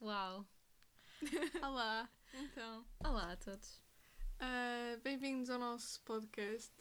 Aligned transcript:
Uau! 0.00 0.46
Olá, 1.62 2.08
então. 2.34 2.84
Olá 3.04 3.32
a 3.32 3.36
todos. 3.36 3.80
Uh, 4.40 5.00
Bem-vindos 5.02 5.50
ao 5.50 5.58
nosso 5.58 6.00
podcast, 6.02 6.72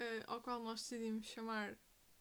uh, 0.00 0.24
ao 0.26 0.40
qual 0.42 0.62
nós 0.62 0.80
decidimos 0.82 1.26
chamar 1.26 1.76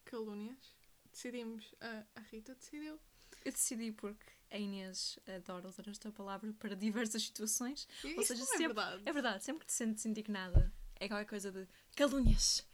Calúnias. 0.05 0.75
Decidimos, 1.11 1.65
uh, 1.73 2.05
a 2.15 2.19
Rita 2.31 2.55
decidiu. 2.55 2.99
Eu 3.43 3.51
decidi 3.51 3.91
porque 3.91 4.25
a 4.51 4.57
Inês 4.57 5.19
adora 5.27 5.67
usar 5.67 5.87
esta 5.87 6.11
palavra 6.11 6.53
para 6.53 6.75
diversas 6.75 7.23
situações. 7.23 7.87
E 8.03 8.13
Ou 8.15 8.21
isso 8.21 8.33
seja, 8.33 8.39
não 8.45 8.53
é 8.53 8.57
sempre- 8.57 8.67
verdade. 8.67 9.03
É 9.05 9.13
verdade, 9.13 9.43
sempre 9.43 9.61
que 9.65 9.71
te 9.71 9.77
sentes 9.77 10.05
indignada, 10.05 10.71
é 10.95 11.07
qualquer 11.07 11.25
coisa 11.25 11.51
de 11.51 11.67
calúnias. 11.95 12.65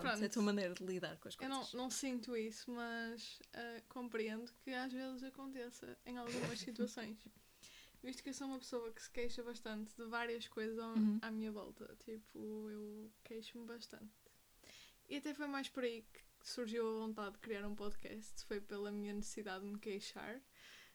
Pronto, 0.00 0.12
é 0.12 0.16
a 0.16 0.18
Pronto. 0.18 0.32
tua 0.32 0.42
maneira 0.42 0.74
de 0.74 0.84
lidar 0.84 1.16
com 1.18 1.28
as 1.28 1.34
Eu 1.34 1.48
coisas. 1.48 1.72
não, 1.72 1.80
não 1.82 1.90
sinto 1.90 2.36
isso, 2.36 2.70
mas 2.70 3.38
uh, 3.54 3.82
compreendo 3.88 4.52
que 4.62 4.70
às 4.72 4.92
vezes 4.92 5.22
aconteça 5.22 5.96
em 6.06 6.16
algumas 6.18 6.58
situações. 6.60 7.18
Visto 8.02 8.22
que 8.22 8.28
eu 8.28 8.34
sou 8.34 8.46
uma 8.48 8.58
pessoa 8.58 8.92
que 8.92 9.02
se 9.02 9.10
queixa 9.10 9.42
bastante 9.42 9.94
de 9.96 10.04
várias 10.06 10.46
coisas 10.48 10.76
Uhum. 10.78 11.18
à 11.22 11.30
minha 11.30 11.50
volta. 11.50 11.96
Tipo, 12.04 12.68
eu 12.70 13.10
queixo-me 13.24 13.64
bastante. 13.66 14.12
E 15.08 15.16
até 15.16 15.32
foi 15.34 15.46
mais 15.46 15.68
por 15.68 15.84
aí 15.84 16.02
que 16.12 16.20
surgiu 16.50 16.86
a 16.86 17.06
vontade 17.06 17.32
de 17.32 17.38
criar 17.38 17.66
um 17.66 17.74
podcast. 17.74 18.44
Foi 18.44 18.60
pela 18.60 18.90
minha 18.92 19.14
necessidade 19.14 19.64
de 19.64 19.70
me 19.72 19.78
queixar. 19.78 20.38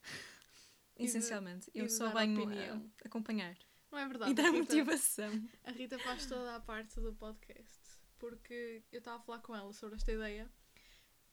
de- 0.96 1.04
Essencialmente, 1.06 1.72
e 1.74 1.80
eu 1.80 1.88
de 1.88 1.94
só 1.94 2.10
venho 2.12 2.44
opinião. 2.44 2.92
a 3.04 3.08
acompanhar 3.08 3.58
Não 3.92 3.98
é 3.98 4.08
verdade? 4.08 4.32
e 4.32 4.34
dar 4.36 4.44
Rita- 4.52 4.58
motivação. 4.58 5.50
A 5.64 5.72
Rita 5.72 5.98
faz 6.00 6.26
toda 6.28 6.56
a 6.56 6.60
parte 6.60 7.00
do 7.00 7.14
podcast. 7.14 7.89
Porque 8.20 8.84
eu 8.92 9.00
estava 9.00 9.18
a 9.18 9.22
falar 9.22 9.40
com 9.40 9.56
ela 9.56 9.72
sobre 9.74 9.96
esta 9.96 10.12
ideia 10.12 10.50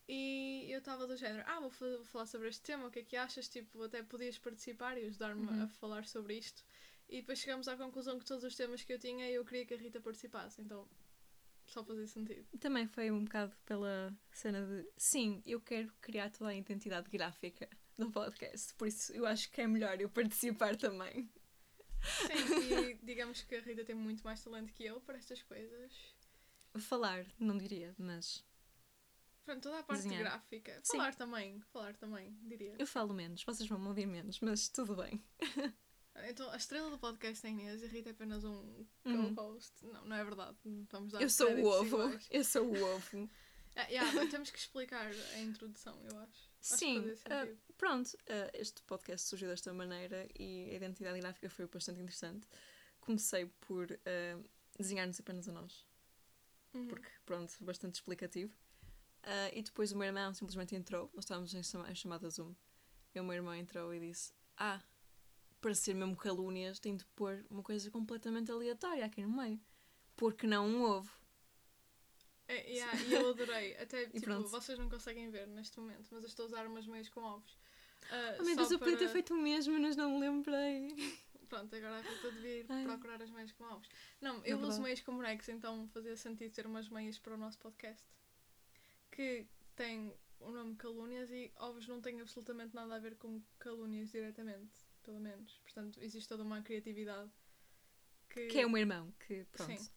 e 0.08 0.66
eu 0.70 0.78
estava 0.78 1.06
do 1.06 1.16
género, 1.16 1.42
ah, 1.46 1.58
vou, 1.60 1.70
vou 1.70 2.04
falar 2.04 2.26
sobre 2.26 2.48
este 2.48 2.62
tema, 2.62 2.86
o 2.86 2.90
que 2.90 3.00
é 3.00 3.02
que 3.02 3.16
achas? 3.16 3.48
Tipo, 3.48 3.82
até 3.82 4.02
podias 4.02 4.38
participar 4.38 4.96
e 4.96 5.06
ajudar-me 5.06 5.46
Uhum. 5.46 5.62
a 5.64 5.68
falar 5.68 6.06
sobre 6.06 6.38
isto. 6.38 6.64
E 7.08 7.20
depois 7.20 7.38
chegamos 7.40 7.66
à 7.68 7.76
conclusão 7.76 8.18
que 8.18 8.24
todos 8.24 8.44
os 8.44 8.54
temas 8.54 8.82
que 8.82 8.92
eu 8.92 8.98
tinha 8.98 9.28
eu 9.30 9.44
queria 9.44 9.66
que 9.66 9.74
a 9.74 9.76
Rita 9.76 10.00
participasse. 10.00 10.60
Então, 10.62 10.88
só 11.66 11.84
fazia 11.84 12.06
sentido. 12.06 12.46
Também 12.60 12.86
foi 12.86 13.10
um 13.10 13.24
bocado 13.24 13.52
pela 13.64 14.16
cena 14.32 14.64
de 14.64 14.88
sim, 14.96 15.42
eu 15.44 15.60
quero 15.60 15.92
criar 16.00 16.30
toda 16.30 16.50
a 16.50 16.54
identidade 16.54 17.10
gráfica 17.10 17.68
do 17.98 18.10
podcast, 18.10 18.74
por 18.74 18.86
isso 18.86 19.12
eu 19.12 19.26
acho 19.26 19.50
que 19.50 19.60
é 19.60 19.66
melhor 19.66 20.00
eu 20.00 20.08
participar 20.08 20.76
também. 20.76 21.28
Sim, 22.02 22.92
e 22.92 22.94
digamos 23.02 23.42
que 23.42 23.56
a 23.56 23.60
Rita 23.60 23.84
tem 23.84 23.96
muito 23.96 24.22
mais 24.22 24.40
talento 24.44 24.72
que 24.72 24.84
eu 24.84 25.00
para 25.00 25.18
estas 25.18 25.42
coisas. 25.42 26.14
Falar, 26.78 27.26
não 27.38 27.56
diria, 27.56 27.94
mas 27.98 28.44
Pronto, 29.44 29.62
toda 29.62 29.78
a 29.78 29.82
parte 29.82 30.02
Desenhar. 30.02 30.22
gráfica. 30.24 30.80
Sim. 30.82 30.96
Falar 30.96 31.14
também, 31.14 31.60
falar 31.72 31.94
também, 31.96 32.36
diria. 32.42 32.74
eu 32.78 32.86
falo 32.86 33.14
menos, 33.14 33.44
vocês 33.44 33.68
vão 33.68 33.78
me 33.78 33.86
ouvir 33.88 34.06
menos, 34.06 34.40
mas 34.40 34.68
tudo 34.68 34.96
bem. 34.96 35.22
Então, 36.30 36.50
a 36.50 36.56
estrela 36.56 36.88
do 36.88 36.98
podcast 36.98 37.46
é 37.46 37.50
Inês 37.50 37.82
e 37.82 37.86
Rita 37.88 38.08
é 38.08 38.12
apenas 38.12 38.42
um 38.42 38.86
Uhum. 39.04 39.34
co-host. 39.34 39.84
Não, 39.84 40.02
não 40.06 40.16
é 40.16 40.24
verdade. 40.24 40.56
Vamos 40.90 41.12
dar 41.12 41.20
Eu 41.20 41.28
sou 41.28 41.46
o 41.50 41.66
ovo, 41.66 41.96
iguais. 42.04 42.26
eu 42.30 42.42
sou 42.42 42.64
o 42.66 42.82
ovo. 42.94 43.30
Ah, 43.78 43.82
yeah, 43.90 44.26
temos 44.30 44.50
que 44.50 44.58
explicar 44.58 45.10
a 45.34 45.38
introdução, 45.40 45.94
eu 46.10 46.18
acho. 46.20 46.30
Acho 46.32 46.50
Sim, 46.78 47.02
fazia 47.02 47.18
ah, 47.26 47.40
sentido. 47.44 47.60
pronto, 47.76 48.18
ah, 48.30 48.50
este 48.54 48.80
podcast 48.84 49.28
surgiu 49.28 49.48
desta 49.50 49.70
maneira 49.74 50.26
e 50.38 50.70
a 50.70 50.74
identidade 50.76 51.20
gráfica 51.20 51.50
foi 51.50 51.66
bastante 51.66 52.00
interessante. 52.00 52.48
Comecei 53.02 53.44
por 53.60 53.92
ah, 53.92 54.42
desenhar-nos 54.78 55.20
apenas 55.20 55.46
a 55.46 55.52
nós, 55.52 55.86
Uhum. 56.76 56.88
porque, 56.88 57.08
pronto, 57.24 57.52
bastante 57.60 57.94
explicativo. 57.96 58.52
Ah, 59.22 59.50
e 59.52 59.62
depois 59.62 59.90
o 59.92 59.96
meu 59.98 60.06
irmão 60.06 60.32
simplesmente 60.34 60.74
entrou, 60.76 61.10
nós 61.14 61.24
estávamos 61.24 61.52
em, 61.54 61.62
chama- 61.62 61.90
em 61.90 61.94
chamada 61.94 62.28
Zoom, 62.30 62.54
e 63.14 63.20
o 63.20 63.24
meu 63.24 63.34
irmão 63.34 63.54
entrou 63.54 63.92
e 63.94 64.00
disse: 64.00 64.32
Ah, 64.56 64.80
para 65.60 65.74
ser 65.74 65.94
mesmo 65.94 66.16
calúnias, 66.16 66.78
tem 66.78 66.96
de 66.96 67.04
pôr 67.06 67.44
uma 67.50 67.62
coisa 67.62 67.90
completamente 67.90 68.50
aleatória 68.52 69.04
aqui 69.04 69.22
no 69.22 69.36
meio. 69.36 69.60
Porque 70.14 70.46
não 70.46 70.66
um 70.68 70.82
ovo? 70.82 71.10
É, 72.48 72.70
yeah, 72.70 73.02
e 73.02 73.12
eu 73.12 73.28
adorei. 73.30 73.76
Até, 73.82 74.06
tipo, 74.06 74.20
pronto. 74.20 74.48
vocês 74.48 74.78
não 74.78 74.88
conseguem 74.88 75.28
ver 75.30 75.46
neste 75.48 75.78
momento, 75.80 76.06
mas 76.12 76.22
eu 76.22 76.28
estou 76.28 76.44
a 76.44 76.46
usar 76.46 76.66
umas 76.66 76.86
meias 76.86 77.08
com 77.08 77.20
ovos. 77.22 77.58
Ah, 78.08 78.36
Oh 78.38 78.44
meu 78.44 78.54
Deus, 78.54 78.70
eu 78.70 78.78
podia 78.78 78.96
ter 78.96 79.04
para- 79.06 79.12
feito 79.12 79.34
o 79.34 79.36
mesmo, 79.42 79.76
mas 79.80 79.96
não 79.96 80.10
me 80.12 80.20
lembrei. 80.20 80.94
Pronto, 81.48 81.74
agora 81.76 81.98
a 81.98 82.00
Rita 82.00 82.32
devia 82.32 82.60
ir 82.60 82.66
Ai. 82.68 82.84
procurar 82.84 83.22
as 83.22 83.30
meias 83.30 83.52
com 83.52 83.64
ovos. 83.64 83.88
Não, 84.20 84.36
É 84.44 84.50
eu 84.52 84.56
uso 84.56 84.62
verdade. 84.66 84.82
meias 84.82 85.00
com 85.00 85.16
bonecos, 85.16 85.48
então 85.48 85.88
fazia 85.88 86.16
sentido 86.16 86.52
ter 86.52 86.66
umas 86.66 86.88
meias 86.88 87.18
para 87.18 87.34
o 87.34 87.36
nosso 87.36 87.58
podcast. 87.58 88.04
Que 89.10 89.46
tem 89.74 90.12
o 90.40 90.50
nome 90.50 90.76
Calúnias 90.76 91.30
e 91.30 91.52
ovos 91.56 91.86
não 91.88 92.00
têm 92.00 92.20
absolutamente 92.20 92.74
nada 92.74 92.94
a 92.96 92.98
ver 92.98 93.16
com 93.16 93.40
calúnias 93.58 94.10
diretamente, 94.10 94.74
pelo 95.02 95.18
menos. 95.20 95.58
Portanto, 95.62 95.98
existe 96.02 96.28
toda 96.28 96.42
uma 96.42 96.60
criatividade 96.62 97.30
que, 98.28 98.46
Que 98.48 98.60
é 98.60 98.66
o 98.66 98.70
meu 98.70 98.78
irmão, 98.80 99.12
que 99.26 99.44
pronto, 99.52 99.78
Sim. 99.80 99.90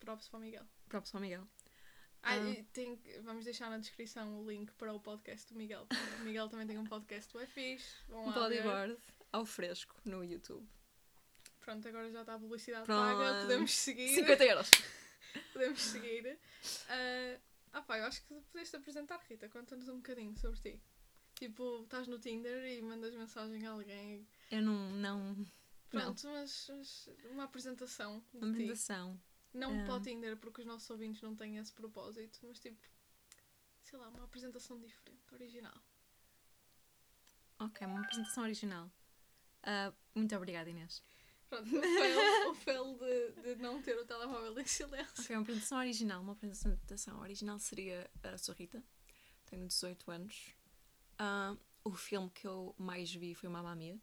props 0.00 0.28
para 0.28 0.38
o 0.38 0.40
Miguel. 0.42 0.66
próprio 0.88 1.10
São 1.10 1.20
Miguel. 1.20 1.46
Ah, 2.22 2.34
Ah. 2.34 2.64
tem, 2.72 3.00
vamos 3.22 3.44
deixar 3.44 3.70
na 3.70 3.78
descrição 3.78 4.40
o 4.42 4.50
link 4.50 4.72
para 4.74 4.92
o 4.92 4.98
podcast 5.00 5.52
do 5.52 5.56
Miguel. 5.56 5.86
O 6.20 6.24
Miguel 6.24 6.48
também 6.48 6.66
tem 6.66 6.76
um 6.76 6.84
podcast 6.84 7.32
do 7.32 7.46
fixe. 7.46 7.94
Vão 8.08 8.26
Um 8.28 8.32
bodyboard 8.32 8.98
ao 9.32 9.46
fresco 9.46 9.94
no 10.04 10.24
YouTube. 10.24 10.66
Pronto, 11.66 11.88
agora 11.88 12.08
já 12.12 12.20
está 12.20 12.34
a 12.36 12.38
publicidade 12.38 12.86
Pronto. 12.86 13.18
paga, 13.18 13.40
podemos 13.42 13.72
seguir. 13.72 14.14
50 14.14 14.44
euros. 14.44 14.70
Podemos 15.52 15.80
seguir. 15.80 16.38
Ah, 16.88 17.38
ah 17.72 17.82
pá, 17.82 17.98
eu 17.98 18.04
acho 18.04 18.22
que 18.24 18.34
podias 18.52 18.70
te 18.70 18.76
apresentar, 18.76 19.20
Rita. 19.28 19.48
Conta-nos 19.48 19.88
um 19.88 19.96
bocadinho 19.96 20.36
sobre 20.38 20.60
ti. 20.60 20.82
Tipo, 21.34 21.82
estás 21.82 22.06
no 22.06 22.20
Tinder 22.20 22.64
e 22.64 22.80
mandas 22.80 23.12
mensagem 23.14 23.66
a 23.66 23.70
alguém. 23.72 24.26
Eu 24.48 24.62
não. 24.62 24.90
não 24.92 25.46
Pronto, 25.90 26.22
mas, 26.28 26.70
mas 26.70 27.08
uma 27.30 27.44
apresentação 27.44 28.24
não. 28.32 28.52
ti. 28.52 28.62
Apresentação. 28.62 29.20
Não 29.52 29.80
Ah. 29.80 29.84
para 29.86 29.94
o 29.96 30.00
Tinder, 30.00 30.36
porque 30.36 30.60
os 30.60 30.66
nossos 30.66 30.88
ouvintes 30.88 31.20
não 31.20 31.34
têm 31.34 31.56
esse 31.56 31.72
propósito, 31.72 32.38
mas 32.44 32.60
tipo, 32.60 32.80
sei 33.82 33.98
lá, 33.98 34.08
uma 34.08 34.22
apresentação 34.22 34.78
diferente, 34.78 35.34
original. 35.34 35.82
Ok, 37.58 37.84
uma 37.86 38.02
apresentação 38.02 38.44
original. 38.44 38.88
Ah, 39.64 39.92
muito 40.14 40.34
obrigada, 40.36 40.70
Inês. 40.70 41.02
Pronto, 41.48 41.68
o 42.50 42.54
fail, 42.54 42.98
de, 42.98 43.54
de 43.54 43.62
não 43.62 43.80
ter 43.80 43.96
o 43.96 44.04
telemóvel 44.04 44.58
em 44.58 44.66
silêncio. 44.66 45.22
Ok, 45.22 45.36
uma 45.36 45.42
apresentação 45.42 45.78
original. 45.78 46.22
Uma 46.22 46.32
apresentação 46.32 47.20
original 47.20 47.58
seria 47.58 48.10
a 48.22 48.36
sou 48.36 48.54
Rita. 48.54 48.82
Tenho 49.46 49.66
18 49.66 50.10
anos. 50.10 50.54
Ah, 51.18 51.56
o 51.84 51.92
filme 51.92 52.28
que 52.30 52.46
eu 52.46 52.74
mais 52.76 53.14
vi 53.14 53.34
foi 53.34 53.48
Mamma 53.48 53.76
Mia. 53.76 53.98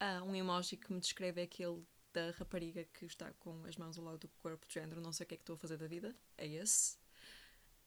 Ah, 0.00 0.22
um 0.22 0.34
emoji 0.34 0.76
que 0.76 0.92
me 0.92 1.00
descreve 1.00 1.42
é 1.42 1.44
aquele 1.44 1.86
da 2.12 2.30
rapariga 2.32 2.84
que 2.84 3.04
está 3.04 3.32
com 3.34 3.62
as 3.64 3.76
mãos 3.76 3.98
ao 3.98 4.04
lado 4.04 4.18
do 4.18 4.28
corpo 4.40 4.66
de 4.66 4.74
género. 4.74 5.00
Não 5.00 5.12
sei 5.12 5.24
o 5.24 5.28
que 5.28 5.34
é 5.34 5.36
que 5.36 5.42
estou 5.42 5.56
a 5.56 5.58
fazer 5.58 5.76
da 5.76 5.86
vida. 5.86 6.16
É 6.38 6.46
esse. 6.46 6.96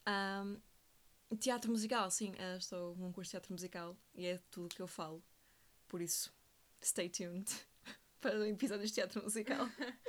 Ah, 0.05 0.45
teatro 1.39 1.71
musical, 1.71 2.09
sim. 2.11 2.33
ah, 2.37 2.57
estou 2.57 2.95
num 2.95 3.11
curso 3.11 3.29
de 3.29 3.31
teatro 3.31 3.51
musical 3.51 3.97
e 4.13 4.27
é 4.27 4.39
tudo 4.51 4.75
que 4.75 4.81
eu 4.81 4.87
falo. 4.87 5.23
Por 5.87 6.01
isso, 6.01 6.31
stay 6.83 7.09
tuned 7.09 7.49
para 8.27 8.49
episódios 8.49 8.89
de 8.89 8.95
teatro 8.95 9.23
musical. 9.23 9.67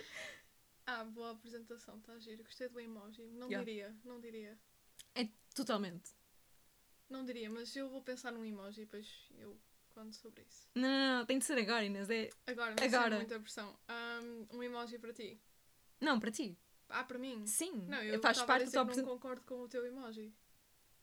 Ah, 0.90 1.04
boa 1.04 1.32
apresentação, 1.32 1.98
está 1.98 2.18
giro. 2.18 2.42
Gostei 2.42 2.66
do 2.66 2.80
emoji. 2.80 3.22
Não 3.32 3.46
Yeah. 3.50 3.62
diria, 3.62 3.94
não 4.02 4.18
diria. 4.18 4.58
É 5.14 5.28
totalmente. 5.54 6.12
Não 7.10 7.26
diria, 7.26 7.50
mas 7.50 7.76
eu 7.76 7.90
vou 7.90 8.00
pensar 8.00 8.32
num 8.32 8.42
emoji 8.42 8.80
e 8.80 8.84
depois 8.86 9.28
eu 9.36 9.60
conto 9.90 10.16
sobre 10.16 10.44
isso. 10.44 10.66
Não, 10.74 10.88
não, 10.88 11.18
não, 11.18 11.26
tem 11.26 11.38
de 11.38 11.44
ser 11.44 11.58
agora, 11.58 11.84
Inês. 11.84 12.08
É... 12.08 12.30
Agora, 12.46 12.74
não 12.74 12.84
Agora. 12.86 13.16
muita 13.16 13.38
pressão. 13.38 13.78
Um, 13.86 14.56
um 14.56 14.62
emoji 14.62 14.98
para 14.98 15.12
ti. 15.12 15.38
Não, 16.00 16.18
para 16.18 16.30
ti. 16.30 16.58
Ah, 16.88 17.04
para 17.04 17.18
mim? 17.18 17.46
Sim. 17.46 17.84
Não, 17.86 18.02
eu 18.02 18.14
a 18.16 18.20
parte 18.20 18.70
tua 18.70 18.84
não 18.86 19.04
concordo 19.04 19.42
com 19.42 19.60
o 19.60 19.68
teu 19.68 19.84
emoji. 19.84 20.32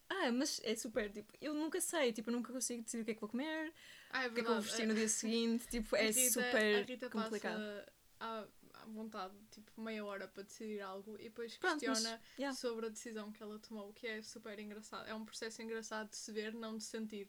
Ah, 0.09 0.31
mas 0.31 0.61
é 0.63 0.75
super, 0.75 1.11
tipo, 1.11 1.33
eu 1.41 1.53
nunca 1.53 1.81
sei, 1.81 2.13
tipo, 2.13 2.29
eu 2.29 2.33
nunca 2.33 2.53
consigo 2.53 2.83
decidir 2.83 3.01
o 3.01 3.05
que 3.05 3.11
é 3.11 3.13
que 3.15 3.21
vou 3.21 3.29
comer, 3.29 3.73
Ah, 4.11 4.23
é 4.23 4.27
o 4.27 4.33
que 4.33 4.39
é 4.41 4.43
que 4.43 4.49
vou 4.49 4.61
vestir 4.61 4.87
no 4.87 4.93
dia 4.93 5.09
seguinte, 5.09 5.67
tipo, 5.69 5.95
é 5.95 6.07
Rita- 6.11 6.19
a 6.21 6.29
super 6.29 6.85
Rita 6.85 7.09
complicado. 7.09 7.53
passa 7.59 7.93
à, 8.19 8.47
à 8.81 8.85
vontade, 8.85 9.33
tipo, 9.51 9.81
meia 9.81 10.05
hora 10.05 10.27
para 10.27 10.43
decidir 10.43 10.79
algo 10.81 11.15
e 11.19 11.23
depois 11.23 11.57
Pronto, 11.57 11.83
mas- 11.87 11.97
questiona 11.97 12.21
yeah. 12.37 12.55
sobre 12.55 12.85
a 12.85 12.89
decisão 12.89 13.31
que 13.31 13.41
ela 13.41 13.57
tomou, 13.59 13.89
o 13.89 13.93
que 13.93 14.05
é 14.05 14.21
super 14.21 14.57
engraçado. 14.59 15.07
É 15.07 15.13
um 15.15 15.25
processo 15.25 15.61
engraçado 15.61 16.09
de 16.09 16.15
se 16.17 16.31
ver, 16.31 16.53
não 16.53 16.77
de 16.77 16.83
sentir. 16.83 17.27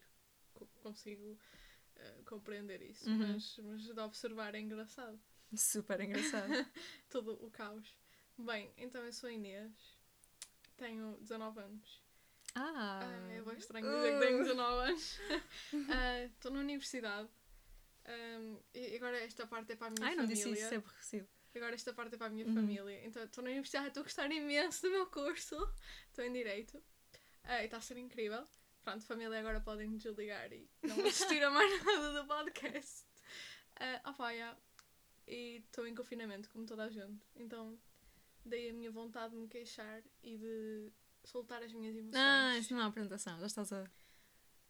Co- 0.52 0.66
Consigo 0.82 1.38
eh, 1.96 2.20
compreender 2.26 2.82
isso, 2.82 3.08
Uhum. 3.08 3.32
mas, 3.32 3.58
mas 3.58 3.82
de 3.86 4.00
observar 4.00 4.54
é 4.54 4.60
engraçado. 4.60 5.18
Super 5.56 6.00
engraçado. 6.00 6.50
Todo 7.08 7.32
o 7.44 7.50
caos. 7.50 7.96
Bem, 8.38 8.70
então 8.76 9.02
eu 9.02 9.12
sou 9.12 9.28
a 9.30 9.32
Inês, 9.32 9.72
tenho 10.76 11.16
19 11.22 11.60
anos. 11.60 12.02
Ah, 12.58 13.00
Ah, 13.02 13.32
é 13.32 13.42
bem 13.42 13.56
estranho 13.58 13.86
dizer 13.86 14.14
que 14.18 14.26
tenho 14.26 14.38
19 14.38 14.88
anos. 14.90 15.18
Ah, 15.90 16.24
Estou 16.24 16.50
na 16.52 16.60
universidade. 16.60 17.28
Um, 18.08 18.58
e 18.72 18.96
agora 18.96 19.18
esta 19.18 19.46
parte 19.46 19.72
é 19.72 19.76
para 19.76 19.88
a 19.88 19.90
minha 19.90 20.06
Ai, 20.08 20.14
não 20.14 20.24
família. 20.24 20.44
disse 20.44 20.62
isso, 20.64 20.72
é 20.74 20.76
aborrecido. 20.78 21.28
Agora 21.54 21.74
esta 21.74 21.92
parte 21.92 22.14
é 22.14 22.18
para 22.18 22.26
a 22.28 22.30
minha 22.30 22.46
Uhum. 22.46 22.54
família. 22.54 23.04
Então 23.04 23.22
estou 23.24 23.42
na 23.44 23.50
universidade, 23.50 23.88
estou 23.88 24.00
a 24.02 24.04
gostar 24.04 24.30
imenso 24.30 24.82
do 24.82 24.90
meu 24.90 25.06
curso. 25.06 25.56
Estou 26.08 26.24
em 26.24 26.32
Direito. 26.32 26.82
Ah, 27.44 27.62
e 27.62 27.66
está 27.66 27.76
a 27.78 27.80
ser 27.80 27.96
incrível. 27.98 28.44
Pronto, 28.84 29.04
família, 29.04 29.38
agora 29.38 29.60
podem 29.60 29.96
desligar 29.96 30.52
e 30.52 30.68
não 30.82 31.04
assistir 31.06 31.42
a 31.42 31.50
mais 31.50 31.70
nada 31.84 32.22
do 32.22 32.26
podcast. 32.28 33.04
Uh, 33.80 34.00
ah, 34.04 34.12
pá, 34.12 34.30
yeah. 34.30 34.56
E 35.26 35.56
estou 35.66 35.86
em 35.86 35.94
confinamento, 35.94 36.48
como 36.50 36.64
toda 36.64 36.84
a 36.84 36.88
gente. 36.88 37.20
Então, 37.34 37.76
dei 38.44 38.70
a 38.70 38.72
minha 38.72 38.90
vontade 38.90 39.34
de 39.34 39.40
me 39.40 39.48
queixar 39.48 40.02
e 40.22 40.36
de 40.38 40.92
soltar 41.26 41.62
as 41.62 41.72
minhas 41.72 41.96
emoções. 41.96 42.16
Ah, 42.16 42.58
isso 42.58 42.72
não 42.72 42.80
é 42.80 42.82
uma 42.84 42.88
apresentação, 42.88 43.38
já 43.38 43.46
estás 43.46 43.72
a 43.72 43.84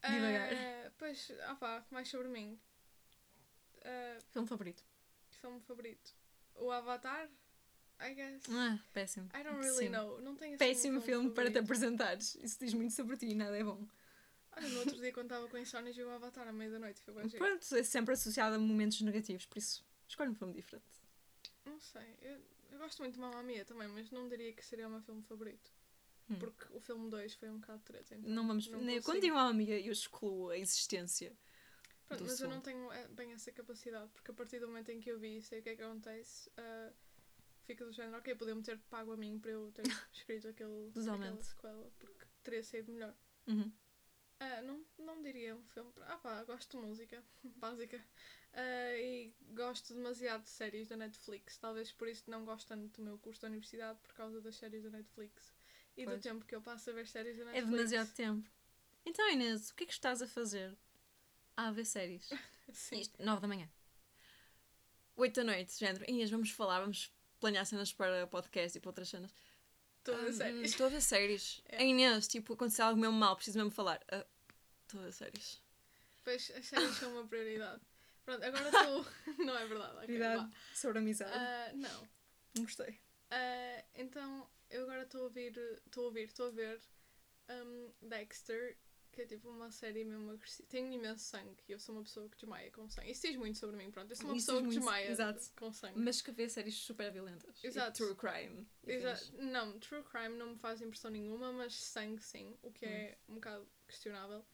divagar. 0.09 0.53
Uh, 0.53 0.93
pois, 0.99 1.33
ah 1.43 1.55
pá, 1.55 1.87
mais 1.91 2.09
sobre 2.09 2.29
mim. 2.29 2.59
Uh, 3.77 4.23
filme 4.33 4.49
favorito? 4.49 4.85
Filme 5.31 5.61
favorito. 5.61 6.15
O 6.57 6.71
Avatar, 6.71 7.29
I 8.01 8.15
guess. 8.15 8.43
Ah, 8.51 8.79
péssimo. 8.93 9.29
I 9.35 9.43
don't 9.43 9.61
really 9.61 9.87
Sim. 9.87 9.91
know. 9.91 10.21
Não 10.21 10.35
tenho 10.35 10.55
assim 10.55 10.59
Péssimo 10.59 10.99
um 10.99 11.03
filme, 11.03 11.23
filme 11.25 11.35
para 11.35 11.51
te 11.51 11.59
apresentares. 11.59 12.35
Isso 12.37 12.59
diz 12.59 12.75
muito 12.75 12.95
sobre 12.95 13.17
ti 13.17 13.27
e 13.27 13.35
nada 13.35 13.57
é 13.57 13.63
bom. 13.63 13.87
Olha, 14.57 14.69
no 14.69 14.79
outro 14.81 14.97
dia 14.97 15.13
quando 15.13 15.27
estava 15.27 15.47
com 15.49 15.59
insónias 15.59 15.95
vi 15.95 16.03
o 16.03 16.11
Avatar 16.11 16.49
à 16.49 16.53
meia 16.53 16.71
da 16.71 16.79
noite. 16.79 17.01
Foi 17.03 17.13
bem 17.13 17.29
Pronto, 17.29 17.77
é 17.77 17.83
sempre 17.83 18.15
associado 18.15 18.57
a 18.57 18.59
momentos 18.59 19.01
negativos, 19.03 19.45
por 19.45 19.59
isso 19.59 19.85
escolhe 20.09 20.31
um 20.31 20.35
filme 20.35 20.55
diferente. 20.55 20.87
Não 21.67 21.79
sei. 21.79 22.17
Eu, 22.23 22.41
eu 22.71 22.79
gosto 22.79 23.03
muito 23.03 23.15
de 23.15 23.21
Mamma 23.21 23.43
Mia 23.43 23.65
também, 23.67 23.89
mas 23.89 24.11
não 24.11 24.27
diria 24.29 24.53
que 24.55 24.65
seria 24.65 24.89
o 24.89 24.91
meu 24.91 25.03
filme 25.03 25.23
favorito. 25.23 25.71
Hum. 26.29 26.39
Porque 26.39 26.67
o 26.73 26.81
filme 26.81 27.09
2 27.09 27.35
foi 27.35 27.51
um 27.51 27.59
bocado 27.59 27.83
treta. 27.85 28.15
Então 28.15 28.31
não 28.31 28.47
vamos. 28.47 28.69
Não 28.69 28.81
quando 29.03 29.21
digo 29.21 29.53
Mia, 29.55 29.81
eu 29.81 29.93
excluo 29.93 30.51
a 30.51 30.59
existência. 30.59 31.37
Pronto, 32.09 32.25
mas 32.25 32.39
som. 32.39 32.45
eu 32.45 32.51
não 32.51 32.61
tenho 32.61 32.93
eh, 32.93 33.09
bem 33.09 33.33
essa 33.33 33.51
capacidade, 33.51 34.09
porque 34.13 34.31
a 34.31 34.35
partir 34.35 34.61
do 34.61 34.69
momento 34.69 34.91
em 34.91 35.01
que 35.01 35.11
eu 35.11 35.19
vi 35.19 35.39
e 35.39 35.43
sei 35.43 35.59
o 35.59 35.63
que 35.63 35.71
é 35.71 35.77
que 35.77 35.83
acontece, 35.83 36.49
uh, 36.51 36.95
fica 37.65 37.85
do 37.85 37.93
género, 37.93 38.19
ok, 38.19 38.35
podiam 38.37 38.63
ter 38.63 38.79
pago 38.89 39.13
a 39.13 39.17
mim 39.17 39.39
para 39.41 39.51
eu 39.51 39.73
ter 39.73 39.83
escrito 40.15 40.49
aquele, 40.49 40.91
aquela 40.91 41.43
sequela, 41.43 41.93
porque 41.99 42.27
teria 42.45 42.63
sido 42.63 42.93
melhor. 42.93 43.15
Uhum. 43.49 43.73
Uh, 44.41 44.63
não, 44.65 44.85
não 44.99 45.23
diria 45.23 45.57
um 45.57 45.65
filme. 45.65 45.91
Ah 46.03 46.19
pá, 46.19 46.45
gosto 46.45 46.79
de 46.79 46.87
música, 46.87 47.25
básica. 47.57 47.97
Uh, 48.53 48.97
e 48.97 49.35
gosto 49.55 49.93
demasiado 49.95 50.45
de 50.45 50.51
séries 50.51 50.89
da 50.89 50.97
Netflix. 50.97 51.59
Talvez 51.59 51.91
por 51.91 52.07
isso 52.07 52.31
não 52.31 52.45
gosto 52.45 52.69
tanto 52.69 53.01
do 53.01 53.03
meu 53.03 53.19
curso 53.19 53.43
da 53.43 53.49
universidade, 53.49 53.99
por 54.01 54.15
causa 54.15 54.41
das 54.41 54.57
séries 54.57 54.85
da 54.85 54.91
Netflix. 54.91 55.56
E 55.97 56.05
pois. 56.05 56.19
do 56.19 56.23
tempo 56.23 56.45
que 56.45 56.55
eu 56.55 56.61
passo 56.61 56.91
a 56.91 56.93
ver 56.93 57.07
séries 57.07 57.37
da 57.37 57.43
é 57.43 57.47
Netflix. 57.47 57.69
É 57.69 57.71
demasiado 57.77 58.15
tempo. 58.15 58.51
Então, 59.05 59.31
Inês, 59.31 59.71
o 59.71 59.75
que 59.75 59.85
é 59.85 59.87
que 59.87 59.93
estás 59.93 60.21
a 60.21 60.27
fazer? 60.27 60.77
a 61.57 61.71
ver 61.71 61.87
séries. 61.87 62.29
Sim. 62.73 63.01
Isto, 63.01 63.25
9 63.25 63.41
da 63.41 63.49
manhã. 63.49 63.69
8 65.17 65.35
da 65.35 65.45
noite, 65.45 65.79
género. 65.79 66.05
Inês, 66.09 66.31
vamos 66.31 66.51
falar, 66.51 66.81
vamos 66.81 67.11
planear 67.41 67.65
cenas 67.65 67.93
para 67.93 68.27
podcast 68.27 68.77
e 68.77 68.81
para 68.81 68.91
outras 68.91 69.09
cenas. 69.09 69.33
Todas 70.05 70.29
as 70.29 70.37
séries. 70.37 70.75
Todas 70.75 70.95
as 70.95 71.05
séries. 71.05 71.63
É. 71.69 71.79
A 71.79 71.83
Inês, 71.83 72.29
tipo, 72.29 72.53
aconteceu 72.53 72.85
algo 72.85 73.01
mesmo 73.01 73.17
mal, 73.17 73.35
preciso 73.35 73.59
mesmo 73.59 73.71
falar. 73.71 74.01
Uh, 74.13 74.25
todas 74.87 75.07
as 75.09 75.15
séries. 75.17 75.63
Pois, 76.23 76.53
as 76.55 76.67
séries 76.67 76.97
são 76.97 77.11
uma 77.17 77.27
prioridade. 77.27 77.81
Pronto, 78.25 78.45
agora 78.45 78.69
estou. 78.69 79.07
não 79.45 79.57
é 79.57 79.67
verdade. 79.67 79.97
Okay, 79.97 80.07
prioridade 80.17 80.57
sobre 80.75 80.99
amizade. 80.99 81.33
Uh, 81.33 81.77
não. 81.77 82.09
Não 82.57 82.65
gostei. 82.65 82.91
Uh, 83.31 83.85
então, 83.95 84.49
eu 84.71 84.83
agora 84.83 85.03
estou 85.03 85.23
a 85.23 85.25
ouvir. 85.25 85.57
Estou 85.87 86.05
a 86.05 86.07
ouvir, 86.07 86.25
estou 86.25 86.49
a 86.49 86.51
ver 86.51 86.81
um, 87.49 87.93
Dexter 88.03 88.77
que 89.17 89.23
é 89.23 89.27
tipo 89.27 89.49
uma 89.49 89.71
série 89.71 90.05
mesmo 90.05 90.31
agressiva. 90.31 90.69
Tenho 90.69 90.93
imenso 90.93 91.25
sangue 91.25 91.57
e 91.67 91.73
eu 91.73 91.81
sou 91.81 91.95
uma 91.95 92.05
pessoa 92.05 92.29
que 92.29 92.37
desmaia 92.37 92.71
com 92.71 92.87
sangue. 92.91 93.11
Isso 93.11 93.27
diz 93.27 93.37
muito 93.37 93.57
sobre 93.57 93.77
mim, 93.77 93.91
pronto. 93.91 94.11
Eu 94.11 94.17
sou 94.17 94.27
uma 94.27 94.37
Isso 94.37 94.47
pessoa 94.47 94.59
que 94.59 94.67
muito, 94.67 94.79
desmaia 94.79 95.11
exato. 95.11 95.51
com 95.57 95.73
sangue. 95.73 95.99
Mas 95.99 96.21
que 96.21 96.31
vê 96.31 96.47
séries 96.51 96.75
super 96.75 97.11
violentas. 97.11 97.65
Exato. 97.65 98.03
E 98.03 98.07
true 98.07 98.15
crime. 98.15 98.69
Exato. 98.87 99.33
Não, 99.39 99.79
true 99.81 100.03
crime 100.03 100.37
não 100.37 100.51
me 100.51 100.59
faz 100.59 100.83
impressão 100.83 101.11
nenhuma, 101.11 101.51
mas 101.51 101.75
sangue 101.75 102.23
sim, 102.23 102.59
o 102.61 102.71
que 102.71 102.85
é 102.85 103.17
hum. 103.27 103.33
um 103.33 103.35
bocado 103.37 103.67
questionável. 103.89 104.45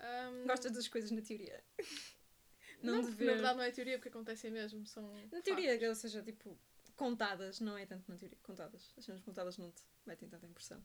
Um... 0.00 0.46
Gostas 0.46 0.70
das 0.70 0.86
coisas 0.86 1.10
na 1.10 1.20
teoria? 1.20 1.60
não, 2.80 3.02
não 3.02 3.02
ver... 3.02 3.24
na 3.26 3.32
verdade 3.32 3.58
não 3.58 3.64
é 3.64 3.70
teoria 3.72 3.98
porque 3.98 4.10
acontecem 4.10 4.52
mesmo. 4.52 4.86
São 4.86 5.12
na 5.32 5.42
teoria, 5.42 5.88
ou 5.88 5.94
seja, 5.96 6.22
tipo, 6.22 6.56
contadas, 6.98 7.60
não 7.60 7.78
é 7.78 7.86
tanto 7.86 8.10
na 8.10 8.18
teoria. 8.18 8.36
Contadas. 8.42 8.92
As 8.98 9.04
cenas 9.04 9.22
contadas 9.22 9.56
não 9.56 9.70
te 9.70 9.82
metem 10.04 10.28
tanta 10.28 10.46
impressão. 10.46 10.84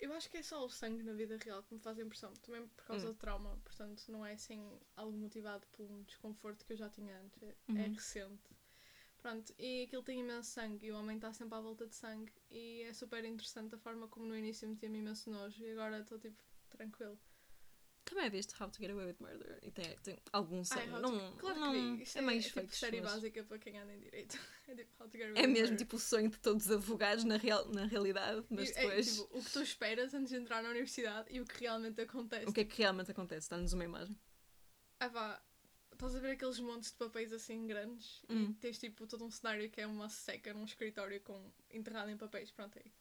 Eu 0.00 0.14
acho 0.14 0.30
que 0.30 0.38
é 0.38 0.42
só 0.42 0.64
o 0.64 0.70
sangue 0.70 1.02
na 1.02 1.12
vida 1.12 1.36
real 1.36 1.62
que 1.62 1.74
me 1.74 1.80
faz 1.80 1.98
impressão, 1.98 2.32
também 2.36 2.66
por 2.68 2.86
causa 2.86 3.06
hum. 3.06 3.12
do 3.12 3.18
trauma, 3.18 3.60
portanto 3.62 4.02
não 4.08 4.24
é 4.24 4.32
assim 4.32 4.58
algo 4.96 5.16
motivado 5.16 5.66
por 5.72 5.90
um 5.90 6.02
desconforto 6.04 6.64
que 6.64 6.72
eu 6.72 6.76
já 6.78 6.88
tinha 6.88 7.20
antes, 7.20 7.42
é, 7.42 7.48
é 7.48 7.54
uhum. 7.68 7.78
é 7.78 7.88
recente. 7.88 8.56
Pronto, 9.18 9.54
e 9.58 9.82
aquilo 9.82 10.02
tem 10.02 10.20
imenso 10.20 10.50
sangue 10.50 10.86
e 10.86 10.92
o 10.92 10.98
homem 10.98 11.16
está 11.16 11.30
sempre 11.34 11.54
à 11.54 11.60
volta 11.60 11.86
de 11.86 11.94
sangue 11.94 12.32
e 12.50 12.80
é 12.84 12.94
super 12.94 13.22
interessante 13.26 13.74
a 13.74 13.78
forma 13.78 14.08
como 14.08 14.24
no 14.24 14.34
início 14.34 14.66
metia-me 14.66 15.00
imenso 15.00 15.30
nojo 15.30 15.62
e 15.62 15.72
agora 15.72 16.00
estou 16.00 16.18
tipo 16.18 16.42
tranquilo. 16.70 17.18
Também 18.10 18.28
viste 18.28 18.60
How 18.60 18.68
to 18.68 18.80
Get 18.80 18.90
Away 18.90 19.06
with 19.06 19.16
Murder 19.20 19.60
e 19.62 19.70
tem, 19.70 19.96
tem 19.98 20.18
algum 20.32 20.64
sangue. 20.64 20.88
não, 20.88 21.32
claro 21.36 21.60
não, 21.60 21.72
que 21.72 22.04
vi. 22.04 22.10
É, 22.12 22.18
é 22.18 22.20
mais 22.20 22.44
é, 22.44 22.48
tipo 22.60 22.74
série 22.74 23.00
mas... 23.00 23.12
básica 23.12 23.44
para 23.44 23.56
quem 23.56 23.78
anda 23.78 23.94
em 23.94 24.00
direito. 24.00 24.36
É 24.70 24.74
tipo 24.74 25.02
How 25.02 25.08
to 25.08 25.18
Get 25.18 25.30
Away 25.30 25.42
É 25.42 25.46
mesmo 25.48 25.76
tipo 25.76 25.96
o 25.96 25.98
sonho 25.98 26.28
de 26.28 26.38
todos 26.38 26.66
os 26.66 26.72
advogados 26.72 27.24
na, 27.24 27.36
real, 27.36 27.68
na 27.72 27.86
realidade, 27.86 28.44
mas 28.50 28.70
é, 28.70 28.82
depois. 28.82 29.08
É, 29.08 29.22
tipo, 29.22 29.38
o 29.38 29.44
que 29.44 29.50
tu 29.50 29.62
esperas 29.62 30.14
antes 30.14 30.30
de 30.30 30.36
entrar 30.36 30.62
na 30.62 30.70
universidade 30.70 31.28
e 31.32 31.40
o 31.40 31.44
que 31.44 31.60
realmente 31.60 32.00
acontece. 32.00 32.46
O 32.46 32.52
que 32.52 32.60
é 32.60 32.64
que 32.64 32.78
realmente 32.78 33.10
acontece? 33.10 33.48
Dá-nos 33.48 33.72
uma 33.72 33.84
imagem. 33.84 34.16
Ah 35.00 35.08
vá, 35.08 35.42
estás 35.92 36.14
a 36.14 36.20
ver 36.20 36.32
aqueles 36.32 36.58
montes 36.60 36.90
de 36.90 36.96
papéis 36.98 37.32
assim 37.32 37.66
grandes 37.66 38.22
hum. 38.28 38.50
e 38.50 38.54
tens 38.54 38.78
tipo 38.78 39.06
todo 39.06 39.24
um 39.24 39.30
cenário 39.30 39.68
que 39.70 39.80
é 39.80 39.86
uma 39.86 40.08
seca 40.08 40.54
num 40.54 40.64
escritório 40.64 41.20
com 41.20 41.52
enterrado 41.70 42.10
em 42.10 42.16
papéis, 42.16 42.50
pronto 42.50 42.78
aí. 42.78 42.92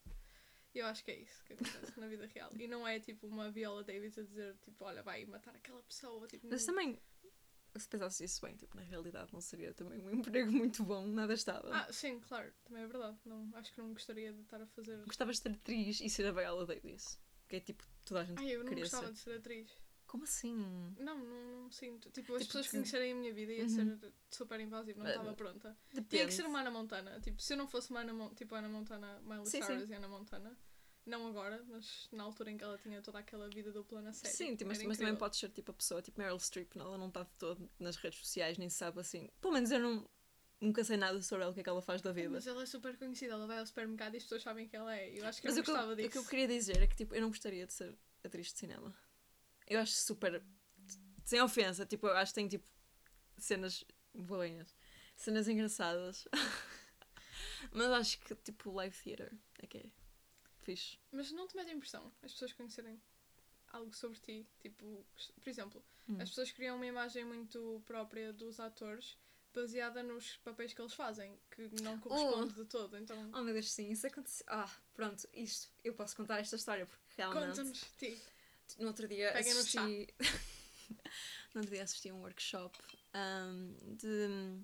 Eu 0.73 0.85
acho 0.85 1.03
que 1.03 1.11
é 1.11 1.19
isso 1.19 1.43
que 1.45 1.53
acontece 1.53 1.99
na 1.99 2.07
vida 2.07 2.25
real. 2.27 2.51
E 2.57 2.67
não 2.67 2.87
é 2.87 2.99
tipo 2.99 3.27
uma 3.27 3.49
Viola 3.49 3.83
Davis 3.83 4.17
a 4.17 4.23
dizer 4.23 4.55
tipo, 4.57 4.85
olha, 4.85 5.01
vai 5.01 5.25
matar 5.25 5.55
aquela 5.55 5.81
pessoa. 5.83 6.27
Tipo, 6.27 6.47
Mas 6.49 6.65
também, 6.65 6.99
se 7.75 7.87
pensasse 7.87 8.23
isso 8.23 8.41
bem, 8.45 8.55
tipo, 8.55 8.75
na 8.75 8.83
realidade 8.83 9.33
não 9.33 9.41
seria 9.41 9.73
também 9.73 10.05
um 10.05 10.11
emprego 10.13 10.51
muito 10.51 10.83
bom, 10.83 11.07
nada 11.07 11.33
estava. 11.33 11.69
Ah, 11.75 11.91
sim, 11.91 12.19
claro, 12.19 12.51
também 12.63 12.83
é 12.83 12.87
verdade. 12.87 13.17
Não, 13.25 13.49
acho 13.53 13.73
que 13.73 13.79
não 13.79 13.93
gostaria 13.93 14.31
de 14.31 14.41
estar 14.41 14.61
a 14.61 14.67
fazer. 14.67 15.03
Gostavas 15.05 15.37
de 15.37 15.43
ser 15.43 15.49
atriz 15.51 16.01
e 16.01 16.09
ser 16.09 16.25
a 16.27 16.31
Viola 16.31 16.65
Davis. 16.65 17.19
Que 17.47 17.55
é 17.55 17.59
tipo, 17.59 17.83
toda 18.05 18.21
a 18.21 18.23
gente. 18.25 18.39
Ai, 18.39 18.55
eu 18.55 18.63
não 18.63 18.73
gostava 18.73 19.07
ser. 19.07 19.13
de 19.13 19.19
ser 19.19 19.37
atriz. 19.37 19.71
Como 20.09 20.23
assim? 20.23 20.55
Não, 20.97 21.19
não, 21.19 21.61
não 21.61 21.71
sinto. 21.71 22.09
Tipo, 22.09 22.33
as 22.33 22.41
tipo, 22.41 22.47
pessoas 22.47 22.65
que 22.65 22.71
conhecerem 22.71 23.11
a 23.11 23.15
minha 23.15 23.31
vida 23.31 23.53
ia 23.53 23.61
uhum. 23.61 23.69
ser 23.69 24.13
super 24.31 24.59
invasivo, 24.59 25.03
não 25.03 25.07
estava 25.07 25.33
pronta. 25.35 25.77
Depende. 25.93 26.09
Tinha 26.09 26.25
que 26.25 26.33
ser 26.33 26.47
uma 26.47 26.61
Ana 26.61 26.71
Montana. 26.71 27.19
Tipo, 27.19 27.39
se 27.39 27.53
eu 27.53 27.57
não 27.57 27.67
fosse 27.67 27.91
uma 27.91 27.99
Ana, 27.99 28.11
Mon 28.11 28.33
tipo, 28.33 28.55
Ana 28.55 28.67
Montana, 28.67 29.21
Miley 29.21 29.45
sim, 29.45 29.61
Cyrus 29.61 29.83
sim. 29.83 29.93
e 29.93 29.95
Ana 29.95 30.07
Montana, 30.07 30.57
não 31.05 31.27
agora, 31.27 31.63
mas 31.67 32.09
na 32.11 32.23
altura 32.23 32.49
em 32.49 32.57
que 32.57 32.63
ela 32.63 32.75
tinha 32.79 33.03
toda 33.03 33.19
aquela 33.19 33.47
vida 33.49 33.71
dupla 33.71 34.01
na 34.01 34.11
série. 34.11 34.33
Sim, 34.33 34.57
mas, 34.65 34.81
mas 34.81 34.97
também 34.97 35.15
pode 35.15 35.37
ser 35.37 35.49
tipo 35.49 35.69
a 35.69 35.75
pessoa, 35.75 36.01
tipo 36.01 36.19
Meryl 36.19 36.39
Streep, 36.39 36.75
ela 36.75 36.97
não 36.97 37.09
está 37.09 37.21
de 37.21 37.33
todo 37.37 37.69
nas 37.77 37.95
redes 37.95 38.17
sociais, 38.17 38.57
nem 38.57 38.67
sabe 38.67 38.99
assim. 38.99 39.29
Pelo 39.39 39.53
menos 39.53 39.69
eu 39.69 39.79
não, 39.79 40.09
nunca 40.59 40.83
sei 40.83 40.97
nada 40.97 41.21
sobre 41.21 41.43
ela, 41.43 41.51
o 41.51 41.53
que 41.53 41.59
é 41.59 41.63
que 41.63 41.69
ela 41.69 41.83
faz 41.83 42.01
da 42.01 42.11
vida. 42.11 42.31
Mas 42.31 42.47
ela 42.47 42.63
é 42.63 42.65
super 42.65 42.97
conhecida, 42.97 43.33
ela 43.33 43.45
vai 43.45 43.59
ao 43.59 43.65
supermercado 43.67 44.15
e 44.15 44.17
as 44.17 44.23
pessoas 44.23 44.41
sabem 44.41 44.67
quem 44.67 44.79
ela 44.79 44.97
é. 44.97 45.19
Eu 45.19 45.27
acho 45.27 45.39
que 45.39 45.47
mas 45.47 45.55
eu 45.55 45.63
gostava 45.63 45.95
que, 45.95 46.01
disso. 46.01 46.07
O 46.07 46.11
que 46.11 46.17
eu 46.17 46.25
queria 46.25 46.47
dizer 46.47 46.81
é 46.81 46.87
que 46.87 46.95
tipo, 46.95 47.13
eu 47.13 47.21
não 47.21 47.29
gostaria 47.29 47.67
de 47.67 47.73
ser 47.73 47.95
atriz 48.23 48.47
de 48.47 48.57
cinema. 48.57 48.95
Eu 49.69 49.79
acho 49.79 49.93
super. 49.93 50.43
Sem 51.23 51.41
ofensa, 51.41 51.85
tipo, 51.85 52.07
eu 52.07 52.17
acho 52.17 52.31
que 52.31 52.35
tem 52.35 52.47
tipo 52.47 52.67
cenas 53.37 53.83
boas, 54.13 54.75
cenas 55.15 55.47
engraçadas. 55.47 56.27
mas 57.71 57.91
acho 57.91 58.19
que 58.19 58.35
tipo 58.35 58.71
live 58.71 58.95
theater 58.97 59.31
é 59.59 59.67
que 59.67 59.77
é 59.77 59.85
fixe. 60.63 60.97
Mas 61.11 61.31
não 61.31 61.47
te 61.47 61.55
mete 61.55 61.71
impressão 61.71 62.11
as 62.23 62.33
pessoas 62.33 62.53
conhecerem 62.53 62.99
algo 63.71 63.95
sobre 63.95 64.19
ti? 64.19 64.47
Tipo, 64.59 65.05
por 65.41 65.49
exemplo, 65.49 65.83
hum. 66.07 66.17
as 66.19 66.29
pessoas 66.29 66.51
criam 66.51 66.75
uma 66.75 66.85
imagem 66.85 67.25
muito 67.25 67.81
própria 67.85 68.33
dos 68.33 68.59
atores 68.59 69.17
baseada 69.53 70.03
nos 70.03 70.37
papéis 70.37 70.73
que 70.73 70.81
eles 70.81 70.93
fazem, 70.93 71.37
que 71.51 71.69
não 71.81 71.95
oh. 71.95 71.99
corresponde 71.99 72.53
oh. 72.55 72.63
de 72.63 72.69
todo. 72.69 72.97
Então... 72.97 73.31
Oh 73.33 73.41
meu 73.41 73.53
Deus, 73.53 73.71
sim, 73.71 73.89
isso 73.89 74.05
aconteceu. 74.05 74.45
Ah, 74.49 74.71
pronto, 74.93 75.27
isto, 75.33 75.71
eu 75.83 75.93
posso 75.93 76.15
contar 76.15 76.39
esta 76.39 76.55
história 76.55 76.85
porque 76.85 77.03
realmente. 77.17 77.47
Conta-nos, 77.47 77.81
ti. 77.97 78.21
No 78.77 78.87
outro 78.87 79.07
dia 79.07 79.31
Peguem 79.33 79.51
assisti. 79.51 79.77
No, 79.77 79.87
no 81.53 81.61
outro 81.61 81.71
dia 81.71 81.83
assisti 81.83 82.09
a 82.09 82.13
um 82.13 82.21
workshop 82.21 82.77
um, 83.15 83.95
de 83.95 84.63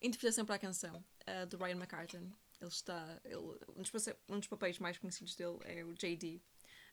interpretação 0.00 0.44
para 0.44 0.56
a 0.56 0.58
canção 0.58 1.04
uh, 1.26 1.46
do 1.46 1.56
Ryan 1.56 1.76
McCartan. 1.76 2.30
Ele 2.60 2.70
está. 2.70 3.20
Ele, 3.24 3.36
um, 3.36 3.82
dos, 3.82 3.92
um 4.28 4.38
dos 4.38 4.48
papéis 4.48 4.78
mais 4.78 4.98
conhecidos 4.98 5.34
dele 5.34 5.58
é 5.64 5.84
o 5.84 5.92
JD 5.94 6.40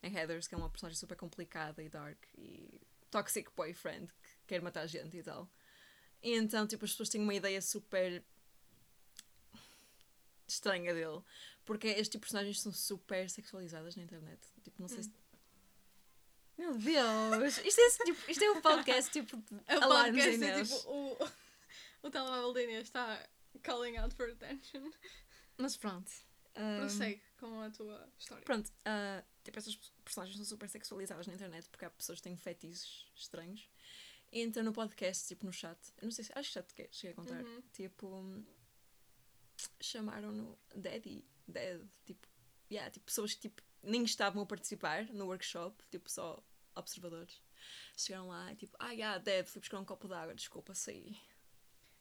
em 0.02 0.16
Heathers, 0.16 0.48
que 0.48 0.56
é 0.56 0.58
uma 0.58 0.70
personagem 0.70 0.98
super 0.98 1.16
complicada 1.16 1.84
e 1.84 1.90
dark 1.90 2.18
e 2.38 2.82
toxic 3.12 3.52
boyfriend 3.56 4.12
que 4.22 4.30
quer 4.48 4.62
matar 4.62 4.88
gente 4.88 5.18
e 5.18 5.24
tal. 5.24 5.50
E 6.22 6.36
então, 6.36 6.68
tipo, 6.68 6.86
as 6.86 6.92
pessoas 6.92 7.10
têm 7.10 7.22
uma 7.22 7.34
ideia 7.34 7.62
super 7.62 8.24
estranha 10.48 10.94
dele. 10.94 11.22
Porque 11.66 11.88
este 11.88 12.14
tipo 12.14 12.26
de 12.26 12.32
personagens 12.32 12.60
são 12.60 12.72
super 12.72 13.30
sexualizadas 13.30 13.96
na 13.96 14.04
internet. 14.04 14.40
Tipo, 14.64 14.82
não 14.82 14.88
sei 14.88 15.00
hum. 15.00 15.04
se. 15.04 15.12
Meu 16.60 16.78
Deus! 16.78 17.58
Isto 17.60 17.80
é, 17.80 18.04
tipo, 18.04 18.32
isto 18.32 18.44
é 18.44 18.52
um 18.52 18.62
podcast 18.62 19.10
tipo 19.12 19.38
de 19.38 19.56
o 19.56 19.80
podcast 19.80 20.44
é 20.44 20.62
tipo 20.62 20.90
o, 20.90 21.18
o 22.04 22.10
telemóvel 22.12 22.52
da 22.52 22.62
Inês 22.62 22.82
está 22.82 23.26
calling 23.64 23.96
out 23.96 24.14
for 24.14 24.30
attention. 24.30 24.92
Mas 25.58 25.78
pronto. 25.78 26.12
Um, 26.58 26.80
Prossegue 26.82 27.22
com 27.40 27.62
a 27.62 27.70
tua 27.70 28.10
história. 28.18 28.44
Pronto, 28.44 28.68
uh, 28.68 29.26
tipo, 29.42 29.58
essas 29.58 29.78
personagens 30.04 30.36
são 30.36 30.46
super 30.46 30.68
sexualizadas 30.68 31.28
na 31.28 31.34
internet 31.34 31.70
porque 31.70 31.86
há 31.86 31.90
pessoas 31.90 32.20
que 32.20 32.24
têm 32.24 32.36
fetiches 32.36 33.10
estranhos. 33.16 33.70
Entra 34.30 34.62
no 34.62 34.74
podcast, 34.74 35.30
tipo, 35.30 35.46
no 35.46 35.54
chat. 35.54 35.80
Eu 35.98 36.08
não 36.08 36.12
sei 36.12 36.26
se. 36.26 36.34
Acho 36.36 36.50
que 36.50 36.56
já 36.56 36.64
te 36.64 36.90
cheguei 36.92 37.14
a 37.14 37.16
contar. 37.16 37.42
Uhum. 37.42 37.62
Tipo. 37.72 38.44
Chamaram-no 39.80 40.60
Daddy. 40.76 41.26
Dad. 41.48 41.88
Tipo. 42.06 42.28
Yeah, 42.70 42.92
tipo, 42.92 43.06
pessoas 43.06 43.34
que 43.34 43.40
tipo, 43.40 43.64
nem 43.82 44.04
estavam 44.04 44.44
a 44.44 44.46
participar 44.46 45.06
no 45.06 45.26
workshop, 45.26 45.82
tipo, 45.90 46.12
só 46.12 46.44
observadores. 46.76 47.42
Chegaram 47.98 48.28
lá 48.28 48.52
e 48.52 48.56
tipo, 48.56 48.76
ah, 48.80 48.92
yeah, 48.92 49.18
Dad, 49.18 49.46
fui 49.48 49.60
buscar 49.60 49.80
um 49.80 49.86
copo 49.86 50.08
de 50.08 50.14
água, 50.14 50.34
desculpa, 50.36 50.74
saí. 50.74 51.18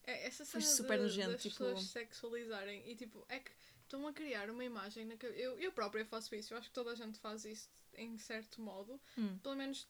É, 0.05 0.27
essa 0.27 0.45
Foi 0.47 0.61
cena 0.61 0.75
super 0.75 0.97
de, 0.99 1.03
nojento, 1.05 1.33
das 1.33 1.43
tipo- 1.43 1.57
pessoas 1.59 1.83
sexualizarem 1.85 2.89
e 2.91 2.97
tipo, 2.97 3.25
é 3.29 3.41
que 3.41 3.51
estão 3.83 4.07
a 4.07 4.13
criar 4.13 4.49
uma 4.51 4.65
imagem 4.65 5.05
na 5.05 5.17
cabeça. 5.17 5.39
Eu, 5.41 5.59
eu 5.59 5.73
própria 5.73 6.05
faço 6.05 6.35
isso, 6.35 6.55
eu 6.55 6.59
acho 6.59 6.69
que 6.69 6.75
toda 6.75 6.93
a 6.93 6.95
gente 6.95 7.19
faz 7.19 7.45
isso 7.45 7.69
em 7.95 8.17
certo 8.19 8.61
modo, 8.61 9.01
Hum. 9.19 9.39
pelo 9.39 9.57
menos 9.57 9.87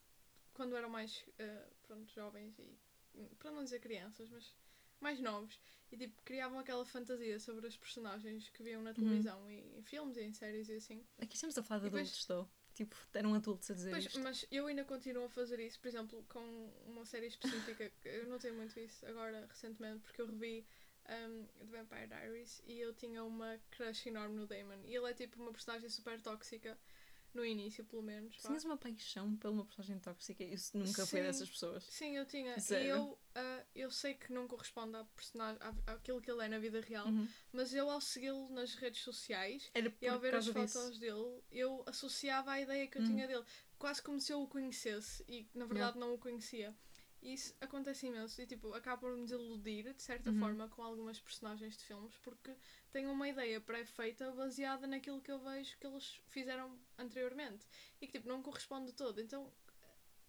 quando 0.55 0.75
eram 0.77 0.89
mais 0.89 1.25
eh, 1.39 1.67
pronto, 1.83 2.11
jovens 2.13 2.59
e 2.59 2.77
para 3.39 3.51
não 3.51 3.63
dizer 3.65 3.81
crianças, 3.81 4.29
mas 4.31 4.55
mais 5.01 5.21
novos. 5.21 5.61
E 5.93 5.97
tipo, 5.97 6.21
criavam 6.23 6.59
aquela 6.59 6.85
fantasia 6.85 7.39
sobre 7.39 7.67
as 7.67 7.77
personagens 7.77 8.49
que 8.51 8.63
viam 8.63 8.83
na 8.83 8.93
televisão 8.93 9.49
e 9.51 9.79
em 9.79 9.83
filmes 9.83 10.17
e 10.17 10.23
em 10.23 10.33
séries 10.33 10.69
e 10.69 10.75
assim. 10.75 11.07
Aqui 11.21 11.35
estamos 11.35 11.57
a 11.59 11.63
falar 11.63 11.79
de 11.81 11.85
depois- 11.87 12.03
adultos, 12.09 12.21
estou. 12.21 12.51
Tipo, 12.79 12.95
eram 13.13 13.35
adultos 13.35 13.69
a 13.73 13.75
dizer 13.75 13.91
Pois, 13.91 14.05
isto. 14.07 14.21
mas 14.21 14.47
eu 14.53 14.69
ainda 14.69 14.85
continuo 14.85 15.25
a 15.25 15.29
fazer 15.29 15.59
isso, 15.59 15.81
por 15.81 15.89
exemplo, 15.89 16.25
com 16.29 16.73
uma 16.87 17.05
série 17.05 17.27
específica. 17.27 17.91
eu 18.05 18.29
notei 18.29 18.53
muito 18.53 18.79
isso 18.79 19.05
agora, 19.05 19.45
recentemente, 19.49 19.99
porque 20.05 20.23
eu 20.23 20.27
revi 20.29 20.65
um, 21.09 21.45
The 21.59 21.65
Vampire 21.65 22.07
Diaries 22.07 22.63
e 22.65 22.79
eu 22.79 22.95
tinha 22.95 23.25
uma 23.25 23.59
crush 23.73 24.07
enorme 24.07 24.37
no 24.37 24.47
Damon. 24.47 24.81
E 24.85 24.95
ele 24.95 25.11
é 25.11 25.13
tipo 25.13 25.43
uma 25.43 25.51
personagem 25.51 25.91
super 25.91 26.21
tóxica, 26.21 26.79
no 27.35 27.45
início, 27.45 27.85
pelo 27.85 28.03
menos. 28.03 28.35
vá. 28.37 28.49
Tinhas 28.49 28.65
uma 28.65 28.77
paixão 28.77 29.37
pela 29.37 29.53
uma 29.53 29.65
personagem 29.65 29.99
tóxica? 30.01 30.43
Isso 30.45 30.77
nunca 30.77 31.07
foi 31.07 31.21
Sim. 31.21 31.27
dessas 31.27 31.51
pessoas. 31.51 31.85
Sim, 31.85 32.17
eu 32.17 32.27
tinha. 32.27 32.59
Zero. 32.59 32.85
E 32.85 32.89
eu, 32.89 33.19
ah, 33.35 33.65
eu 33.75 33.91
sei 33.91 34.15
que 34.15 34.33
não 34.33 34.47
corresponde 34.49 34.97
à 34.97 35.05
personagem, 35.05 35.59
à- 35.63 35.93
àquilo 35.93 36.21
que 36.21 36.31
ele 36.31 36.45
é 36.45 36.49
na 36.49 36.59
vida 36.59 36.81
real, 36.81 37.07
Uhum. 37.07 37.29
mas 37.53 37.73
eu, 37.75 37.89
ao 37.91 38.01
segui-lo 38.01 38.49
nas 38.51 38.75
redes 38.75 39.03
sociais 39.03 39.71
e 40.01 40.09
ao 40.09 40.19
ver 40.19 40.35
as 40.35 40.47
fotos 40.47 40.73
disso. 40.73 41.01
dele, 41.01 41.43
eu 41.51 41.83
associava 41.87 42.53
à 42.53 42.61
ideia 42.61 42.87
que 42.87 42.99
eu 42.99 43.03
Hum. 43.03 43.07
tinha 43.07 43.27
dele. 43.27 43.45
Quase 43.79 44.03
como 44.03 44.21
se 44.21 44.33
eu 44.33 44.43
o 44.43 44.49
conhecesse 44.49 45.25
e 45.29 45.47
na 45.55 45.65
verdade 45.67 45.99
não 45.99 46.13
o 46.15 46.19
conhecia. 46.19 46.75
Isso 47.21 47.55
acontece 47.61 48.07
imenso 48.07 48.41
e 48.41 48.47
tipo, 48.47 48.73
acaba 48.75 49.01
por 49.01 49.17
me 49.17 49.23
desiludir 49.25 49.93
de 49.93 50.03
certa 50.03 50.31
Uhum. 50.31 50.39
forma 50.39 50.69
com 50.69 50.83
algumas 50.83 51.21
personagens 51.21 51.77
de 51.77 51.85
filmes 51.85 52.17
porque 52.19 52.55
tenho 52.93 53.11
uma 53.11 53.29
ideia 53.29 53.61
pré-feita 53.61 54.31
baseada 54.33 54.87
naquilo 54.87 55.21
que 55.21 55.31
eu 55.33 55.39
vejo 55.41 55.77
que 55.79 55.87
eles 55.87 56.21
fizeram 56.29 56.79
anteriormente 56.97 57.67
e 58.01 58.07
que 58.07 58.13
tipo, 58.19 58.29
não 58.29 58.41
corresponde 58.43 58.93
todo. 58.93 59.21
Então, 59.21 59.53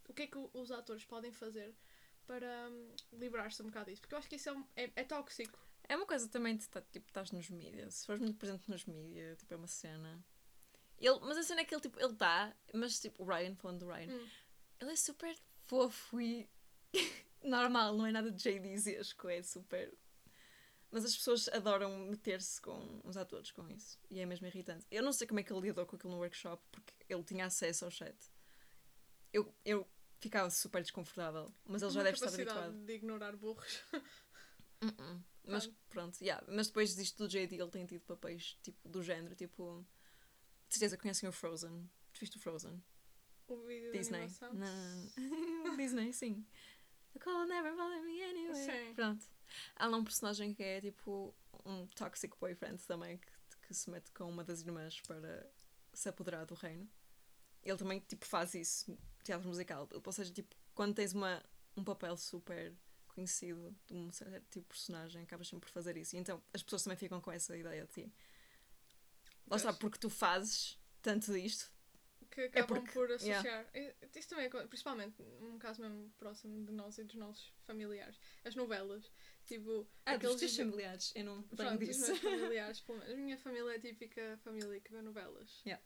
o 0.07 0.13
que 0.13 0.23
é 0.23 0.27
que 0.27 0.37
os 0.53 0.71
atores 0.71 1.05
podem 1.05 1.31
fazer 1.31 1.75
para 2.25 2.69
hum, 2.71 2.95
livrar-se 3.13 3.61
um 3.61 3.65
bocado 3.67 3.89
disso? 3.91 4.01
Porque 4.01 4.15
eu 4.15 4.19
acho 4.19 4.27
que 4.29 4.35
isso 4.37 4.49
é, 4.75 4.83
é, 4.85 4.91
é 4.95 5.03
tóxico. 5.03 5.59
É 5.87 5.95
uma 5.95 6.05
coisa 6.07 6.27
também 6.27 6.57
de 6.57 6.67
tá- 6.69 6.81
tipo, 6.81 7.07
estás 7.07 7.31
nos 7.31 7.49
mídias. 7.51 7.93
Se 7.95 8.05
fores 8.07 8.21
muito 8.21 8.37
presente 8.37 8.69
nos 8.69 8.85
mídias, 8.85 9.37
tipo, 9.37 9.53
é 9.53 9.57
uma 9.57 9.67
cena. 9.67 10.23
Ele, 10.97 11.19
mas 11.21 11.37
a 11.37 11.43
cena 11.43 11.61
é 11.61 11.65
que 11.65 11.73
ele, 11.73 11.81
tipo, 11.81 11.99
ele 11.99 12.13
está, 12.13 12.53
mas 12.73 12.99
tipo, 12.99 13.23
o 13.23 13.27
Ryan, 13.27 13.55
falando 13.55 13.79
do 13.79 13.87
Ryan, 13.87 14.11
Hum. 14.11 14.27
ele 14.81 14.91
é 14.91 14.95
super 14.95 15.35
fofo 15.65 16.19
e 16.19 16.49
normal, 17.43 17.95
não 17.95 18.05
é 18.05 18.11
nada 18.11 18.31
de 18.31 18.37
JDzesco, 18.37 19.27
é 19.27 19.41
super. 19.41 19.93
Mas 20.91 21.05
as 21.05 21.15
pessoas 21.15 21.47
adoram 21.49 21.95
meter-se 22.07 22.59
com 22.61 22.99
os 23.03 23.15
atores 23.15 23.51
com 23.51 23.67
isso. 23.69 23.99
E 24.09 24.19
é 24.19 24.25
mesmo 24.25 24.47
irritante. 24.47 24.87
Eu 24.89 25.03
não 25.03 25.11
sei 25.13 25.27
como 25.27 25.39
é 25.39 25.43
que 25.43 25.53
ele 25.53 25.67
lidou 25.67 25.85
com 25.85 25.95
aquilo 25.95 26.13
no 26.13 26.19
workshop, 26.19 26.61
porque 26.71 26.93
ele 27.07 27.23
tinha 27.23 27.45
acesso 27.45 27.85
ao 27.85 27.91
chat. 27.91 28.15
Eu, 29.31 29.53
eu 29.63 29.87
ficava 30.19 30.49
super 30.49 30.81
desconfortável, 30.81 31.53
mas 31.65 31.81
ele 31.81 31.91
já 31.91 31.99
Uma 31.99 32.03
deve 32.05 32.15
estar 32.15 32.33
habituado. 32.33 32.85
de 32.85 32.93
ignorar 32.93 33.35
burros. 33.35 33.83
Uh-uh. 34.81 35.23
Mas 35.45 35.63
Sabe? 35.63 35.75
pronto, 35.89 36.21
yeah. 36.21 36.45
mas 36.47 36.67
depois 36.67 36.95
disto 36.95 37.17
do 37.17 37.27
JD 37.27 37.55
ele 37.55 37.69
tem 37.69 37.85
tido 37.85 38.01
papéis 38.01 38.57
tipo, 38.61 38.87
do 38.87 39.01
género, 39.03 39.35
tipo. 39.35 39.85
De 40.67 40.75
certeza 40.75 40.97
conhecem 40.97 41.27
o 41.27 41.31
Frozen. 41.31 41.89
Tu 42.13 42.19
viste 42.19 42.37
o 42.37 42.39
Frozen? 42.39 42.83
O 43.47 43.57
vídeo 43.65 43.91
Disney. 43.91 44.27
de 44.27 44.43
animação. 44.43 44.53
Não. 44.53 45.75
Disney, 45.75 46.13
sim. 46.13 46.45
The 47.13 47.19
call 47.19 47.45
never 47.47 47.75
bothered 47.75 48.05
me 48.05 48.23
anyway. 48.23 48.65
Sim. 48.65 48.93
Pronto. 48.93 49.25
Há 49.75 49.87
lá 49.87 49.97
um 49.97 50.03
personagem 50.03 50.53
que 50.53 50.63
é 50.63 50.81
tipo 50.81 51.33
um 51.65 51.87
toxic 51.87 52.35
boyfriend 52.39 52.83
também 52.85 53.17
que, 53.17 53.67
que 53.67 53.73
se 53.73 53.89
mete 53.89 54.11
com 54.11 54.29
uma 54.29 54.43
das 54.43 54.61
irmãs 54.61 55.01
para 55.01 55.49
se 55.93 56.07
apoderar 56.07 56.45
do 56.45 56.53
reino. 56.53 56.89
Ele 57.63 57.77
também 57.77 57.99
tipo 57.99 58.25
faz 58.25 58.53
isso, 58.53 58.97
teatro 59.23 59.47
musical. 59.47 59.87
Ou 59.91 60.11
seja, 60.11 60.31
tipo, 60.31 60.55
quando 60.73 60.95
tens 60.95 61.13
uma, 61.13 61.43
um 61.75 61.83
papel 61.83 62.15
super 62.15 62.73
conhecido 63.07 63.75
de 63.85 63.93
um 63.93 64.11
certo 64.11 64.45
tipo 64.49 64.61
de 64.61 64.67
personagem, 64.69 65.23
acabas 65.23 65.47
sempre 65.47 65.67
por 65.67 65.73
fazer 65.73 65.97
isso. 65.97 66.15
E 66.15 66.19
então 66.19 66.41
as 66.53 66.63
pessoas 66.63 66.83
também 66.83 66.97
ficam 66.97 67.19
com 67.19 67.31
essa 67.31 67.57
ideia 67.57 67.85
de 67.85 67.91
ti. 67.91 68.13
Lá 69.47 69.57
está, 69.57 69.73
porque 69.73 69.97
tu 69.97 70.09
fazes 70.09 70.79
tanto 71.01 71.33
disto. 71.33 71.71
Que 72.39 72.59
acabam 72.59 72.77
É 72.77 72.79
porque- 72.81 72.93
por 72.93 73.11
associar. 73.11 73.43
yeah. 73.45 73.69
Eh, 73.73 73.95
Isto 74.15 74.29
também, 74.29 74.45
é, 74.45 74.67
principalmente, 74.67 75.21
um 75.41 75.57
caso 75.57 75.81
mesmo 75.81 76.09
próximo 76.17 76.65
de 76.65 76.71
nós 76.71 76.97
e 76.97 77.03
dos 77.03 77.15
nossos 77.15 77.51
familiares. 77.65 78.19
As 78.45 78.55
novelas. 78.55 79.11
Tipo, 79.45 79.87
Ah, 80.05 80.15
dos 80.15 80.25
aqueles 80.31 80.39
teus 80.39 80.51
exe- 80.53 80.63
familiares, 80.63 81.11
eu 81.15 81.23
não 81.25 81.41
tenho 81.43 81.57
Pronto, 81.69 81.85
disso. 81.85 82.15
familiares, 82.17 82.79
pelo 82.85 82.97
menos. 82.99 83.13
A 83.13 83.17
minha 83.17 83.37
família 83.37 83.71
é 83.71 83.75
a 83.75 83.79
típica 83.79 84.39
família 84.43 84.79
que 84.79 84.91
vê 84.91 85.01
novelas. 85.01 85.61
Yeah. 85.65 85.83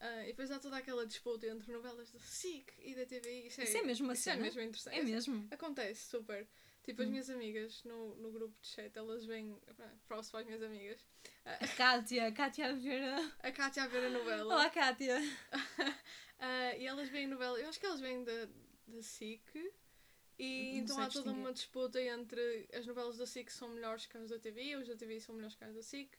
Ah, 0.00 0.22
e 0.24 0.28
depois 0.28 0.50
há 0.50 0.58
toda 0.58 0.76
aquela 0.76 1.06
disputa 1.06 1.46
entre 1.46 1.70
novelas 1.72 2.10
da 2.10 2.18
SIC 2.18 2.72
e 2.80 2.94
da 2.94 3.06
TV. 3.06 3.46
Isso 3.46 3.60
é, 3.60 3.64
Isso 3.64 3.76
é 3.76 3.82
mesmo 3.82 4.04
uma 4.06 4.14
isso 4.14 4.28
é 4.28 4.32
cena? 4.32 4.42
mesmo 4.44 4.60
interessante. 4.60 4.98
É 4.98 5.02
mesmo. 5.02 5.48
Acontece, 5.50 6.08
super. 6.08 6.48
Tipo, 6.82 7.02
as 7.02 7.08
Hum. 7.08 7.10
minhas 7.12 7.30
amigas 7.30 7.84
no, 7.84 8.16
no 8.16 8.32
grupo 8.32 8.54
de 8.60 8.66
chat, 8.66 8.96
elas 8.96 9.24
vêm. 9.24 9.56
Props 10.06 10.30
para 10.30 10.40
as 10.40 10.46
minhas 10.46 10.62
amigas. 10.62 11.04
A 11.44 11.68
Kátia, 11.76 12.26
a 12.26 12.32
Kátia 12.32 12.70
a 12.70 12.72
ver 12.72 13.02
a... 13.40 13.52
Kátia 13.52 13.84
a 13.84 13.86
ver 13.86 14.06
a 14.06 14.10
novela. 14.10 14.54
Olá, 14.54 14.68
Kátia. 14.70 15.16
Ah, 16.44 16.74
e 16.76 16.84
elas 16.84 17.08
veem 17.08 17.28
novela. 17.28 17.56
Eu 17.60 17.68
acho 17.68 17.78
que 17.78 17.86
elas 17.86 18.00
vêm 18.00 18.24
da, 18.24 18.48
da 18.88 19.00
SIC. 19.00 19.40
E 20.36 20.72
Não 20.72 20.78
então 20.82 21.00
há 21.00 21.06
toda 21.08 21.30
uma 21.30 21.52
disputa 21.52 22.00
entre 22.02 22.68
as 22.72 22.84
novelas 22.84 23.16
da 23.16 23.26
SIC 23.26 23.48
são 23.48 23.68
melhores 23.68 24.06
que 24.06 24.16
as 24.18 24.28
da 24.28 24.40
TV 24.40 24.74
os 24.74 24.88
da 24.88 24.96
TV 24.96 25.20
são 25.20 25.36
melhores 25.36 25.54
que 25.54 25.62
as 25.62 25.72
da 25.72 25.82
SIC. 25.82 26.10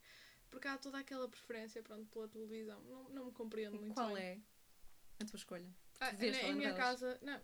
Porque 0.49 0.65
há 0.65 0.77
toda 0.77 0.97
aquela 0.99 1.27
preferência 1.27 1.83
pronto, 1.83 2.05
pela 2.09 2.29
televisão. 2.29 2.81
Não, 2.83 3.09
não 3.09 3.25
me 3.25 3.31
compreendo 3.33 3.77
muito 3.77 3.95
Qual 3.95 4.13
bem. 4.13 4.23
é 4.23 5.23
a 5.23 5.25
tua 5.25 5.35
escolha? 5.35 5.67
Ah, 5.99 6.13
na- 6.13 6.25
em 6.25 6.55
minha 6.55 6.73
casa. 6.73 7.19
Não, 7.21 7.41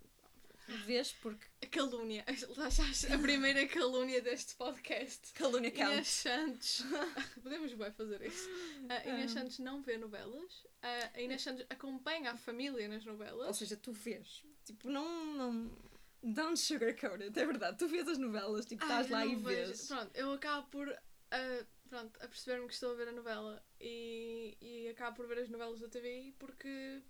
Vês 0.86 1.12
porque 1.14 1.46
a 1.64 1.68
calúnia. 1.68 2.26
Lá 2.58 2.68
a 2.68 3.18
primeira 3.20 3.68
calúnia 3.68 4.22
deste 4.22 4.56
podcast. 4.56 5.34
calúnia 5.34 5.70
Inês 5.70 5.78
count. 5.78 6.06
Santos. 6.08 6.84
Podemos 7.42 7.74
bem 7.74 7.92
fazer 7.92 8.22
isso. 8.22 8.50
A 8.90 9.08
Inês 9.08 9.32
Ah. 9.32 9.40
Santos 9.42 9.60
não 9.60 9.82
vê 9.82 9.98
novelas. 9.98 10.68
A 10.82 11.22
Inês 11.22 11.42
Santos 11.42 11.66
acompanha 11.70 12.32
a 12.32 12.38
família 12.38 12.88
nas 12.88 13.06
novelas. 13.06 13.48
Ou 13.48 13.54
seja, 13.54 13.76
tu 13.76 13.92
vês. 13.92 14.44
Tipo, 14.66 14.90
não... 14.90 15.26
não... 15.36 15.90
Don't 16.22 16.60
sugarcoat 16.60 17.24
it, 17.24 17.40
é 17.40 17.46
verdade. 17.46 17.78
Tu 17.78 17.88
vês 17.88 18.06
as 18.08 18.18
novelas, 18.18 18.66
tipo, 18.66 18.84
Ai, 18.84 18.90
estás 18.90 19.10
lá 19.10 19.26
eu 19.26 19.32
e 19.32 19.36
vejo. 19.36 19.68
vês. 19.68 19.88
Pronto, 19.88 20.12
eu 20.16 20.34
acabo 20.34 20.68
por 20.68 21.00
ah, 21.32 21.66
pronto, 21.90 22.18
a 22.22 22.28
perceber-me 22.28 22.68
que 22.68 22.74
estou 22.74 22.92
a 22.92 22.96
ver 22.96 23.08
a 23.08 23.12
novela 23.12 23.64
e, 23.80 24.58
e 24.62 24.90
acabo 24.90 25.18
por 25.18 25.28
ver 25.28 25.40
as 25.40 25.50
novelas 25.50 25.80
da 25.80 25.88
TV 25.88 26.34
porque 26.40 27.02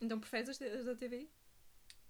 Então 0.00 0.18
preferes 0.18 0.48
as, 0.48 0.60
as 0.60 0.84
da 0.84 0.94
TV? 0.94 1.28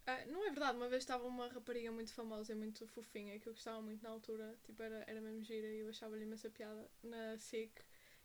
Ah, 0.06 0.24
não 0.26 0.44
é 0.46 0.50
verdade, 0.50 0.76
uma 0.76 0.88
vez 0.88 1.02
estava 1.02 1.26
uma 1.26 1.48
rapariga 1.48 1.90
muito 1.90 2.12
famosa 2.14 2.52
e 2.52 2.56
muito 2.56 2.86
fofinha 2.86 3.38
que 3.40 3.48
eu 3.48 3.52
gostava 3.52 3.80
muito 3.82 4.02
na 4.02 4.10
altura, 4.10 4.56
tipo, 4.64 4.82
era, 4.82 5.04
era 5.06 5.20
mesmo 5.20 5.42
gira 5.42 5.66
e 5.66 5.80
eu 5.80 5.88
achava-lhe 5.88 6.22
imensa 6.24 6.48
piada 6.50 6.90
na 7.02 7.36
SIC 7.38 7.72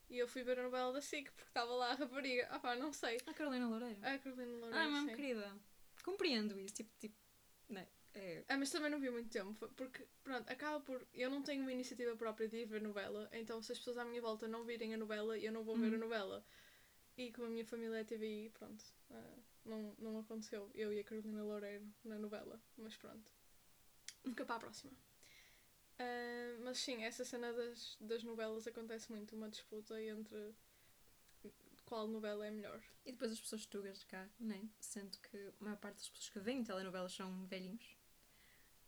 e 0.09 0.17
eu 0.17 0.27
fui 0.27 0.43
ver 0.43 0.59
a 0.59 0.63
novela 0.63 0.91
da 0.93 1.01
SIC 1.01 1.31
porque 1.31 1.49
estava 1.49 1.73
lá 1.73 1.91
a 1.91 1.95
rapariga. 1.95 2.47
Ah 2.51 2.59
pá, 2.59 2.75
não 2.75 2.91
sei. 2.93 3.17
A 3.25 3.33
Carolina 3.33 3.67
Loureiro. 3.67 3.99
A 4.03 4.17
Carolina 4.17 4.51
Loureiro, 4.51 4.77
Ah, 4.77 4.87
mesmo 4.89 5.15
querida. 5.15 5.55
Compreendo 6.03 6.59
isso. 6.59 6.75
Tipo, 6.75 6.91
tipo... 6.99 7.15
Né? 7.69 7.87
É... 8.13 8.43
Ah, 8.49 8.57
mas 8.57 8.69
também 8.69 8.91
não 8.91 8.99
vi 8.99 9.09
muito 9.09 9.29
tempo, 9.29 9.69
porque, 9.77 10.05
pronto, 10.23 10.49
acaba 10.51 10.81
por. 10.81 11.07
Eu 11.13 11.29
não 11.29 11.41
tenho 11.41 11.61
uma 11.61 11.71
iniciativa 11.71 12.13
própria 12.17 12.47
de 12.49 12.57
ir 12.57 12.65
ver 12.65 12.81
novela, 12.81 13.29
então 13.31 13.61
se 13.63 13.71
as 13.71 13.77
pessoas 13.77 13.97
à 13.97 14.03
minha 14.03 14.21
volta 14.21 14.49
não 14.49 14.65
virem 14.65 14.93
a 14.93 14.97
novela, 14.97 15.37
eu 15.39 15.51
não 15.51 15.63
vou 15.63 15.77
ver 15.77 15.87
a 15.87 15.91
Uhum. 15.91 15.97
novela. 15.99 16.45
E 17.17 17.31
como 17.31 17.47
a 17.47 17.49
minha 17.49 17.65
família 17.65 17.95
é 17.99 18.03
TVI, 18.03 18.49
pronto, 18.49 18.83
ah, 19.11 19.37
não, 19.65 19.95
não 19.97 20.19
aconteceu. 20.19 20.69
Eu 20.73 20.93
e 20.93 20.99
a 20.99 21.03
Carolina 21.03 21.43
Loureiro 21.43 21.87
na 22.03 22.17
novela, 22.17 22.61
mas 22.77 22.95
pronto. 22.95 23.31
Fica 24.23 24.45
para 24.45 24.55
a 24.55 24.59
próxima. 24.59 24.91
Ah, 25.99 26.57
mas 26.63 26.79
sim, 26.79 27.03
essa 27.03 27.23
cena 27.23 27.53
das, 27.53 27.97
das 27.99 28.23
novelas 28.23 28.65
acontece 28.67 29.11
muito, 29.11 29.35
uma 29.35 29.49
disputa 29.49 30.01
entre 30.01 30.55
qual 31.85 32.07
novela 32.07 32.47
é 32.47 32.51
melhor. 32.51 32.81
E 33.05 33.11
depois 33.11 33.31
as 33.31 33.39
pessoas 33.39 33.65
tugas 33.65 33.99
de 33.99 34.05
cá, 34.05 34.29
né? 34.39 34.69
Sendo 34.79 35.17
que 35.19 35.37
a 35.37 35.63
maior 35.63 35.77
parte 35.77 35.97
das 35.97 36.09
pessoas 36.09 36.29
que 36.29 36.39
veem 36.39 36.63
telenovelas 36.63 37.13
são 37.13 37.45
velhinhos. 37.47 37.97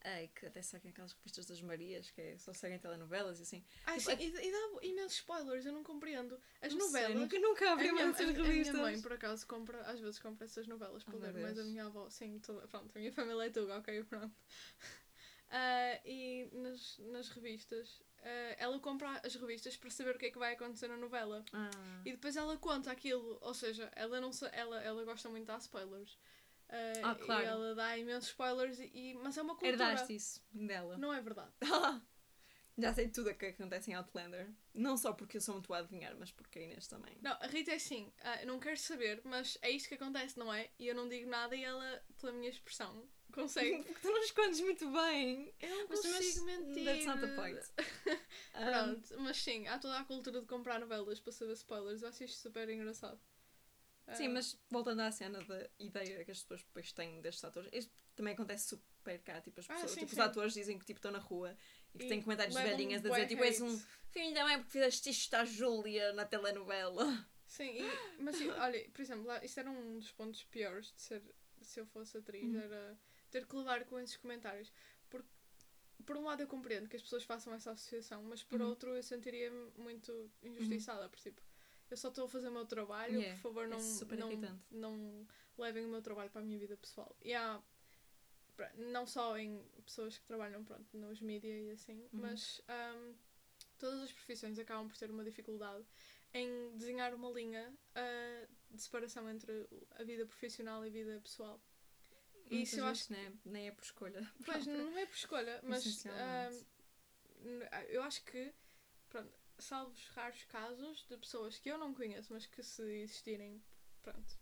É, 0.05 0.27
que 0.27 0.45
até 0.45 0.61
seguem 0.61 0.91
aquelas 0.91 1.13
revistas 1.13 1.45
das 1.45 1.61
Marias, 1.61 2.11
que 2.11 2.19
é, 2.21 2.37
só 2.37 2.51
seguem 2.53 2.77
telenovelas 2.77 3.39
e 3.39 3.43
assim. 3.43 3.63
Ai, 3.85 3.97
Tipo, 3.99 4.11
sim, 4.11 4.17
e, 4.19 4.47
e 4.47 4.51
dá 4.51 4.85
imensos 4.85 5.13
spoilers, 5.19 5.65
eu 5.65 5.71
não 5.71 5.81
compreendo. 5.81 6.37
As 6.61 6.73
Não 6.73 6.81
sei, 6.89 7.01
novelas. 7.03 7.19
nunca, 7.21 7.39
nunca 7.39 7.69
a, 7.69 7.71
abri 7.73 7.91
minha, 7.91 8.03
uma 8.05 8.09
a, 8.09 8.11
dessas 8.11 8.29
a 8.29 8.33
minha 8.33 8.43
revistas. 8.43 8.75
mãe, 8.81 9.01
por 9.01 9.13
acaso, 9.13 9.47
compra, 9.47 9.81
às 9.83 9.99
vezes 10.01 10.19
compra 10.19 10.43
essas 10.45 10.67
novelas 10.67 11.03
para 11.05 11.15
Oh, 11.15 11.19
ler, 11.19 11.33
mas 11.35 11.57
a 11.57 11.63
minha 11.63 11.85
avó, 11.85 12.09
sim, 12.09 12.37
toda, 12.39 12.67
pronto, 12.67 12.91
a 12.93 12.99
minha 12.99 13.13
família 13.13 13.43
é 13.45 13.49
tudo, 13.49 13.71
ok, 13.71 14.03
pronto. 14.03 14.35
Ah, 15.55 15.99
e 16.03 16.49
nas, 16.51 16.97
nas 17.11 17.29
revistas, 17.29 18.01
ah, 18.23 18.55
ela 18.57 18.79
compra 18.79 19.21
as 19.23 19.35
revistas 19.35 19.77
para 19.77 19.91
saber 19.91 20.15
o 20.15 20.17
que 20.17 20.25
é 20.25 20.31
que 20.31 20.39
vai 20.39 20.53
acontecer 20.53 20.87
na 20.87 20.97
novela. 20.97 21.45
Ah. 21.53 21.69
E 22.03 22.11
depois 22.11 22.35
ela 22.35 22.57
conta 22.57 22.91
aquilo, 22.91 23.37
ou 23.39 23.53
seja, 23.53 23.91
ela 23.95 24.19
não 24.19 24.31
ela, 24.51 24.81
ela 24.81 25.03
gosta 25.05 25.29
muito 25.29 25.43
de 25.43 25.47
dar 25.47 25.59
spoilers. 25.59 26.17
Ah, 26.73 27.11
Ah, 27.11 27.15
claro. 27.15 27.43
E 27.43 27.45
ela 27.45 27.75
dá 27.75 27.97
imensos 27.97 28.29
spoilers, 28.29 28.79
e, 28.79 29.13
mas 29.21 29.37
é 29.37 29.41
uma 29.41 29.53
cultura. 29.53 29.71
Herdaste 29.71 30.15
isso 30.15 30.41
dela. 30.51 30.97
Não 30.97 31.13
é 31.13 31.21
verdade. 31.21 31.51
Já 32.75 32.91
sei 32.91 33.07
tudo 33.07 33.29
o 33.29 33.35
que 33.35 33.45
acontece 33.45 33.91
em 33.91 33.93
Outlander. 33.93 34.51
Não 34.73 34.97
só 34.97 35.13
porque 35.13 35.37
eu 35.37 35.41
sou 35.41 35.53
muito 35.53 35.71
a 35.71 35.77
adivinhar, 35.77 36.15
mas 36.17 36.31
porque 36.31 36.57
a 36.57 36.61
Inês 36.63 36.87
também. 36.87 37.15
Não, 37.21 37.33
a 37.33 37.45
Rita 37.45 37.71
é 37.71 37.75
assim, 37.75 38.11
eu 38.41 38.47
não 38.47 38.59
quero 38.59 38.77
saber, 38.77 39.21
mas 39.23 39.59
é 39.61 39.69
isto 39.69 39.87
que 39.87 39.93
acontece, 39.93 40.39
não 40.39 40.51
é? 40.51 40.71
E 40.79 40.87
eu 40.87 40.95
não 40.95 41.07
digo 41.07 41.29
nada 41.29 41.55
e 41.55 41.63
ela, 41.63 42.03
pela 42.19 42.31
minha 42.31 42.49
expressão, 42.49 43.07
consegue. 43.31 43.83
Porque 43.83 44.01
tu 44.01 44.07
não 44.07 44.23
escondes 44.23 44.59
muito 44.61 44.91
bem. 44.91 45.53
Eu 45.59 45.69
não 45.69 45.87
Mas 45.87 46.01
consigo 46.01 46.45
mentir. 46.45 46.85
That's 46.85 47.05
not 47.05 47.21
the 47.21 47.35
point. 47.35 47.59
Um, 48.55 48.65
Pronto, 48.65 49.21
mas 49.21 49.37
sim, 49.37 49.67
há 49.67 49.79
toda 49.79 49.97
a 49.97 50.03
cultura 50.03 50.39
de 50.39 50.45
comprar 50.45 50.79
novelas 50.79 51.19
para 51.19 51.31
saber 51.31 51.53
spoilers. 51.53 52.03
Eu 52.03 52.09
acho 52.09 52.23
isto 52.23 52.37
super 52.37 52.69
engraçado. 52.69 53.19
Sim, 54.11 54.27
Ah, 54.27 54.29
mas 54.29 54.57
voltando 54.69 55.01
à 55.01 55.11
cena 55.11 55.41
da 55.43 55.69
ideia 55.79 56.23
que 56.25 56.31
as 56.31 56.41
pessoas 56.41 56.63
depois 56.63 56.91
têm 56.91 57.21
destes 57.21 57.43
atores, 57.43 57.69
isto 57.73 57.91
também 58.15 58.33
acontece 58.33 58.67
super 58.67 59.19
cá. 59.23 59.41
Tipo, 59.41 59.59
as 59.59 59.69
Ah, 59.69 59.73
pessoas, 59.73 59.91
sim, 59.91 59.99
tipo, 60.01 60.11
sim. 60.11 60.21
os 60.21 60.25
atores 60.27 60.53
dizem 60.53 60.77
que 60.79 60.85
tipo, 60.85 60.97
estão 60.99 61.11
na 61.11 61.19
rua 61.19 61.55
e 61.93 61.97
que 61.99 62.05
E 62.05 62.09
têm 62.09 62.21
comentários 62.21 62.55
de 62.55 62.61
velhinhas 62.61 63.05
a 63.05 63.09
dizer 63.09 63.27
tipo, 63.27 63.43
és 63.43 63.59
hate. 63.61 63.63
um 63.63 63.79
filho 64.11 64.33
da 64.33 64.43
mãe 64.43 64.57
porque 64.57 64.71
fizeste 64.71 65.09
isto 65.09 65.33
à 65.33 65.45
Júlia 65.45 66.13
na 66.13 66.25
telenovela. 66.25 67.27
Sim, 67.47 67.69
e- 67.69 68.21
mas 68.21 68.35
sim, 68.35 68.49
olha, 68.49 68.89
por 68.91 69.01
exemplo, 69.01 69.25
lá, 69.25 69.43
isto 69.43 69.59
era 69.59 69.69
um 69.69 69.99
dos 69.99 70.11
pontos 70.11 70.43
piores 70.43 70.91
de 70.95 71.01
ser, 71.01 71.23
se 71.61 71.79
eu 71.79 71.85
fosse 71.85 72.17
atriz, 72.17 72.43
Uhum. 72.43 72.59
era 72.61 72.97
ter 73.29 73.45
que 73.45 73.55
levar 73.55 73.85
com 73.85 73.99
esses 73.99 74.17
comentários. 74.17 74.71
Porque, 75.09 75.29
por 76.05 76.17
um 76.17 76.23
lado, 76.23 76.41
eu 76.41 76.47
compreendo 76.47 76.89
que 76.89 76.95
as 76.95 77.01
pessoas 77.01 77.23
façam 77.23 77.53
essa 77.53 77.71
associação, 77.71 78.23
mas 78.23 78.43
por 78.43 78.59
Uhum. 78.61 78.69
outro, 78.69 78.95
eu 78.95 79.03
sentiria-me 79.03 79.71
muito 79.77 80.31
injustiçada, 80.41 81.07
por 81.09 81.19
tipo, 81.19 81.41
eu 81.93 81.97
só 81.97 82.09
estou 82.09 82.25
a 82.25 82.29
fazer 82.29 82.47
o 82.49 82.51
meu 82.51 82.65
trabalho, 82.65 83.13
Yeah, 83.19 83.35
por 83.35 83.41
favor, 83.41 83.65
é 83.65 83.67
não, 83.67 83.79
super 83.79 84.17
não, 84.17 84.31
irritante. 84.31 84.63
não 84.71 85.27
levem 85.57 85.85
o 85.85 85.89
meu 85.89 86.01
trabalho 86.01 86.29
para 86.31 86.41
a 86.41 86.43
minha 86.43 86.57
vida 86.57 86.75
pessoal. 86.75 87.15
E 87.21 87.33
há, 87.33 87.61
não 88.75 89.05
só 89.05 89.37
em 89.37 89.63
pessoas 89.85 90.17
que 90.17 90.25
trabalham 90.25 90.63
pronto, 90.63 90.97
nos 90.97 91.21
mídias 91.21 91.65
e 91.67 91.69
assim, 91.71 92.01
Uhum. 92.11 92.21
mas 92.21 92.61
ahm, 92.67 93.13
todas 93.77 94.01
as 94.01 94.11
profissões 94.11 94.57
acabam 94.57 94.87
por 94.87 94.97
ter 94.97 95.11
uma 95.11 95.23
dificuldade 95.23 95.85
em 96.33 96.75
desenhar 96.77 97.13
uma 97.13 97.29
linha 97.29 97.71
ah, 97.95 98.47
de 98.71 98.81
separação 98.81 99.29
entre 99.29 99.67
a 99.91 100.03
vida 100.03 100.25
profissional 100.25 100.83
e 100.83 100.89
a 100.89 100.91
vida 100.91 101.19
pessoal. 101.21 101.61
E 102.49 102.63
isso 102.63 102.79
eu 102.79 102.85
acho 102.85 103.11
nem, 103.13 103.39
nem 103.45 103.67
é 103.67 103.71
por 103.71 103.83
escolha. 103.83 104.27
Pois, 104.45 104.65
não 104.65 104.97
é 104.97 105.05
por 105.05 105.15
escolha, 105.15 105.59
mas 105.63 106.05
n- 106.05 107.69
eu 107.89 108.01
acho 108.03 108.23
que, 108.25 108.51
pronto, 109.09 109.31
salvo 109.57 109.91
os 109.91 110.07
raros 110.09 110.43
casos 110.45 111.05
de 111.09 111.17
pessoas 111.17 111.57
que 111.59 111.69
eu 111.69 111.77
não 111.77 111.93
conheço, 111.93 112.33
mas 112.33 112.45
que 112.45 112.61
se 112.63 112.81
existirem, 113.01 113.61
pronto, 114.01 114.37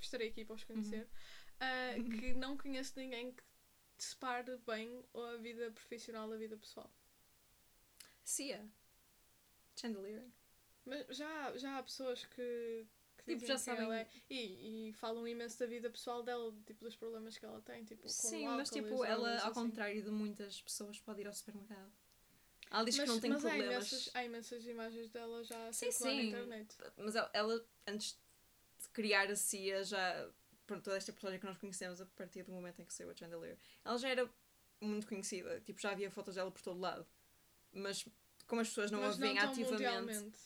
estarei 0.00 0.28
aqui 0.28 0.44
para 0.44 0.54
os 0.56 0.64
conhecer, 0.64 1.08
ah, 1.60 1.94
que 2.20 2.34
não 2.34 2.56
conheço 2.56 2.98
ninguém 2.98 3.32
que 3.32 3.42
separe 3.98 4.56
bem 4.58 5.04
a 5.14 5.36
vida 5.36 5.70
profissional 5.72 6.28
da 6.28 6.36
vida 6.36 6.56
pessoal. 6.56 6.90
Cia. 8.24 8.68
Chandelier. 9.76 10.24
Mas 10.84 11.16
já, 11.16 11.56
já 11.56 11.78
há 11.78 11.82
pessoas 11.82 12.24
que, 12.24 12.86
que 13.18 13.24
Tipo, 13.34 13.46
já 13.46 13.58
sabem. 13.58 13.92
é 13.92 14.08
e, 14.30 14.88
e 14.88 14.92
falam 14.94 15.26
imenso 15.28 15.58
da 15.58 15.66
vida 15.66 15.90
pessoal 15.90 16.22
dela, 16.22 16.54
tipo, 16.66 16.84
dos 16.84 16.96
problemas 16.96 17.36
que 17.36 17.44
ela 17.44 17.60
tem, 17.62 17.84
tipo, 17.84 18.02
com 18.02 18.08
Sim, 18.08 18.46
mas 18.46 18.70
tipo, 18.70 19.04
ela, 19.04 19.38
ao 19.40 19.50
assim. 19.50 19.54
contrário 19.54 20.02
de 20.02 20.10
muitas 20.10 20.60
pessoas, 20.62 20.98
pode 21.00 21.20
ir 21.20 21.26
ao 21.26 21.32
supermercado. 21.34 21.92
Ela 22.70 22.84
diz 22.84 22.96
mas, 22.96 23.08
que 23.08 23.14
não 23.14 23.20
tem 23.20 23.30
mas 23.30 23.44
há 23.44 23.48
problemas. 23.48 23.72
imensas, 23.72 24.10
há 24.14 24.24
imensas 24.24 24.66
imagens 24.66 25.10
dela 25.10 25.44
já 25.44 25.72
Sim, 25.72 25.90
circular 25.90 26.14
na 26.14 26.22
sim. 26.22 26.28
internet. 26.28 26.76
Mas 26.96 27.14
ela, 27.32 27.66
antes 27.86 28.18
de 28.80 28.88
criar 28.90 29.30
a 29.30 29.36
CIA, 29.36 29.84
já. 29.84 30.30
Pronto, 30.66 30.84
toda 30.84 30.96
esta 30.98 31.12
personagem 31.12 31.40
que 31.40 31.46
nós 31.46 31.56
conhecemos 31.56 31.98
a 31.98 32.06
partir 32.06 32.42
do 32.42 32.52
momento 32.52 32.82
em 32.82 32.84
que 32.84 32.92
saiu 32.92 33.10
a 33.10 33.16
Chandelier, 33.16 33.56
ela 33.82 33.96
já 33.96 34.10
era 34.10 34.28
muito 34.82 35.06
conhecida. 35.06 35.60
Tipo, 35.62 35.80
já 35.80 35.92
havia 35.92 36.10
fotos 36.10 36.34
dela 36.34 36.50
por 36.50 36.60
todo 36.60 36.78
lado. 36.78 37.06
Mas 37.72 38.06
como 38.46 38.60
as 38.60 38.68
pessoas 38.68 38.90
não 38.90 39.00
mas 39.00 39.14
a 39.14 39.18
veem 39.18 39.38
ativamente. 39.38 40.38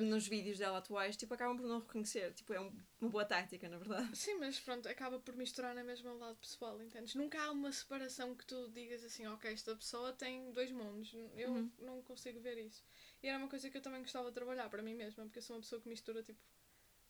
Nos 0.00 0.26
vídeos 0.26 0.58
dela 0.58 0.78
atuais, 0.78 1.16
tipo, 1.16 1.34
acabam 1.34 1.56
por 1.56 1.66
não 1.66 1.80
reconhecer. 1.80 2.32
Tipo, 2.34 2.52
é 2.54 2.60
um- 2.60 2.72
uma 3.00 3.10
boa 3.10 3.24
tática, 3.24 3.68
na 3.68 3.78
verdade. 3.78 4.16
Sim, 4.16 4.34
mas 4.36 4.58
pronto, 4.60 4.88
acaba 4.88 5.18
por 5.18 5.34
misturar 5.36 5.74
na 5.74 5.84
mesma 5.84 6.12
lado 6.14 6.36
pessoal, 6.36 6.80
entendes? 6.80 7.14
Nunca 7.14 7.40
há 7.42 7.50
uma 7.50 7.70
separação 7.72 8.34
que 8.34 8.46
tu 8.46 8.68
digas 8.70 9.04
assim, 9.04 9.26
ok, 9.26 9.52
esta 9.52 9.74
pessoa 9.76 10.12
tem 10.12 10.50
dois 10.52 10.70
mundos. 10.70 11.12
Eu 11.36 11.50
Uhum. 11.50 11.70
não 11.78 12.02
consigo 12.02 12.40
ver 12.40 12.58
isso. 12.58 12.84
E 13.22 13.28
era 13.28 13.38
uma 13.38 13.48
coisa 13.48 13.68
que 13.70 13.76
eu 13.76 13.82
também 13.82 14.00
gostava 14.02 14.28
de 14.28 14.34
trabalhar 14.34 14.68
para 14.70 14.82
mim 14.82 14.94
mesma, 14.94 15.24
porque 15.24 15.38
eu 15.38 15.42
sou 15.42 15.56
uma 15.56 15.62
pessoa 15.62 15.80
que 15.80 15.88
mistura, 15.88 16.22
tipo, 16.22 16.40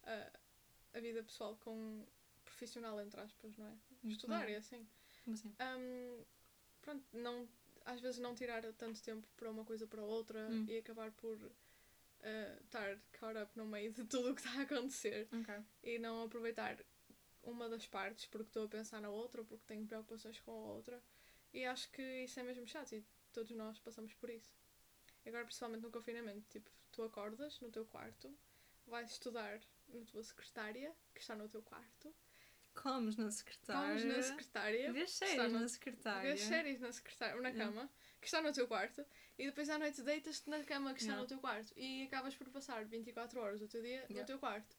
a, 0.04 0.30
a 0.94 1.00
vida 1.00 1.22
pessoal 1.22 1.56
com 1.56 2.06
profissional, 2.44 3.00
entre 3.00 3.20
aspas, 3.20 3.56
não 3.56 3.66
é? 3.66 3.74
Estudar 4.08 4.48
e 4.48 4.56
assim. 4.56 4.86
Como 5.24 5.34
assim? 5.34 5.54
Hum, 5.60 6.24
pronto, 6.80 7.04
não, 7.12 7.48
às 7.84 8.00
vezes 8.00 8.20
não 8.20 8.34
tirar 8.34 8.62
tanto 8.74 9.02
tempo 9.02 9.26
para 9.36 9.50
uma 9.50 9.64
coisa 9.64 9.84
ou 9.84 9.88
para 9.88 10.02
outra 10.02 10.48
Hum. 10.50 10.64
e 10.68 10.78
acabar 10.78 11.10
por 11.12 11.38
ah, 12.22 12.58
estar 12.64 12.98
caught 13.12 13.38
up 13.38 13.50
no 13.56 13.64
meio 13.66 13.92
de 13.92 14.04
tudo 14.04 14.30
o 14.30 14.34
que 14.34 14.40
está 14.40 14.58
a 14.58 14.62
acontecer 14.62 15.28
Ok. 15.32 15.54
e 15.82 15.98
não 15.98 16.22
aproveitar 16.22 16.78
uma 17.42 17.68
das 17.68 17.86
partes 17.86 18.26
porque 18.26 18.48
estou 18.48 18.64
a 18.66 18.68
pensar 18.68 19.00
na 19.00 19.08
outra 19.10 19.40
ou 19.40 19.46
porque 19.46 19.64
tenho 19.66 19.86
preocupações 19.86 20.38
com 20.40 20.50
a 20.52 20.72
outra. 20.74 21.02
E 21.52 21.64
acho 21.64 21.90
que 21.90 22.02
isso 22.24 22.38
é 22.40 22.42
mesmo 22.42 22.66
chato 22.66 22.94
e 22.94 23.04
todos 23.32 23.50
nós 23.52 23.78
passamos 23.78 24.14
por 24.14 24.30
isso. 24.30 24.54
Agora, 25.26 25.44
principalmente 25.44 25.82
no 25.82 25.90
confinamento, 25.90 26.46
tipo, 26.48 26.70
tu 26.90 27.02
acordas 27.02 27.60
no 27.60 27.70
teu 27.70 27.84
quarto, 27.84 28.32
vais 28.86 29.10
estudar 29.10 29.60
na 29.88 30.04
tua 30.04 30.22
secretária, 30.24 30.94
que 31.14 31.20
está 31.20 31.34
no 31.36 31.48
teu 31.48 31.62
quarto, 31.62 32.14
Comes 32.74 33.16
na 33.16 33.30
secretária. 33.30 33.88
comes 34.00 34.04
na 34.16 34.22
secretária, 34.22 34.92
Vês 34.92 35.10
séries 35.12 35.52
no- 35.52 35.60
na 35.60 35.68
secretária. 35.68 36.22
vês 36.34 36.40
séries 36.40 36.80
na 36.80 36.90
secretária, 36.90 37.40
na 37.40 37.50
Yeah. 37.50 37.70
cama, 37.72 37.90
que 38.22 38.28
está 38.28 38.40
no 38.40 38.52
teu 38.52 38.68
quarto, 38.68 39.04
e 39.36 39.46
depois 39.46 39.68
à 39.68 39.76
noite 39.78 40.00
deitas-te 40.00 40.48
na 40.48 40.62
cama 40.62 40.94
que 40.94 41.00
está 41.00 41.16
no 41.16 41.26
teu 41.26 41.38
quarto 41.38 41.72
e 41.76 42.04
acabas 42.04 42.34
por 42.36 42.48
passar 42.50 42.84
24 42.84 43.40
horas 43.40 43.60
do 43.60 43.66
teu 43.68 43.82
dia 43.82 44.02
no 44.02 44.12
Yeah. 44.14 44.24
teu 44.26 44.38
quarto 44.38 44.76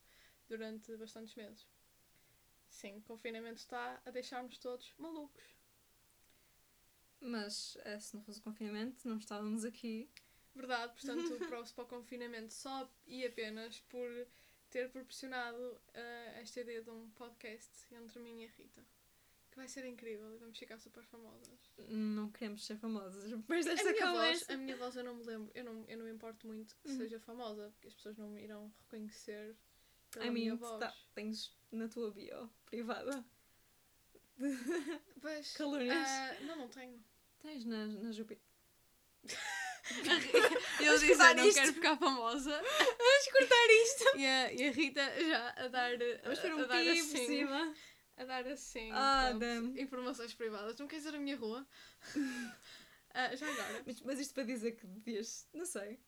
durante 0.47 0.95
bastantes 0.95 1.35
meses. 1.35 1.67
Sim, 2.69 2.97
o 2.97 3.01
confinamento 3.01 3.57
está 3.59 4.01
a 4.05 4.09
deixar-nos 4.11 4.57
todos 4.57 4.93
malucos. 4.97 5.43
Mas 7.19 7.77
eh, 7.83 7.99
se 7.99 8.15
não 8.15 8.23
fosse 8.23 8.39
o 8.39 8.43
confinamento, 8.43 9.07
não 9.07 9.17
estávamos 9.17 9.63
aqui. 9.65 10.09
Verdade, 10.55 10.93
portanto, 10.93 11.33
o, 11.35 11.73
para 11.73 11.83
o 11.83 11.87
confinamento 11.87 12.53
só 12.53 12.89
e 13.05 13.25
apenas 13.25 13.79
por 13.81 14.09
ter 14.69 14.89
proporcionado 14.89 15.81
eh, 15.93 16.39
esta 16.41 16.61
ideia 16.61 16.81
de 16.81 16.89
um 16.89 17.09
podcast 17.11 17.93
entre 17.93 18.19
mim 18.19 18.41
e 18.41 18.45
a 18.45 18.49
Rita. 18.49 18.83
Que 19.53 19.59
vai 19.59 19.67
ser 19.67 19.85
incrível 19.85 20.33
e 20.33 20.37
vamos 20.39 20.57
ficar 20.57 20.79
super 20.79 21.03
famosas. 21.03 21.47
Não 21.87 22.31
queremos 22.31 22.65
ser 22.65 22.75
famosas 22.77 23.31
A 23.47 23.53
desta 23.61 23.91
minha, 23.91 24.11
voz, 24.11 24.49
a 24.49 24.57
minha 24.57 24.75
voz 24.75 24.95
eu 24.95 25.03
não 25.03 25.13
me 25.15 25.23
lembro, 25.23 25.51
eu 25.53 25.63
não, 25.63 25.85
eu 25.87 25.97
não 25.99 26.05
me 26.05 26.11
importo 26.11 26.47
muito 26.47 26.75
que 26.77 26.89
Uhum. 26.89 26.97
seja 26.97 27.19
famosa, 27.19 27.69
porque 27.75 27.87
as 27.87 27.93
pessoas 27.93 28.17
não 28.17 28.29
me 28.29 28.41
irão 28.43 28.73
reconhecer 28.79 29.55
pela 30.09 30.25
I 30.25 30.31
minha 30.31 30.55
mean, 30.55 30.57
voz. 30.57 30.79
tá, 30.79 30.91
tens 31.13 31.55
na 31.71 31.87
tua 31.87 32.09
bio 32.09 32.49
privada. 32.65 33.23
Pois, 35.21 35.53
Calúnias. 35.57 35.95
ah, 36.09 36.35
não, 36.41 36.55
não 36.57 36.67
tenho. 36.69 36.99
Tens 37.43 37.63
na, 37.65 37.85
na 37.85 38.11
Júpiter. 38.11 38.43
Eu 40.79 40.85
Vamos 40.85 41.01
disse, 41.01 41.17
não 41.35 41.45
isto. 41.47 41.59
quero 41.59 41.73
ficar 41.73 41.97
famosa. 41.97 42.51
Vamos 42.51 43.27
cortar 43.31 43.69
isto! 43.83 44.17
E 44.17 44.25
a, 44.25 44.53
e 44.53 44.67
a 44.67 44.71
Rita 44.71 45.01
já 45.27 45.49
a 45.57 45.67
dar, 45.67 45.91
Vamos 46.23 46.39
a, 46.39 46.41
ter 46.41 46.51
a 46.51 46.55
um 46.55 46.67
dar 46.67 46.79
pi 46.79 46.85
por 46.85 46.91
assim, 46.91 47.25
cima. 47.27 47.75
A 48.17 48.25
dar 48.25 48.47
assim 48.47 48.91
Ah, 48.91 49.33
pronto, 49.37 49.79
informações 49.79 50.33
privadas. 50.33 50.77
Não 50.77 50.87
queres 50.87 51.03
dizer 51.05 51.17
a 51.17 51.19
minha 51.19 51.37
rua? 51.37 51.65
Ah, 53.15 53.35
já 53.35 53.45
agora. 53.47 53.83
Mas, 53.85 54.01
mas 54.01 54.19
isto 54.19 54.33
para 54.33 54.41
dizer 54.43 54.71
que 54.71 54.87
devias. 54.87 55.47
Não 55.53 55.67
sei. 55.67 55.99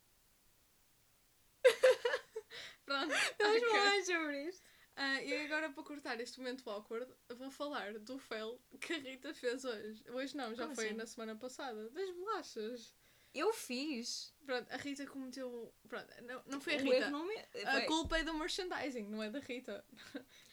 Pronto. 2.84 3.14
Vamos 3.40 3.62
ok. 3.62 3.70
falar 3.70 4.04
sobre 4.04 4.44
isto. 4.50 4.68
Ah, 4.96 5.22
e 5.22 5.46
agora 5.46 5.70
para 5.70 5.84
cortar 5.84 6.20
este 6.20 6.40
momento 6.40 6.68
awkward, 6.70 7.12
vou 7.36 7.52
falar 7.52 8.00
do 8.00 8.18
fail 8.18 8.60
que 8.80 8.94
a 8.94 8.98
Rita 8.98 9.34
fez 9.34 9.66
hoje. 9.66 10.04
Hoje 10.10 10.38
não, 10.38 10.56
já 10.56 10.64
Como 10.64 10.76
foi 10.76 10.88
assim? 10.88 10.96
na 10.96 11.06
semana 11.06 11.36
passada. 11.36 11.90
Das 11.90 12.10
bolachas. 12.12 12.96
Eu 13.34 13.52
fiz. 13.54 14.34
Pronto, 14.46 14.72
a 14.72 14.78
Rita 14.78 15.06
cometeu. 15.06 15.74
Pronto, 15.90 16.08
não, 16.24 16.42
não 16.46 16.62
foi 16.62 16.76
a 16.76 16.78
Rita. 16.80 17.10
não 17.10 17.28
me... 17.28 17.36
A 17.66 17.86
culpa 17.86 18.18
é 18.18 18.24
do 18.24 18.34
merchandising, 18.34 19.04
não 19.10 19.22
é 19.22 19.30
da 19.30 19.40
Rita. 19.40 19.86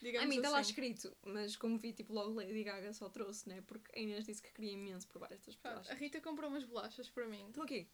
A 0.03 0.05
Digamos 0.05 0.29
mim 0.31 0.37
está 0.37 0.51
lá 0.51 0.59
assim. 0.59 0.71
escrito, 0.71 1.17
mas 1.25 1.55
como 1.55 1.79
vi, 1.79 1.93
tipo, 1.93 2.13
logo 2.13 2.35
Lady 2.35 2.65
Gaga 2.65 2.93
só 2.93 3.09
trouxe, 3.09 3.49
né? 3.49 3.63
Porque 3.69 3.97
a 3.97 4.01
Inês 4.03 4.25
disse 4.27 4.43
que 4.43 4.51
queria 4.53 4.73
imenso 4.73 5.07
provar 5.07 5.31
estas 5.31 5.55
Pronto, 5.55 5.77
a 5.77 5.81
bolachas. 5.81 5.99
Rita 5.99 6.21
comprou 6.21 6.51
umas 6.51 6.65
bolachas 6.65 7.09
para 7.09 7.27
mim. 7.29 7.47
Estão 7.47 7.63
aqui. 7.63 7.89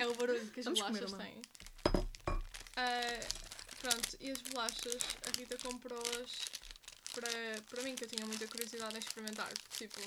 É 0.00 0.06
o 0.06 0.14
barulho 0.14 0.50
que 0.50 0.60
as 0.60 0.64
Vamos 0.66 0.80
bolachas 0.80 1.12
têm. 1.12 1.42
Ah, 2.76 3.20
pronto, 3.80 4.16
e 4.20 4.30
as 4.30 4.40
bolachas, 4.42 4.98
a 5.26 5.38
Rita 5.38 5.56
comprou-as 5.58 6.32
para, 7.14 7.62
para 7.70 7.82
mim, 7.82 7.94
que 7.94 8.04
eu 8.04 8.08
tinha 8.08 8.26
muita 8.26 8.46
curiosidade 8.48 8.96
em 8.96 8.98
experimentar. 8.98 9.52
Tipo, 9.78 10.00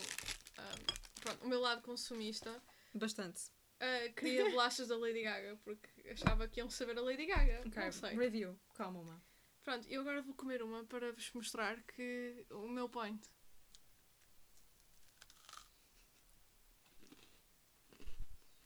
ah, 0.58 0.76
pronto, 1.22 1.46
o 1.46 1.48
meu 1.48 1.60
lado 1.62 1.82
consumista 1.82 2.62
Bastante. 2.94 3.42
ah, 3.80 4.10
queria 4.16 4.50
bolachas 4.50 4.88
da 4.90 4.98
Lady 4.98 5.22
Gaga, 5.24 5.58
porque 5.64 5.88
achava 6.12 6.48
que 6.48 6.60
iam 6.60 6.70
saber 6.70 6.98
a 6.98 7.02
Lady 7.02 7.26
Gaga. 7.26 7.62
Ok, 7.66 7.84
Não 7.84 7.92
sei. 7.92 8.16
review. 8.18 8.60
Calma, 8.76 9.00
uma. 9.00 9.29
Pronto, 9.64 9.88
e 9.88 9.94
eu 9.94 10.02
agora 10.02 10.22
vou 10.22 10.34
comer 10.34 10.64
uma 10.64 10.84
para 10.86 11.12
vos 11.12 11.32
mostrar 11.34 11.82
que 11.84 12.46
o 12.50 12.68
meu 12.68 12.90
point. 12.90 13.22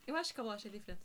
Eu 0.06 0.16
acho 0.16 0.34
que 0.34 0.40
a 0.40 0.44
bolacha 0.44 0.68
é 0.68 0.70
diferente. 0.70 1.02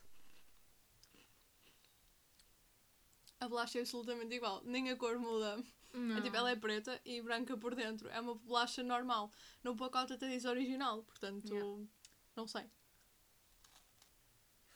A 3.40 3.48
bolacha 3.48 3.78
é 3.78 3.82
absolutamente 3.82 4.36
igual, 4.36 4.62
nem 4.66 4.90
a 4.92 4.96
cor 4.98 5.18
muda. 5.18 5.64
Não. 5.94 6.18
É 6.18 6.22
tipo, 6.22 6.36
ela 6.36 6.52
é 6.52 6.56
preta 6.56 7.02
e 7.06 7.22
branca 7.22 7.58
por 7.58 7.74
dentro. 7.74 8.10
É 8.10 8.20
uma 8.20 8.36
bolacha 8.36 8.84
normal. 8.84 9.32
No 9.64 9.76
pacote 9.76 10.14
até 10.14 10.28
diz 10.30 10.46
original, 10.46 11.04
portanto, 11.04 11.54
Yeah. 11.54 11.88
não 12.36 12.48
sei. 12.48 12.70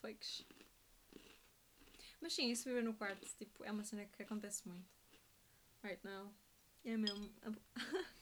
Fakes. 0.02 0.46
Mas 2.20 2.34
sim, 2.34 2.50
isso 2.50 2.64
viver 2.66 2.84
no 2.84 2.94
quarto, 2.94 3.28
tipo, 3.38 3.64
é 3.66 3.72
uma 3.72 3.84
cena 3.84 4.06
que 4.06 4.24
acontece 4.24 4.68
muito. 4.68 4.90
Right 5.84 6.00
now. 6.06 6.34
É 6.86 6.98
mesmo 6.98 7.34
abo- 7.42 7.62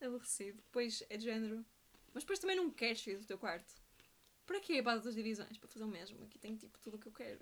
aborrecido. 0.00 0.56
Depois 0.62 1.02
é 1.08 1.16
de 1.16 1.24
género. 1.24 1.64
Mas 2.14 2.22
depois 2.24 2.38
também 2.38 2.56
não 2.56 2.70
queres 2.70 3.00
sair 3.02 3.16
do 3.18 3.26
teu 3.26 3.38
quarto. 3.38 3.74
Para 4.46 4.60
quê? 4.60 4.82
Para 4.82 4.94
outras 4.96 5.14
divisões? 5.14 5.58
Para 5.58 5.68
fazer 5.68 5.84
o 5.84 5.88
mesmo. 5.88 6.22
Aqui 6.24 6.38
tenho 6.38 6.56
tipo 6.56 6.78
tudo 6.80 6.96
o 6.96 6.98
que 6.98 7.08
eu 7.08 7.12
quero. 7.12 7.40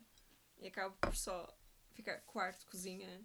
E 0.59 0.67
acabo 0.67 0.97
por 1.01 1.15
só 1.15 1.47
ficar 1.93 2.21
quarto, 2.23 2.67
cozinha, 2.67 3.25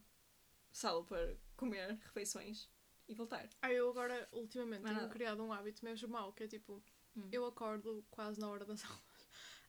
sala 0.71 1.03
para 1.03 1.35
comer 1.55 1.93
refeições 2.03 2.69
e 3.07 3.13
voltar. 3.15 3.49
Ah, 3.61 3.71
eu 3.71 3.89
agora, 3.89 4.27
ultimamente, 4.31 4.81
é 4.83 4.87
tenho 4.89 4.95
nada. 5.01 5.09
criado 5.13 5.43
um 5.43 5.51
hábito 5.51 5.83
mesmo 5.83 6.07
mau, 6.09 6.31
que 6.33 6.43
é 6.43 6.47
tipo, 6.47 6.81
Hum. 7.15 7.27
eu 7.31 7.45
acordo 7.45 8.05
quase 8.09 8.39
na 8.39 8.47
hora 8.49 8.63
das 8.65 8.83
aulas. 8.85 9.01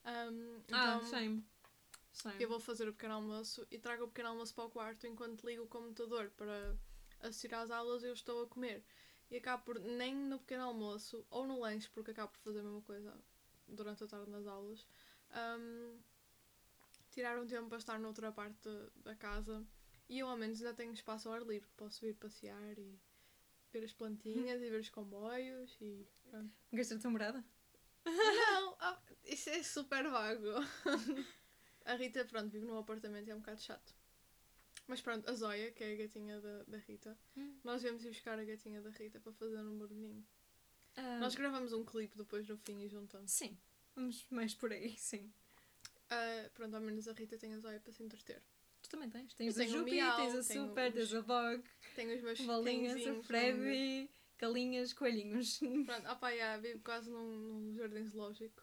Um, 0.05 0.62
ah, 0.73 0.99
então, 1.01 1.05
Same. 2.12 2.42
eu 2.42 2.48
vou 2.48 2.61
fazer 2.61 2.88
o 2.88 2.92
pequeno 2.92 3.14
almoço 3.14 3.66
e 3.70 3.79
trago 3.79 4.05
o 4.05 4.09
pequeno 4.09 4.29
almoço 4.31 4.55
para 4.55 4.64
o 4.64 4.70
quarto 4.70 5.07
enquanto 5.07 5.46
ligo 5.46 5.64
o 5.64 5.68
computador 5.68 6.31
para 6.37 6.77
assistir 7.20 7.55
às 7.55 7.70
aulas 7.70 8.03
eu 8.05 8.12
estou 8.12 8.42
a 8.42 8.46
comer. 8.46 8.85
E 9.31 9.37
acabo 9.37 9.64
por, 9.64 9.79
nem 9.81 10.14
no 10.14 10.38
pequeno 10.38 10.64
almoço 10.64 11.27
ou 11.31 11.46
no 11.46 11.59
lanche, 11.61 11.88
porque 11.90 12.11
acabo 12.11 12.33
por 12.33 12.40
fazer 12.40 12.61
a 12.61 12.64
mesma 12.64 12.83
coisa 12.83 13.14
durante 13.66 14.05
a 14.05 14.07
tarde 14.07 14.31
nas 14.31 14.46
aulas, 14.46 14.87
um, 15.59 15.98
tirar 17.11 17.38
um 17.38 17.46
tempo 17.46 17.68
para 17.68 17.79
estar 17.79 17.98
noutra 17.98 18.31
parte 18.31 18.68
da- 18.96 19.14
casa 19.16 19.66
e 20.09 20.18
eu 20.18 20.29
ao 20.29 20.37
menos 20.37 20.61
ainda 20.61 20.75
tenho 20.75 20.92
espaço 20.92 21.29
ao 21.29 21.35
ar 21.35 21.42
livre, 21.42 21.68
que 21.68 21.75
posso 21.77 22.05
ir 22.07 22.14
passear 22.14 22.79
e 22.79 23.01
ver 23.72 23.85
as 23.85 23.92
plantinhas 23.94 24.61
e 24.61 24.68
ver 24.68 24.81
os 24.81 24.90
comboios 24.90 25.79
e 25.81 26.07
pronto. 26.29 26.53
Ter 26.70 26.94
a 26.94 26.98
tua 26.98 27.11
morada? 27.11 27.44
Não, 28.05 28.77
ah, 28.81 29.01
isso 29.25 29.48
é 29.48 29.62
super 29.62 30.09
vago. 30.11 30.48
a 31.85 31.95
Rita, 31.95 32.25
pronto, 32.25 32.49
vive 32.51 32.66
num 32.66 32.79
apartamento 32.79 33.27
e 33.29 33.31
é 33.31 33.35
um 33.35 33.38
bocado 33.40 33.61
chato. 33.61 33.95
Mas 34.87 35.01
pronto, 35.01 35.29
a 35.29 35.35
Zóia, 35.35 35.71
que 35.73 35.85
é 35.85 35.92
a 35.92 35.97
gatinha 35.97 36.40
da, 36.40 36.62
da 36.64 36.79
Rita, 36.79 37.16
Hum. 37.37 37.55
nós 37.64 37.83
viemos 37.83 38.05
ir 38.05 38.09
buscar 38.09 38.38
a 38.38 38.45
gatinha 38.45 38.81
da 38.83 38.90
Rita 38.90 39.21
para 39.21 39.33
fazer 39.33 39.59
um 39.59 39.79
barulhinho. 39.79 40.27
Ah, 40.97 41.18
Nós 41.21 41.35
gravamos 41.35 41.73
um 41.73 41.85
clipe 41.85 42.16
depois 42.16 42.47
no 42.49 42.57
fim 42.59 42.81
e 42.83 42.88
juntamos. 42.88 43.31
Sim. 43.31 43.57
Vamos 43.95 44.27
mais 44.31 44.55
por 44.55 44.73
aí, 44.73 44.97
sim. 44.99 45.33
Ah, 46.11 46.51
pronto, 46.55 46.75
ao 46.75 46.83
menos 46.83 47.07
a 47.09 47.12
Rita 47.12 47.38
tem 47.38 47.55
a 47.55 47.59
Zóia 47.59 47.81
para 47.81 47.92
se 47.92 48.03
entreter. 48.03 48.42
Tu 48.83 48.88
também 48.90 49.09
tens. 49.09 49.33
Tens 49.35 49.57
Eu 49.57 49.64
a 49.64 49.66
Jupi, 49.68 49.92
Miau, 49.92 50.16
tens 50.16 50.35
a 50.35 50.42
Super, 50.42 50.88
os- 50.88 50.95
tens 50.95 51.14
a 51.14 51.21
Vogue, 51.21 51.64
Tenho 51.95 52.16
os 52.16 52.23
meus 52.23 52.40
bolinhas, 52.40 52.95
cãezinhos, 52.95 53.27
Freddy, 53.27 54.11
galinhas, 54.38 54.92
coelhinhos. 54.92 55.59
Pronto, 55.87 56.07
ah 56.07 56.16
pá, 56.16 56.35
já, 56.37 56.57
vivo 56.59 56.81
quase 56.83 57.09
num, 57.09 57.37
num 57.38 57.75
jardim 57.77 58.05
zoológico. 58.05 58.62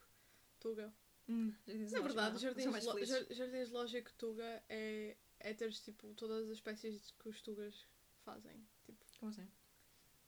Tuga. 0.59 0.93
Hum, 1.29 1.53
jardins 1.67 1.91
Na 1.91 1.99
verdade, 2.01 2.39
zoológicos, 2.39 2.41
jardim, 2.41 2.61
são 2.63 2.71
mais 2.71 2.83
zo- 2.83 2.91
felizes. 2.93 3.27
jar- 3.27 3.33
jardim 3.35 3.65
zoológico 3.65 4.13
Tuga 4.13 4.63
é, 4.67 5.15
é 5.39 5.53
teres 5.53 5.79
tipo 5.81 6.13
todas 6.15 6.45
as 6.47 6.53
espécies 6.55 7.11
que 7.19 7.29
os 7.29 7.41
tugas 7.41 7.87
fazem. 8.25 8.67
Tipo, 8.83 9.05
Como 9.19 9.29
assim? 9.31 9.47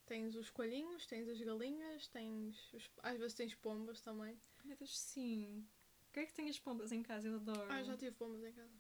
tens 0.06 0.36
os 0.36 0.50
coelhinhos, 0.52 1.08
tens 1.08 1.28
as 1.28 1.42
galinhas, 1.42 2.08
tens. 2.08 2.72
os- 2.74 2.90
às 3.02 3.18
vezes 3.18 3.34
tens 3.34 3.56
pombas 3.56 4.00
também. 4.02 4.40
Meu 4.64 4.78
Deus, 4.78 4.98
sim. 4.98 5.68
Quer 6.14 6.26
que 6.28 6.34
tenhas 6.34 6.60
pombas 6.60 6.92
em 6.92 7.02
casa? 7.02 7.28
Eu 7.30 7.36
adoro. 7.36 7.72
Ah, 7.72 7.82
já 7.84 7.98
tive 7.98 8.12
pombas 8.12 8.44
em 8.44 8.52
casa. 8.54 8.80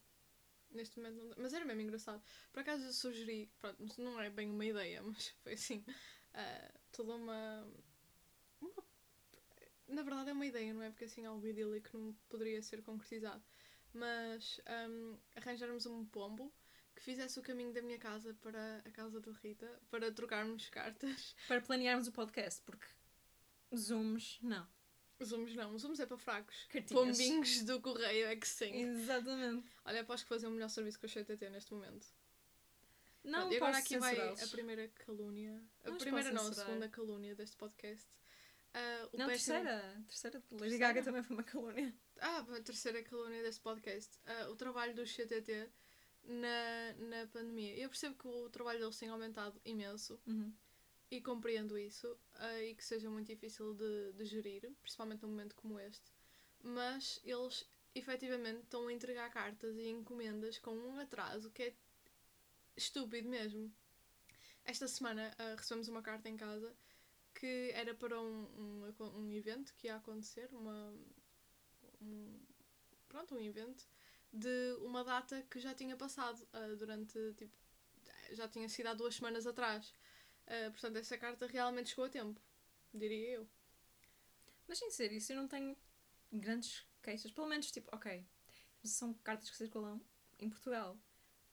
Neste 0.69 0.97
momento 0.99 1.15
não. 1.23 1.35
Mas 1.37 1.53
era 1.53 1.65
mesmo 1.65 1.81
engraçado. 1.81 2.21
Por 2.53 2.59
acaso 2.59 2.83
eu 2.85 2.93
sugeri, 2.93 3.51
pronto, 3.59 4.01
não 4.01 4.19
é 4.21 4.29
bem 4.29 4.49
uma 4.49 4.65
ideia, 4.65 5.01
mas 5.03 5.29
foi 5.43 5.53
assim, 5.53 5.83
ah, 6.33 6.71
toda 6.91 7.15
uma- 7.15 7.67
Na 9.91 10.03
verdade 10.03 10.29
é 10.29 10.33
uma 10.33 10.45
ideia, 10.45 10.73
não 10.73 10.81
é? 10.81 10.89
Porque 10.89 11.05
assim 11.05 11.25
algo 11.25 11.45
idílico 11.45 11.97
não 11.97 12.13
poderia 12.29 12.61
ser 12.61 12.81
concretizado. 12.81 13.43
Mas 13.93 14.61
ahm, 14.65 15.17
arranjarmos 15.35 15.85
um 15.85 16.05
pombo 16.05 16.51
que 16.95 17.03
fizesse 17.03 17.39
o 17.39 17.41
caminho 17.41 17.73
da 17.73 17.81
minha 17.81 17.97
casa 17.97 18.33
para 18.41 18.77
a 18.85 18.91
casa 18.91 19.19
da 19.19 19.31
Rita, 19.31 19.81
para 19.89 20.11
trocarmos 20.11 20.69
cartas. 20.69 21.35
Para 21.47 21.61
planearmos 21.61 22.07
o 22.07 22.11
podcast, 22.11 22.61
porque 22.61 22.85
zooms, 23.75 24.39
não. 24.41 24.67
Zooms 25.23 25.53
não, 25.55 25.77
zooms 25.77 25.99
é 25.99 26.05
para 26.05 26.17
fracos. 26.17 26.65
Cartinhas. 26.69 27.17
Pombinhos 27.17 27.63
do 27.63 27.79
correio 27.81 28.27
é 28.27 28.35
que 28.35 28.47
sim. 28.47 28.73
Exatamente. 28.73 29.69
Olha, 29.85 30.01
aposto 30.01 30.23
que 30.23 30.29
fazer 30.29 30.47
o 30.47 30.51
melhor 30.51 30.69
serviço 30.69 30.99
que 30.99 31.05
eu 31.05 31.09
sei 31.09 31.23
TT 31.23 31.49
neste 31.49 31.73
momento. 31.73 32.07
Não 33.23 33.41
Pronto, 33.41 33.53
e 33.53 33.57
agora 33.57 33.77
aqui 33.77 33.99
vai 33.99 34.17
a 34.17 34.47
primeira 34.47 34.87
calúnia. 34.89 35.63
A 35.83 35.91
Não 35.91 35.97
primeira 35.97 36.31
não, 36.31 36.47
a 36.47 36.53
segunda 36.53 36.89
calúnia 36.89 37.35
deste 37.35 37.55
podcast. 37.55 38.07
Ah, 38.73 39.09
o 39.11 39.17
Não, 39.17 39.27
péssimo- 39.27 39.55
terceira. 39.57 40.03
Terceira. 40.07 40.43
Lady? 40.51 40.77
Gaga 40.77 41.03
também 41.03 41.23
foi 41.23 41.35
uma 41.35 41.43
calúnia. 41.43 41.93
Ah, 42.19 42.39
a 42.39 42.61
terceira 42.61 43.03
calúnia 43.03 43.41
deste 43.43 43.61
podcast. 43.61 44.17
Ah, 44.25 44.49
o 44.49 44.55
trabalho 44.55 44.95
do 44.95 45.05
CTT 45.05 45.69
na, 46.23 46.93
na 46.99 47.27
pandemia. 47.27 47.75
Eu 47.77 47.89
percebo 47.89 48.15
que 48.15 48.27
o 48.27 48.49
trabalho 48.49 48.79
deles 48.79 48.97
tem 48.97 49.09
aumentado 49.09 49.59
imenso 49.65 50.19
Uhum. 50.25 50.53
e 51.09 51.19
compreendo 51.21 51.77
isso 51.77 52.17
ah, 52.35 52.61
e 52.61 52.73
que 52.75 52.85
seja 52.85 53.09
muito 53.09 53.27
difícil 53.27 53.73
de, 53.73 54.13
de 54.13 54.25
gerir, 54.25 54.71
principalmente 54.81 55.21
num 55.23 55.29
momento 55.29 55.55
como 55.55 55.79
este. 55.79 56.11
Mas 56.63 57.19
eles 57.25 57.65
efetivamente 57.93 58.61
estão 58.63 58.87
a 58.87 58.93
entregar 58.93 59.29
cartas 59.31 59.75
e 59.75 59.89
encomendas 59.89 60.57
com 60.59 60.71
um 60.73 60.97
atraso 60.99 61.49
que 61.51 61.63
é 61.63 61.73
estúpido 62.77 63.27
mesmo. 63.27 63.69
Esta 64.63 64.87
semana 64.87 65.35
recebemos 65.57 65.87
uma 65.89 66.01
carta 66.01 66.29
em 66.29 66.37
casa 66.37 66.73
que 67.41 67.71
era 67.73 67.95
para 67.95 68.21
um, 68.21 68.85
um, 68.99 69.05
um 69.15 69.31
evento 69.31 69.73
que 69.73 69.87
ia 69.87 69.95
acontecer, 69.95 70.47
uma, 70.53 70.93
um, 71.99 72.39
pronto, 73.09 73.33
um 73.33 73.39
evento 73.39 73.83
de 74.31 74.73
uma 74.81 75.03
data 75.03 75.41
que 75.49 75.59
já 75.59 75.73
tinha 75.73 75.97
passado 75.97 76.47
ah, 76.53 76.75
durante, 76.77 77.17
tipo, 77.33 77.51
já 78.33 78.47
tinha 78.47 78.69
sido 78.69 78.89
há 78.89 78.93
duas 78.93 79.15
semanas 79.15 79.47
atrás. 79.47 79.91
Ah, 80.45 80.69
portanto, 80.69 80.97
essa 80.97 81.17
carta 81.17 81.47
realmente 81.47 81.89
chegou 81.89 82.05
a 82.05 82.09
tempo, 82.09 82.39
diria 82.93 83.29
eu. 83.31 83.49
Mas 84.67 84.77
sem 84.77 84.91
ser 84.91 85.11
isso, 85.11 85.33
eu 85.33 85.37
não 85.37 85.47
tenho 85.47 85.75
grandes 86.31 86.85
queixas. 87.01 87.31
Pelo 87.31 87.47
menos, 87.47 87.71
tipo, 87.71 87.89
ok, 87.91 88.23
são 88.83 89.15
cartas 89.15 89.49
que 89.49 89.57
circulam 89.57 89.99
em 90.37 90.47
Portugal. 90.47 90.95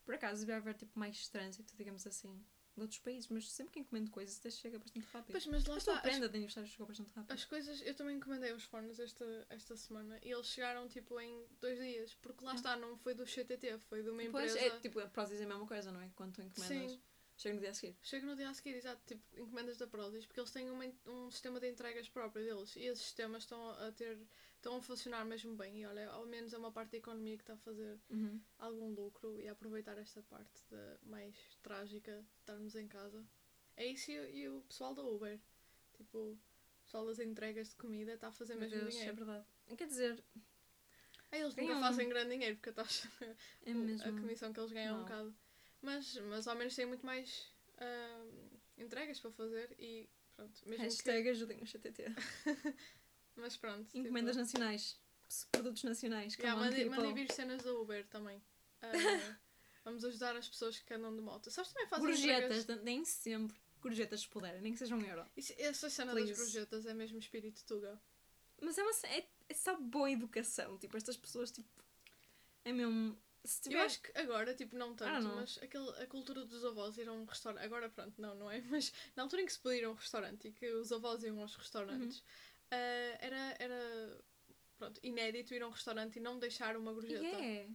Por 0.04 0.14
acaso 0.14 0.40
devia 0.40 0.58
haver 0.58 0.74
tipo, 0.74 0.98
mais 0.98 1.28
trânsito, 1.28 1.74
digamos 1.78 2.06
assim, 2.06 2.44
de 2.78 2.82
outros 2.84 3.00
países, 3.00 3.28
mas 3.28 3.50
sempre 3.50 3.74
que 3.74 3.80
encomendo 3.80 4.10
coisas, 4.10 4.38
até 4.38 4.50
chega 4.50 4.78
bastante 4.78 5.06
rápido. 5.12 5.32
Pois, 5.32 5.46
mas 5.46 5.64
lá 5.66 5.74
a 5.74 5.78
está. 5.78 5.94
as- 5.96 6.00
prenda 6.02 6.28
de 6.28 6.36
aniversário 6.36 6.68
chegou 6.68 6.86
bastante 6.86 7.12
rápido. 7.12 7.32
As 7.32 7.44
coisas, 7.44 7.82
eu 7.82 7.94
também 7.94 8.16
encomendei 8.16 8.52
os 8.52 8.64
fones 8.64 8.98
esta, 8.98 9.46
esta 9.50 9.76
semana 9.76 10.18
e 10.22 10.30
eles 10.30 10.46
chegaram 10.46 10.88
tipo 10.88 11.20
em 11.20 11.44
dois 11.60 11.78
dias, 11.78 12.14
porque 12.14 12.44
lá 12.44 12.52
Ah. 12.52 12.54
está, 12.54 12.76
não 12.76 12.96
foi 12.98 13.14
do 13.14 13.26
CTT, 13.26 13.78
foi 13.88 14.02
de 14.02 14.08
uma 14.10 14.22
Pois, 14.30 14.52
empresa. 14.54 14.58
é, 14.76 14.80
tipo, 14.80 15.00
a 15.00 15.06
Prozis 15.08 15.40
é 15.40 15.44
a 15.44 15.48
mesma 15.48 15.66
coisa, 15.66 15.92
não 15.92 16.00
é? 16.00 16.10
Quando 16.14 16.34
tu 16.34 16.42
encomendas, 16.42 16.92
Sim, 16.92 17.00
chega 17.36 17.54
no 17.54 17.60
dia 17.60 17.70
a 17.70 17.74
seguir. 17.74 17.96
chega 18.02 18.26
no 18.26 18.36
dia 18.36 18.48
a 18.50 18.54
seguir, 18.54 18.74
exato, 18.76 19.00
tipo, 19.06 19.22
encomendas 19.40 19.76
da 19.78 19.86
Prozis, 19.86 20.26
porque 20.26 20.40
eles 20.40 20.50
têm 20.50 20.70
uma, 20.70 20.84
um 21.06 21.30
sistema 21.30 21.60
de 21.60 21.68
entregas 21.70 22.08
próprio 22.08 22.44
deles 22.44 22.74
e 22.76 22.80
esses 22.82 23.04
sistemas 23.04 23.42
estão 23.44 23.70
a 23.70 23.92
ter, 23.92 24.18
estão 24.58 24.76
a 24.76 24.80
funcionar 24.82 25.24
mesmo 25.24 25.56
bem 25.56 25.80
e 25.80 25.86
olha, 25.86 26.08
ao 26.10 26.26
menos 26.26 26.52
é 26.52 26.58
uma 26.58 26.70
parte 26.72 26.90
da 26.92 26.98
economia 26.98 27.36
que 27.36 27.42
está 27.42 27.54
a 27.54 27.58
fazer 27.58 27.98
Uhum. 28.10 28.40
algum 28.58 28.90
lucro 28.92 29.40
e 29.40 29.48
a 29.48 29.52
aproveitar 29.52 29.96
esta 29.98 30.22
parte 30.22 30.62
mais 31.02 31.34
trágica 31.62 32.20
de 32.20 32.38
estarmos 32.40 32.74
em 32.76 32.86
casa. 32.88 33.24
É 33.76 33.86
isso 33.86 34.10
e, 34.10 34.18
o- 34.18 34.28
e 34.28 34.48
o 34.48 34.60
pessoal 34.62 34.94
da 34.94 35.02
Uber. 35.02 35.40
Tipo, 35.94 36.38
pessoal 36.84 37.06
das 37.06 37.18
entregas 37.18 37.68
de 37.70 37.76
comida 37.76 38.14
está 38.14 38.28
a 38.28 38.32
fazer 38.32 38.54
Meu 38.54 38.62
mesmo 38.62 38.78
Deus, 38.80 38.94
é 38.94 38.98
dinheiro. 38.98 39.16
verdade. 39.16 39.46
Quer 39.76 39.86
dizer, 39.86 40.24
Ah, 41.30 41.36
eles 41.36 41.54
nunca 41.54 41.68
Ganham- 41.68 41.80
fazem 41.80 42.08
grande 42.08 42.30
dinheiro 42.30 42.56
porque 42.56 42.70
a 42.70 42.72
taxa, 42.72 43.06
é 43.20 43.70
a 43.70 43.74
mesmo. 43.74 44.20
comissão 44.20 44.52
que 44.52 44.58
eles 44.60 44.72
ganham 44.72 44.88
é 44.88 44.92
um 44.94 44.96
Não. 44.98 45.04
bocado. 45.04 45.36
Mas, 45.82 46.16
mas 46.16 46.48
ao 46.48 46.56
menos 46.56 46.74
têm 46.74 46.86
muito 46.86 47.04
mais 47.04 47.52
ah, 47.76 48.26
entregas 48.78 49.20
para 49.20 49.30
fazer 49.30 49.74
e 49.78 50.08
pronto. 50.34 50.58
Mesmo 50.66 50.76
que, 50.76 50.82
Hashtag 50.82 51.28
ajudem 51.28 51.62
o 51.62 51.66
CTT. 51.66 52.04
mas 53.38 53.56
pronto. 53.56 53.84
tipo, 53.86 53.98
Encomendas 53.98 54.36
nacionais. 54.36 54.98
Produtos 55.52 55.82
nacionais. 55.84 56.34
Yeah, 56.36 56.58
mandem, 56.60 56.88
mandem 56.88 57.14
vir 57.14 57.30
cenas 57.32 57.62
da 57.62 57.72
Uber 57.72 58.06
também. 58.06 58.42
Ah, 58.80 58.88
vamos 59.84 60.04
ajudar 60.04 60.34
as 60.36 60.48
pessoas 60.48 60.78
que 60.78 60.94
andam 60.94 61.14
de 61.14 61.20
moto. 61.20 61.50
Sabes 61.50 61.72
também 61.72 61.88
fazem 61.88 62.06
Gorjetas, 62.06 62.58
entregas- 62.64 62.84
nem 62.84 63.04
sempre. 63.04 63.56
Gorjetas 63.80 64.20
se 64.20 64.28
puderem, 64.28 64.60
nem 64.60 64.72
que 64.72 64.78
sejam 64.78 64.98
um 64.98 65.04
euro. 65.04 65.24
Isso, 65.36 65.54
essa 65.58 65.88
cena 65.90 66.12
das 66.14 66.24
Please. 66.24 66.40
gorjetas 66.42 66.86
é 66.86 66.94
mesmo 66.94 67.18
espírito 67.18 67.62
tuga. 67.64 68.00
Mas 68.60 68.76
é 68.76 68.82
uma 68.82 68.90
é, 69.04 69.24
é 69.48 69.54
só 69.54 69.76
boa 69.78 70.10
educação. 70.10 70.76
Tipo, 70.78 70.96
estas 70.96 71.16
pessoas, 71.16 71.50
tipo. 71.50 71.68
É 72.64 72.72
mesmo. 72.72 73.16
Se 73.44 73.60
tiver. 73.60 73.76
Eu 73.78 73.82
acho 73.82 74.00
que 74.02 74.10
agora, 74.18 74.52
tipo, 74.54 74.76
não 74.76 74.94
tanto, 74.96 75.28
mas 75.28 75.58
aquele, 75.62 75.88
a 76.02 76.06
cultura 76.06 76.44
dos 76.44 76.64
avós 76.64 76.98
ir 76.98 77.08
a 77.08 77.12
um 77.12 77.24
restaurante. 77.24 77.64
Agora, 77.64 77.88
pronto, 77.88 78.20
não, 78.20 78.34
não 78.34 78.50
é? 78.50 78.60
Mas 78.68 78.92
na 79.14 79.22
altura 79.22 79.42
em 79.42 79.46
que 79.46 79.52
se 79.52 79.60
podia 79.60 79.78
ir 79.78 79.84
a 79.84 79.90
um 79.90 79.94
restaurante 79.94 80.48
e 80.48 80.52
que 80.52 80.68
os 80.72 80.90
avós 80.90 81.22
iam 81.22 81.40
aos 81.40 81.54
restaurantes, 81.54 82.22
Ah, 82.70 83.18
era, 83.20 83.56
era 83.58 84.18
pronto, 84.76 85.00
inédito 85.02 85.54
ir 85.54 85.62
a 85.62 85.66
um 85.66 85.70
restaurante 85.70 86.16
e 86.16 86.20
não 86.20 86.38
deixar 86.38 86.76
uma 86.76 86.92
gorjeta. 86.92 87.24
É. 87.24 87.68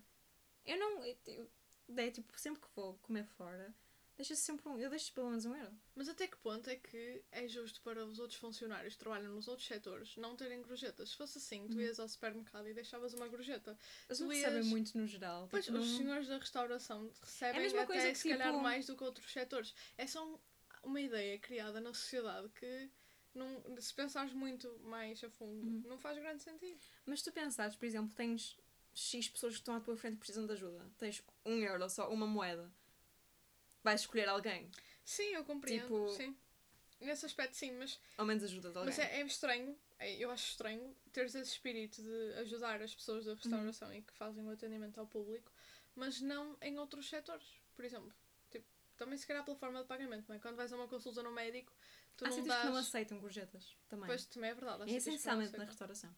Eu 0.66 0.78
não. 0.80 1.04
Eu, 1.06 1.18
eu, 1.28 1.52
daí, 1.90 2.12
tipo, 2.12 2.38
sempre 2.40 2.62
que 2.62 2.68
vou 2.76 2.94
comer 3.00 3.26
fora, 3.26 3.74
deixa 4.16 4.36
sempre 4.36 4.70
um. 4.70 4.80
Eu 4.80 4.90
deixo 4.90 5.12
pelo 5.12 5.30
menos 5.30 5.46
um 5.46 5.56
euro. 5.56 5.74
Mas 5.96 6.08
até 6.08 6.28
que 6.28 6.38
ponto 6.38 6.70
é 6.70 6.76
que 6.78 7.22
é 7.32 7.48
justo 7.48 7.82
para 7.82 8.06
os 8.06 8.20
outros 8.20 8.40
funcionários 8.40 8.94
que 8.94 9.00
trabalham 9.00 9.34
nos 9.34 9.48
outros 9.48 9.68
setores 9.68 10.16
não 10.16 10.36
terem 10.38 10.62
gorjetas? 10.62 11.10
Se 11.10 11.18
fosse 11.18 11.38
assim, 11.40 11.68
tu 11.68 11.76
Uhum. 11.76 11.82
ias 11.82 12.00
ao 12.00 12.08
supermercado 12.08 12.68
e 12.70 12.74
deixavas 12.74 13.14
uma 13.14 13.28
gorjeta. 13.28 13.78
Eles 14.08 14.20
Tu 14.20 14.24
não 14.26 14.32
ias- 14.32 14.46
recebem 14.46 14.70
muito 14.70 14.98
no 14.98 15.06
geral. 15.08 15.48
Pois, 15.52 15.66
tipo, 15.66 15.78
os 15.78 15.90
não- 15.90 15.98
senhores 15.98 16.28
da 16.28 16.38
restauração 16.38 17.12
recebem 17.22 17.62
mesma 17.62 17.82
até 17.82 18.12
que, 18.12 18.16
se 18.18 18.30
calhar 18.30 18.52
tipo- 18.52 18.64
mais 18.64 18.86
do 18.86 18.96
que 18.96 19.04
outros 19.04 19.30
setores. 19.32 19.74
É 19.98 20.08
só 20.08 20.26
um- 20.26 20.40
uma 20.84 21.02
ideia 21.02 21.38
criada 21.40 21.82
na 21.82 21.94
sociedade 21.94 22.48
que, 22.50 22.90
não, 23.34 23.82
se 23.82 23.94
pensares 23.94 24.34
muito 24.34 24.68
mais 24.84 25.24
a 25.24 25.30
fundo, 25.30 25.66
Uhum. 25.66 25.84
não 25.88 25.98
faz 25.98 26.18
grande 26.20 26.42
sentido. 26.44 26.80
Mas 27.06 27.20
se 27.20 27.26
tu 27.26 27.34
pensares, 27.34 27.76
por 27.76 27.86
exemplo, 27.86 28.14
tens 28.16 28.58
X 28.94 29.28
pessoas 29.30 29.54
que 29.54 29.60
estão 29.60 29.76
à 29.76 29.80
tua 29.80 29.96
frente 29.98 30.14
que 30.14 30.20
precisam 30.20 30.46
de 30.46 30.54
ajuda. 30.54 30.86
Tens 31.00 31.24
um 31.46 31.58
euro 31.60 31.90
só, 31.90 32.10
uma 32.12 32.28
moeda. 32.28 32.72
Vais 33.84 34.02
escolher 34.02 34.30
alguém. 34.30 34.70
Sim, 35.04 35.34
eu 35.34 35.44
compreendo, 35.44 35.84
Tipo- 35.84 36.10
sim. 36.10 36.36
Nesse 37.02 37.26
aspecto, 37.26 37.56
sim, 37.58 37.72
mas, 37.74 38.00
Ao 38.18 38.26
menos 38.26 38.44
ajuda 38.46 38.72
de 38.72 38.78
alguém. 38.78 38.94
mas 38.96 39.00
é, 39.00 39.20
é 39.20 39.26
estranho, 39.26 39.78
é- 40.00 40.16
eu 40.16 40.32
acho 40.32 40.52
estranho 40.52 40.96
teres 41.12 41.36
esse 41.36 41.52
espírito 41.52 42.02
de 42.02 42.34
ajudar 42.40 42.82
as 42.82 42.96
pessoas 42.96 43.26
da 43.26 43.34
restauração 43.34 43.90
Uhum. 43.90 43.96
e 43.96 44.02
que 44.02 44.14
fazem 44.14 44.46
o 44.46 44.50
atendimento 44.50 44.98
ao 45.00 45.06
público, 45.08 45.52
mas 45.96 46.22
não 46.22 46.56
em 46.62 46.80
outros 46.80 47.10
setores. 47.10 47.46
Por 47.76 47.84
exemplo, 47.84 48.14
tipo, 48.50 48.66
também 48.96 49.18
se 49.18 49.28
calhar 49.28 49.44
pela 49.44 49.58
forma 49.58 49.82
de 49.82 49.88
pagamento, 49.88 50.30
não 50.30 50.36
é? 50.36 50.40
Quando 50.40 50.56
vais 50.56 50.72
a 50.72 50.78
uma 50.78 50.88
consulta 50.88 51.22
no 51.22 51.32
médico, 51.32 51.74
tu 52.18 52.26
Há 52.26 52.30
não 52.30 52.36
sítios 52.36 52.48
dás... 52.48 52.62
que 52.62 52.70
não 52.70 52.78
aceitam 52.78 53.20
gorjetas 53.20 53.78
também. 53.90 54.06
Pois 54.08 54.26
também 54.26 54.50
é 54.50 54.54
verdade. 54.54 54.92
é 54.92 54.96
essencialmente 54.96 55.58
na 55.58 55.64
restauração. 55.66 56.14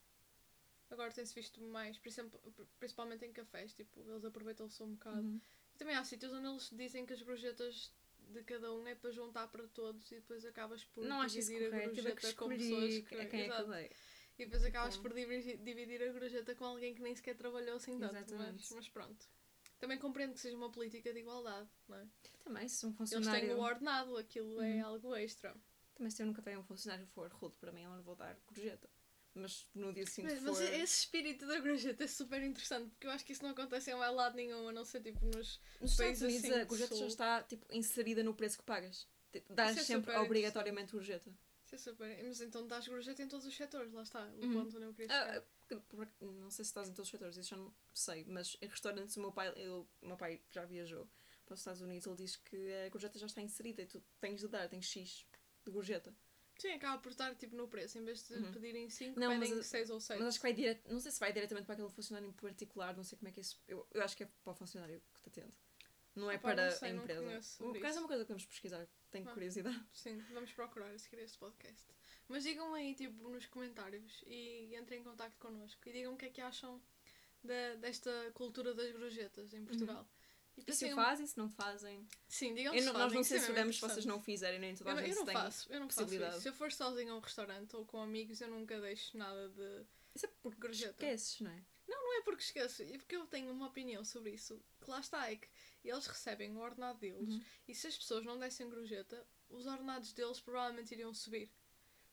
Agora 0.89 1.11
tem-se 1.11 1.33
visto 1.33 1.59
mais, 1.61 1.99
principalmente 2.79 3.25
em 3.25 3.33
cafés, 3.33 3.73
tipo, 3.73 3.99
eles 4.07 4.23
aproveitam-se 4.23 4.81
um 4.83 4.93
bocado. 4.93 5.19
Uhum. 5.21 5.41
E 5.73 5.77
também 5.77 5.95
há 5.95 6.03
sítios 6.03 6.31
onde 6.31 6.47
eles 6.47 6.69
dizem 6.71 7.05
que 7.05 7.13
as 7.13 7.21
gorjetas 7.21 7.91
de 8.29 8.43
cada 8.43 8.71
um 8.73 8.85
é 8.87 8.95
para 8.95 9.11
juntar 9.11 9.47
para 9.47 9.67
todos 9.67 10.11
e 10.11 10.15
depois 10.15 10.45
acabas 10.45 10.83
por 10.83 11.03
Não 11.05 11.25
dividir 11.25 11.73
a. 11.73 11.79
Tive 11.89 11.95
que 11.95 12.01
gorjeta 12.01 12.33
com 12.33 12.49
pessoas 12.49 12.99
que... 12.99 13.15
a 13.15 13.25
quem 13.25 13.41
é 13.41 13.49
que 13.49 13.63
dei. 13.63 13.91
E 14.37 14.45
depois 14.45 14.63
acabas 14.65 14.95
Bom. 14.97 15.01
por 15.03 15.13
dividir, 15.13 16.03
a 16.03 16.11
gorjeta 16.11 16.55
com 16.55 16.65
alguém 16.65 16.93
que 16.93 17.01
nem 17.01 17.15
sequer 17.15 17.35
trabalhou 17.35 17.77
assim 17.77 17.97
tanto. 17.97 18.13
Mas, 18.13 18.31
Exatamente. 18.31 18.73
mas 18.73 18.89
pronto. 18.89 19.25
Também 19.79 19.97
compreendo 19.97 20.33
que 20.33 20.39
seja 20.39 20.55
uma 20.55 20.69
política 20.71 21.11
de 21.13 21.19
igualdade, 21.19 21.69
não 21.87 21.97
é? 21.97 22.07
Também, 22.43 22.67
se 22.67 22.85
um 22.85 22.89
Eles 22.89 22.97
funcionário. 22.97 23.47
têm 23.47 23.55
o 23.55 23.59
ordenado, 23.59 24.17
aquilo 24.17 24.61
é 24.61 24.75
Uhum. 24.75 24.85
algo 24.85 25.15
extra. 25.15 25.55
Também 25.95 26.11
se 26.11 26.21
eu 26.21 26.27
nunca 26.27 26.41
tenho 26.41 26.59
um 26.59 26.63
funcionário 26.63 27.05
for 27.07 27.31
rude 27.33 27.55
para 27.57 27.71
mim, 27.71 27.83
eu 27.83 27.89
não 27.89 28.03
vou 28.03 28.15
dar 28.15 28.37
gorjeta. 28.47 28.89
Mas 29.33 29.67
no 29.75 29.91
dia 29.93 30.05
seguinte 30.07 30.33
Mas, 30.35 30.43
for... 30.57 30.63
mas 30.63 30.73
esse 30.73 30.99
espírito 30.99 31.45
da 31.45 31.59
gorjeta 31.59 32.03
é 32.05 32.07
super 32.07 32.41
interessante, 32.41 32.89
porque 32.91 33.05
eu 33.07 33.11
acho 33.11 33.25
que 33.25 33.33
isso 33.33 33.43
não 33.43 33.49
acontece 33.51 33.91
em 33.91 33.95
mais 33.95 34.15
lado 34.15 34.35
nenhum, 34.35 34.69
a 34.69 34.71
não 34.71 34.85
ser 34.85 35.01
tipo 35.01 35.25
nos. 35.25 35.59
Nos 35.81 35.91
Estados 35.91 35.97
países 35.97 36.21
Unidos 36.23 36.45
assim 36.45 36.61
a 36.61 36.65
gorjeta 36.65 36.95
já 36.95 37.07
está 37.07 37.43
tipo, 37.43 37.65
inserida 37.73 38.23
no 38.23 38.33
preço 38.33 38.57
que 38.57 38.63
pagas. 38.63 39.07
Dás 39.49 39.77
é 39.77 39.83
sempre 39.83 40.15
obrigatoriamente 40.15 40.93
gorjeta. 40.93 41.29
Isso 41.65 41.75
é 41.75 41.77
super. 41.77 42.23
Mas 42.23 42.39
então 42.39 42.65
dás 42.65 42.87
gorjeta 42.87 43.21
em 43.23 43.27
todos 43.27 43.45
os 43.45 43.53
setores, 43.53 43.91
lá 43.91 44.03
está. 44.03 44.23
O 44.25 44.45
Uhum. 44.45 44.53
ponto 44.53 44.77
onde 44.77 44.85
eu 44.85 44.93
queria 44.93 45.09
chegar. 45.09 45.37
Ah, 45.37 45.43
que- 45.67 45.75
por- 45.81 46.07
não 46.21 46.49
sei 46.49 46.63
se 46.63 46.69
estás 46.69 46.87
em 46.87 46.93
todos 46.93 47.07
os 47.07 47.11
setores, 47.11 47.35
isso 47.35 47.49
já 47.49 47.57
não 47.57 47.73
sei, 47.93 48.23
mas 48.25 48.55
em 48.61 48.67
restaurantes 48.67 49.17
o 49.17 49.19
meu 49.19 49.33
pai, 49.33 49.49
ele, 49.57 49.67
o 49.69 49.87
meu 50.03 50.15
pai 50.15 50.41
já 50.51 50.63
viajou 50.63 51.09
para 51.45 51.55
os 51.55 51.59
Estados 51.59 51.81
Unidos, 51.81 52.07
ele 52.07 52.15
diz 52.15 52.37
que 52.37 52.71
a 52.85 52.89
gorjeta 52.89 53.19
já 53.19 53.25
está 53.25 53.41
inserida 53.41 53.81
e 53.81 53.85
tu 53.85 54.01
tens 54.21 54.39
de 54.39 54.47
dar, 54.47 54.69
tens 54.69 54.85
X 54.85 55.25
de 55.65 55.71
gorjeta. 55.71 56.15
Sim, 56.57 56.69
acaba 56.71 57.01
por 57.01 57.09
estar 57.11 57.35
tipo 57.35 57.53
no 57.55 57.67
preço, 57.67 57.97
em 57.99 58.03
vez 58.05 58.25
de 58.27 58.33
Uhum. 58.35 58.51
pedirem 58.53 58.89
5, 58.89 59.19
Não, 59.19 59.27
mas 59.27 59.39
pedem 59.39 59.59
a- 59.59 59.63
6 59.63 59.89
ou 59.89 59.99
7. 59.99 60.19
Mas 60.19 60.27
acho 60.29 60.37
que 60.39 60.43
vai 60.43 60.53
direto, 60.53 60.89
não 60.91 60.99
sei 61.01 61.11
se 61.11 61.19
vai 61.19 61.33
diretamente 61.33 61.65
para 61.65 61.73
aquele 61.73 61.89
funcionário 61.89 62.29
em 62.29 62.31
particular, 62.31 62.95
não 62.95 63.03
sei 63.03 63.17
como 63.17 63.27
é 63.27 63.31
que 63.33 63.41
isso. 63.41 63.61
Eu, 63.67 63.85
eu 63.93 64.01
acho 64.01 64.15
que 64.15 64.23
é 64.23 64.29
para 64.43 64.51
o 64.51 64.55
funcionário 64.55 65.01
que 65.13 65.21
te 65.21 65.29
atende. 65.41 65.53
Não 66.15 66.31
é 66.31 66.35
Ah 66.35 66.39
para 66.39 66.69
não 66.69 66.71
sei, 66.77 66.91
a 66.91 66.93
empresa. 66.93 67.41
Por 67.59 67.75
acaso 67.77 67.97
é 67.97 68.01
uma 68.01 68.07
coisa 68.07 68.23
que 68.23 68.27
vamos 68.29 68.45
pesquisar, 68.45 68.87
tenho 69.11 69.27
Ah. 69.29 69.33
curiosidade. 69.33 69.85
Sim, 69.91 70.17
vamos 70.31 70.49
procurar 70.53 70.91
a 70.91 70.97
seguir 70.97 71.19
este 71.23 71.37
podcast. 71.37 71.85
Mas 72.29 72.43
digam 72.43 72.73
aí, 72.73 72.95
tipo, 72.95 73.27
nos 73.27 73.45
comentários 73.47 74.23
e 74.25 74.73
entrem 74.77 75.01
em 75.01 75.03
contato 75.03 75.37
connosco 75.37 75.89
e 75.89 75.91
digam 75.91 76.13
o 76.13 76.17
que 76.17 76.25
é 76.27 76.29
que 76.29 76.39
acham 76.39 76.81
da, 77.43 77.75
desta 77.75 78.31
cultura 78.33 78.73
das 78.73 78.93
gorjetas 78.93 79.53
em 79.53 79.65
Portugal. 79.65 80.07
E 80.09 80.14
E 80.57 80.61
se 80.61 80.65
pensem 80.65 80.89
o 80.89 80.93
um- 80.93 80.95
fazem, 80.95 81.27
se 81.27 81.37
não 81.37 81.49
fazem. 81.49 82.07
Sim, 82.27 82.53
digam 82.53 82.73
se 82.73 82.81
não- 82.85 82.93
fazem, 82.93 83.03
nós 83.05 83.13
não 83.13 83.19
é 83.21 83.23
censuramos 83.23 83.75
se 83.75 83.81
vocês 83.81 84.05
não 84.05 84.21
fizerem, 84.21 84.59
nem 84.59 84.75
toda 84.75 84.89
a 84.91 84.93
Eu, 84.93 84.99
gente 84.99 85.09
eu 85.09 85.15
não 85.17 85.25
tem. 85.25 85.33
faço, 85.33 85.73
eu 85.73 85.79
não 85.79 85.89
faço 85.89 86.15
isso. 86.15 86.41
Se 86.41 86.49
eu 86.49 86.53
for 86.53 86.71
sozinho 86.71 87.13
a 87.13 87.17
um 87.17 87.19
restaurante 87.19 87.75
ou 87.75 87.85
com 87.85 87.99
amigos, 88.01 88.39
eu 88.41 88.47
nunca 88.47 88.79
deixo 88.79 89.17
nada 89.17 89.49
de. 89.49 89.85
Isso 90.15 90.25
é 90.25 90.29
porque 90.41 90.59
Gorjeta. 90.61 90.91
esqueces, 90.93 91.41
não 91.41 91.51
é? 91.51 91.63
Não 91.87 92.17
é 92.17 92.21
porque 92.23 92.41
esqueço, 92.41 92.81
é 92.83 92.97
porque 92.97 93.15
eu 93.15 93.27
tenho 93.27 93.51
uma 93.51 93.67
opinião 93.67 94.03
sobre 94.05 94.31
isso. 94.31 94.59
Que 94.81 94.89
lá 94.89 94.99
está, 95.01 95.29
é 95.29 95.35
que 95.35 95.47
eles 95.83 96.07
recebem 96.07 96.55
o 96.55 96.59
ordenado 96.59 96.99
deles 96.99 97.29
Uhum. 97.29 97.43
e 97.67 97.75
se 97.75 97.87
as 97.87 97.97
pessoas 97.97 98.23
não 98.23 98.39
dessem 98.39 98.69
gorjeta, 98.69 99.27
os 99.49 99.65
ordenados 99.67 100.13
deles 100.13 100.39
provavelmente 100.39 100.93
iriam 100.93 101.13
subir. 101.13 101.51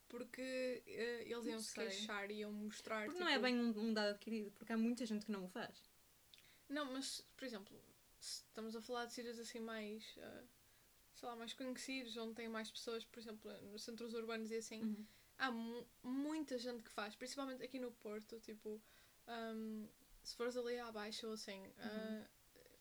Porque 0.08 0.82
eh, 0.86 1.22
eles 1.26 1.44
Não 1.44 1.52
iam 1.52 1.60
se 1.60 1.72
queixar 1.74 2.30
e 2.30 2.40
iam 2.40 2.52
mostrar. 2.52 3.04
Porque 3.06 3.12
tipo, 3.18 3.24
não 3.24 3.28
é 3.32 3.38
bem 3.38 3.58
um, 3.58 3.78
um 3.88 3.94
dado 3.94 4.10
adquirido, 4.10 4.50
porque 4.52 4.72
há 4.72 4.76
muita 4.76 5.06
gente 5.06 5.24
que 5.24 5.32
não 5.32 5.44
o 5.44 5.48
faz. 5.48 5.74
Não, 6.68 6.92
mas, 6.92 7.24
por 7.36 7.44
exemplo, 7.44 7.80
se 8.00 8.01
estamos 8.22 8.74
a 8.76 8.80
falar 8.82 9.06
de 9.06 9.12
sítios 9.14 9.38
assim 9.38 9.60
mais. 9.60 10.14
eh, 10.18 10.44
sei 11.14 11.28
lá, 11.28 11.36
mais 11.36 11.52
conhecidos, 11.52 12.16
onde 12.16 12.34
tem 12.34 12.48
mais 12.48 12.70
pessoas, 12.70 13.04
por 13.04 13.18
exemplo, 13.20 13.50
nos 13.70 13.82
centros 13.84 14.14
urbanos 14.14 14.50
e 14.50 14.56
assim. 14.56 14.80
Uhum. 14.82 15.06
há 15.38 15.50
mu- 15.50 15.86
muita 16.02 16.58
gente 16.58 16.82
que 16.82 16.90
faz, 16.90 17.16
principalmente 17.16 17.62
aqui 17.62 17.78
no 17.78 17.92
Porto, 17.92 18.38
tipo, 18.40 18.80
hum, 19.28 19.88
se 20.22 20.34
fores 20.36 20.56
ali 20.56 20.78
abaixo 20.78 21.26
ou 21.26 21.32
assim, 21.34 21.60
ah, 21.78 22.24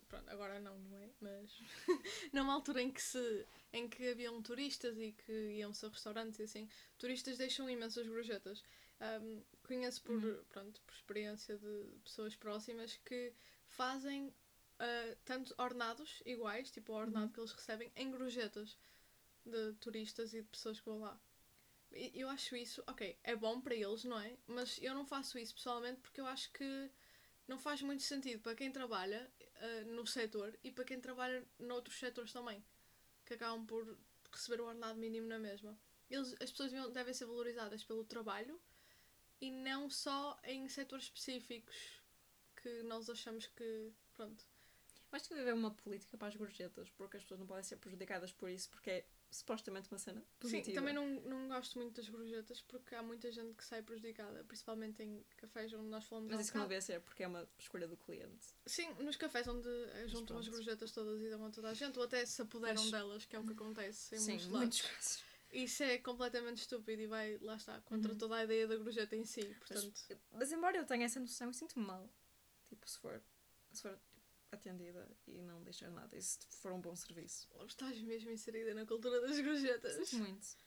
pronto, 0.08 0.30
agora 0.30 0.60
não, 0.60 0.78
não 0.80 0.98
é? 0.98 1.10
Mas 1.20 1.60
numa 2.34 2.54
altura 2.54 2.82
em 2.82 2.92
que 2.92 3.02
se 3.02 3.48
em 3.74 3.88
que 3.90 4.10
haviam 4.10 4.42
turistas 4.42 4.98
e 4.98 5.12
que 5.14 5.32
iam-se 5.58 5.86
a 5.86 5.90
restaurantes 5.90 6.40
e 6.40 6.44
assim, 6.44 6.70
turistas 6.98 7.38
deixam 7.38 7.70
imensas 7.70 8.08
gorjetas. 8.08 8.64
Hum, 9.22 9.44
conheço 9.64 10.02
por, 10.04 10.14
Uhum. 10.14 10.44
pronto, 10.50 10.82
por 10.82 10.94
experiência 10.94 11.58
de 11.58 12.00
pessoas 12.04 12.36
próximas 12.36 12.98
que 12.98 13.34
fazem 13.66 14.34
ah, 14.82 15.18
tanto 15.26 15.56
ordenados 15.60 16.22
iguais, 16.26 16.72
tipo 16.72 16.94
o 16.94 16.98
ordenado 16.98 17.28
Uhum. 17.28 17.34
que 17.34 17.40
eles 17.42 17.52
recebem, 17.54 17.92
em 17.96 18.12
gorjetas 18.12 18.78
de 19.46 19.74
turistas 19.76 20.34
e 20.34 20.42
de 20.42 20.50
pessoas 20.50 20.80
que 20.80 20.88
vão 20.88 21.00
lá. 21.02 21.20
E- 21.92 22.12
Eu 22.22 22.30
acho 22.30 22.56
isso, 22.56 22.84
ok, 22.88 23.20
é 23.24 23.36
bom 23.36 23.62
para 23.62 23.76
eles, 23.76 24.04
não 24.06 24.20
é? 24.20 24.38
Mas 24.48 24.80
eu 24.82 24.94
não 24.96 25.06
faço 25.06 25.38
isso 25.40 25.56
pessoalmente 25.56 26.02
porque 26.02 26.22
eu 26.22 26.28
acho 26.28 26.52
que 26.54 26.92
não 27.48 27.60
faz 27.60 27.82
muito 27.82 28.04
sentido 28.04 28.42
para 28.42 28.56
quem 28.56 28.72
trabalha 28.72 29.32
ah, 29.58 29.84
no 29.86 30.06
setor 30.08 30.58
e 30.64 30.72
para 30.72 30.86
quem 30.86 31.00
trabalha 31.02 31.46
noutros 31.60 32.00
setores 32.00 32.34
também, 32.34 32.64
que 33.26 33.34
acabam 33.36 33.66
por 33.66 33.98
receber 34.32 34.62
o 34.62 34.66
ordenado 34.68 35.00
mínimo 35.00 35.28
na 35.28 35.40
mesma. 35.40 35.78
Eles, 36.10 36.34
as 36.42 36.52
pessoas 36.52 36.72
devem 36.94 37.14
ser 37.14 37.26
valorizadas 37.26 37.84
pelo 37.84 38.06
trabalho 38.06 38.60
e 39.42 39.52
não 39.52 39.90
só 39.90 40.40
em 40.46 40.68
setores 40.70 41.06
específicos 41.06 41.76
que 42.62 42.84
nós 42.84 43.10
achamos 43.10 43.48
que, 43.48 43.92
pronto, 44.14 44.46
Acho 45.12 45.26
que 45.28 45.30
deve 45.36 45.42
haver 45.50 45.54
uma 45.60 45.72
política 45.72 46.18
para 46.18 46.30
as 46.30 46.36
gorjetas, 46.36 46.90
porque 46.92 47.18
as 47.18 47.24
pessoas 47.24 47.40
não 47.40 47.48
podem 47.48 47.64
ser 47.64 47.76
prejudicadas 47.78 48.32
por 48.32 48.50
isso, 48.50 48.70
porque 48.70 48.90
é 48.90 49.06
supostamente 49.30 49.90
uma 49.92 49.98
cena 49.98 50.24
positiva. 50.40 50.66
Sim, 50.66 50.74
também 50.74 50.94
não, 50.94 51.08
não 51.22 51.48
gosto 51.48 51.78
muito 51.80 51.96
das 51.96 52.08
gorjetas 52.10 52.62
porque 52.62 52.96
há 52.96 53.02
muita 53.04 53.32
gente 53.32 53.54
que 53.56 53.64
sai 53.64 53.82
prejudicada, 53.82 54.44
principalmente 54.46 55.02
em 55.04 55.24
cafés 55.38 55.74
onde 55.74 55.88
nós 55.88 56.06
falamos 56.06 56.32
Mas 56.32 56.48
isso 56.48 56.56
não 56.56 56.64
devia 56.64 56.82
ser, 56.82 57.02
porque 57.02 57.24
é 57.24 57.28
uma 57.28 57.48
escolha 57.58 57.88
do 57.88 57.98
cliente. 57.98 58.48
Sim, 58.66 58.94
nos 58.96 59.16
cafés 59.18 59.48
onde 59.48 59.70
juntam 60.08 60.38
as 60.38 60.48
gorjetas 60.48 60.92
todas 60.92 61.22
e 61.22 61.30
dão 61.30 61.46
a 61.46 61.50
toda 61.50 61.70
a 61.70 61.74
gente, 61.74 61.98
ou 61.98 62.06
até 62.06 62.26
se 62.26 62.42
apoderam 62.42 62.82
Pois. 62.82 62.92
delas, 62.92 63.26
que 63.26 63.36
é 63.36 63.40
o 63.40 63.46
que 63.46 63.54
acontece 63.54 64.16
em 64.16 64.20
Sim, 64.20 64.32
muitos 64.32 64.50
lados. 64.50 64.82
muitos. 64.82 65.24
Isso 65.52 65.84
é 65.84 65.98
completamente 65.98 66.60
estúpido 66.60 67.02
e 67.02 67.08
vai, 67.08 67.38
lá 67.40 67.56
está, 67.58 67.82
contra 67.82 68.14
Uhum. 68.14 68.18
toda 68.18 68.36
a 68.36 68.44
ideia 68.46 68.66
da 68.68 68.78
gorjeta 68.78 69.16
em 69.18 69.26
si. 69.26 69.42
Mas, 69.70 69.84
Portanto, 69.84 70.20
mas 70.32 70.52
embora 70.52 70.78
eu 70.78 70.86
tenha 70.86 71.06
essa 71.06 71.20
noção, 71.20 71.48
eu 71.48 71.54
sinto-me 71.54 71.86
mal. 71.86 72.10
Tipo, 72.70 72.90
se 72.90 72.98
for, 73.00 73.22
se 73.74 73.82
for 73.82 74.00
atendida 74.52 75.10
e 75.28 75.42
não 75.42 75.64
deixar 75.64 75.90
nada. 75.90 76.20
Se 76.20 76.40
for 76.50 76.72
um 76.72 76.82
bom 76.82 76.96
serviço. 76.96 77.48
estás 77.66 78.00
mesmo 78.02 78.30
inserida 78.30 78.74
na 78.74 78.86
cultura 78.86 79.22
das 79.22 79.40
gorjetas. 79.40 80.14
Muito. 80.14 80.58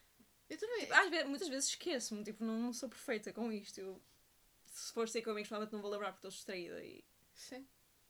Eu 0.49 0.57
também. 0.57 0.81
Tipo, 0.81 0.93
às 0.93 1.09
vezes, 1.09 1.27
muitas 1.27 1.47
vezes 1.47 1.69
esqueço-me, 1.69 2.23
tipo, 2.23 2.43
não, 2.43 2.59
não 2.59 2.73
sou 2.73 2.89
perfeita 2.89 3.33
com 3.33 3.51
isto. 3.51 3.79
Eu, 3.79 4.01
se 4.65 4.91
for 4.93 5.07
sair 5.07 5.21
com 5.21 5.31
amigos, 5.31 5.49
provavelmente 5.49 5.73
não 5.73 5.81
vou 5.81 5.91
lembrar 5.91 6.11
porque 6.11 6.27
estou 6.27 6.31
distraída. 6.31 6.83
E... 6.83 7.03
Sim. 7.33 7.67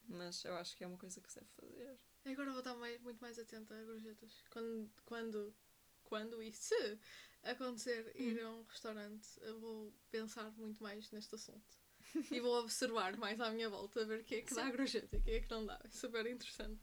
Mas 0.08 0.44
eu 0.46 0.56
acho 0.56 0.76
que 0.76 0.84
é 0.84 0.88
uma 0.88 0.98
coisa 0.98 1.20
que 1.22 1.32
se 1.32 1.40
deve 1.40 1.52
fazer. 1.52 1.98
Agora 2.26 2.52
vou 2.52 2.60
estar 2.60 2.76
mais, 2.76 3.02
muito 3.02 3.20
mais 3.20 3.40
atenta 3.40 3.76
a 3.76 3.84
gorjetas. 3.84 4.44
Quando, 4.50 4.92
quando, 5.06 5.56
quando 6.04 6.42
e 6.42 6.52
se 6.52 6.76
acontecer 7.44 8.12
ir 8.16 8.40
a 8.42 8.52
um 8.52 8.64
restaurante, 8.64 9.28
eu 9.42 9.60
vou 9.60 9.94
pensar 10.12 10.52
muito 10.58 10.82
mais 10.82 11.12
neste 11.12 11.36
assunto. 11.36 11.85
E 12.32 12.40
vou 12.40 12.60
observar 12.60 13.18
mais 13.18 13.40
à 13.40 13.50
minha 13.52 13.70
volta, 13.70 14.02
a 14.02 14.06
ver 14.06 14.22
o 14.22 14.24
que 14.24 14.36
é 14.36 14.42
que 14.42 14.54
dá 14.54 14.64
Sim. 14.64 14.68
a 14.70 14.76
gorjeta 14.76 15.16
e 15.16 15.20
o 15.20 15.24
que 15.24 15.32
é 15.32 15.40
que 15.42 15.50
não 15.50 15.66
dá. 15.66 15.80
É 15.84 15.90
super 15.90 16.26
interessante. 16.26 16.82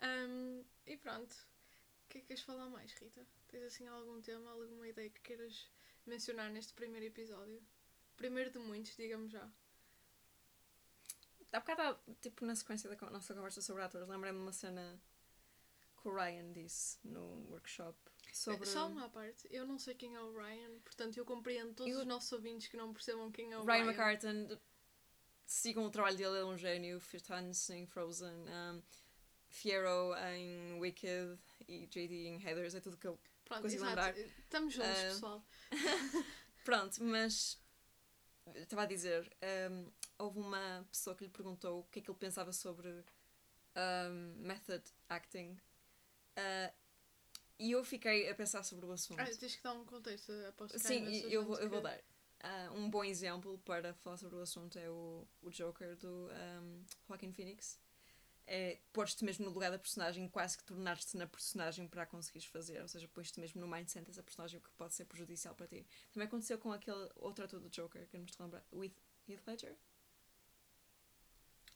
Ahm, 0.00 0.64
e 0.86 0.96
pronto. 0.96 1.32
O 1.32 2.08
que 2.08 2.18
é 2.18 2.20
que 2.20 2.26
queres 2.28 2.42
falar 2.42 2.68
mais, 2.68 2.92
Rita? 2.92 3.26
Tens 3.48 3.64
assim 3.64 3.86
algum 3.86 4.20
tema, 4.20 4.50
alguma 4.50 4.86
ideia 4.86 5.10
que 5.10 5.20
queiras 5.20 5.68
mencionar 6.06 6.50
neste 6.50 6.72
primeiro 6.72 7.06
episódio? 7.06 7.62
Primeiro 8.16 8.50
de 8.50 8.58
muitos, 8.58 8.96
digamos 8.96 9.32
já. 9.32 9.50
Há 11.52 11.60
bocado, 11.60 11.98
tipo, 12.20 12.44
na 12.44 12.54
sequência 12.54 12.88
da 12.88 13.10
nossa 13.10 13.34
conversa 13.34 13.62
sobre 13.62 13.82
atores, 13.82 14.08
lembrei-me 14.08 14.38
de 14.38 14.44
uma 14.44 14.52
cena 14.52 15.00
que 16.00 16.08
o 16.08 16.14
Ryan 16.14 16.52
disse 16.52 16.98
no 17.04 17.48
workshop 17.50 17.98
sobre. 18.36 18.66
Só 18.68 18.86
uma 18.88 19.08
parte, 19.08 19.46
eu 19.50 19.66
não 19.66 19.78
sei 19.78 19.94
quem 19.94 20.14
é 20.14 20.20
o 20.20 20.32
Ryan, 20.36 20.78
portanto 20.80 21.16
eu 21.16 21.24
compreendo 21.24 21.74
todos 21.74 21.92
Eu- 21.92 22.00
os 22.00 22.06
nossos 22.06 22.30
ouvintes 22.32 22.68
que 22.68 22.76
não 22.76 22.92
percebam 22.92 23.30
quem 23.30 23.52
é 23.52 23.58
o 23.58 23.64
Ryan 23.64 23.76
Ryan. 23.76 23.84
McCartan, 23.86 24.58
sigam 25.46 25.84
o 25.84 25.90
trabalho 25.90 26.16
dele, 26.16 26.30
ele 26.30 26.38
é 26.40 26.44
um 26.44 26.56
gênio. 26.58 27.00
Fez 27.00 27.22
Tans 27.22 27.70
em 27.70 27.86
Frozen, 27.86 28.28
um, 28.48 28.82
Fiero 29.48 30.14
em 30.34 30.78
Wicked 30.80 31.38
e 31.68 31.86
JD 31.86 32.26
em 32.26 32.42
Heathers, 32.42 32.74
é 32.74 32.80
tudo 32.80 32.96
que 32.96 33.06
eu. 33.06 33.18
Pronto, 33.44 33.62
consigo 33.62 33.84
exato. 33.84 33.96
lembrar. 33.96 34.18
Estamos 34.18 34.74
juntos, 34.74 34.90
Ah, 34.90 35.08
pessoal. 35.08 35.46
Pronto, 36.64 37.04
mas. 37.04 37.58
Estava 38.54 38.82
a 38.82 38.86
dizer, 38.86 39.28
um, 39.70 39.90
houve 40.18 40.38
uma 40.38 40.86
pessoa 40.90 41.16
que 41.16 41.24
lhe 41.24 41.30
perguntou 41.30 41.80
o 41.80 41.84
que 41.84 41.98
é 41.98 42.02
que 42.02 42.10
ele 42.10 42.18
pensava 42.18 42.52
sobre 42.52 42.88
um, 43.76 44.34
method 44.38 44.84
acting. 45.08 45.56
uh, 46.36 46.72
e 47.58 47.72
eu 47.72 47.84
fiquei 47.84 48.28
a 48.28 48.34
pensar 48.34 48.62
sobre 48.62 48.86
o 48.86 48.92
assunto. 48.92 49.20
Ah, 49.20 49.24
tens 49.24 49.56
que 49.56 49.62
dar 49.62 49.72
um 49.74 49.84
contexto, 49.84 50.32
aposto 50.48 50.78
Sim, 50.78 51.06
e 51.08 51.32
eu, 51.32 51.44
vou, 51.44 51.58
eu 51.58 51.68
vou 51.68 51.80
dar. 51.80 51.98
Ah, 52.40 52.70
um 52.74 52.88
bom 52.90 53.02
exemplo 53.02 53.58
para 53.58 53.94
falar 53.94 54.16
sobre 54.18 54.36
o 54.36 54.40
assunto 54.40 54.78
é 54.78 54.88
o, 54.90 55.26
o 55.42 55.50
Joker 55.50 55.96
do 55.96 56.28
um, 56.62 56.84
Joaquin 57.08 57.32
Phoenix. 57.32 57.78
É 58.48 58.78
pôr-te 58.92 59.24
mesmo 59.24 59.44
no 59.46 59.50
lugar 59.50 59.72
da 59.72 59.78
personagem, 59.78 60.28
quase 60.28 60.56
que 60.56 60.62
tornar-te 60.64 61.16
na 61.16 61.26
personagem 61.26 61.88
para 61.88 62.02
a 62.02 62.06
conseguires 62.06 62.46
fazer. 62.46 62.80
Ou 62.80 62.86
seja, 62.86 63.08
pões-te 63.08 63.40
mesmo 63.40 63.60
no 63.60 63.66
mindset 63.66 64.06
dessa 64.06 64.22
personagem, 64.22 64.58
o 64.60 64.62
que 64.62 64.70
pode 64.76 64.94
ser 64.94 65.04
prejudicial 65.06 65.54
para 65.54 65.66
ti. 65.66 65.84
Também 66.12 66.28
aconteceu 66.28 66.56
com 66.58 66.70
aquele 66.72 67.10
outro 67.16 67.44
ator 67.44 67.58
do 67.58 67.68
Joker, 67.68 68.06
que 68.06 68.14
não 68.16 68.22
me 68.24 68.30
estou 68.30 68.44
a 68.44 68.46
lembrar. 68.46 68.64
O 68.70 68.84
Heath 68.84 69.46
Ledger? 69.46 69.76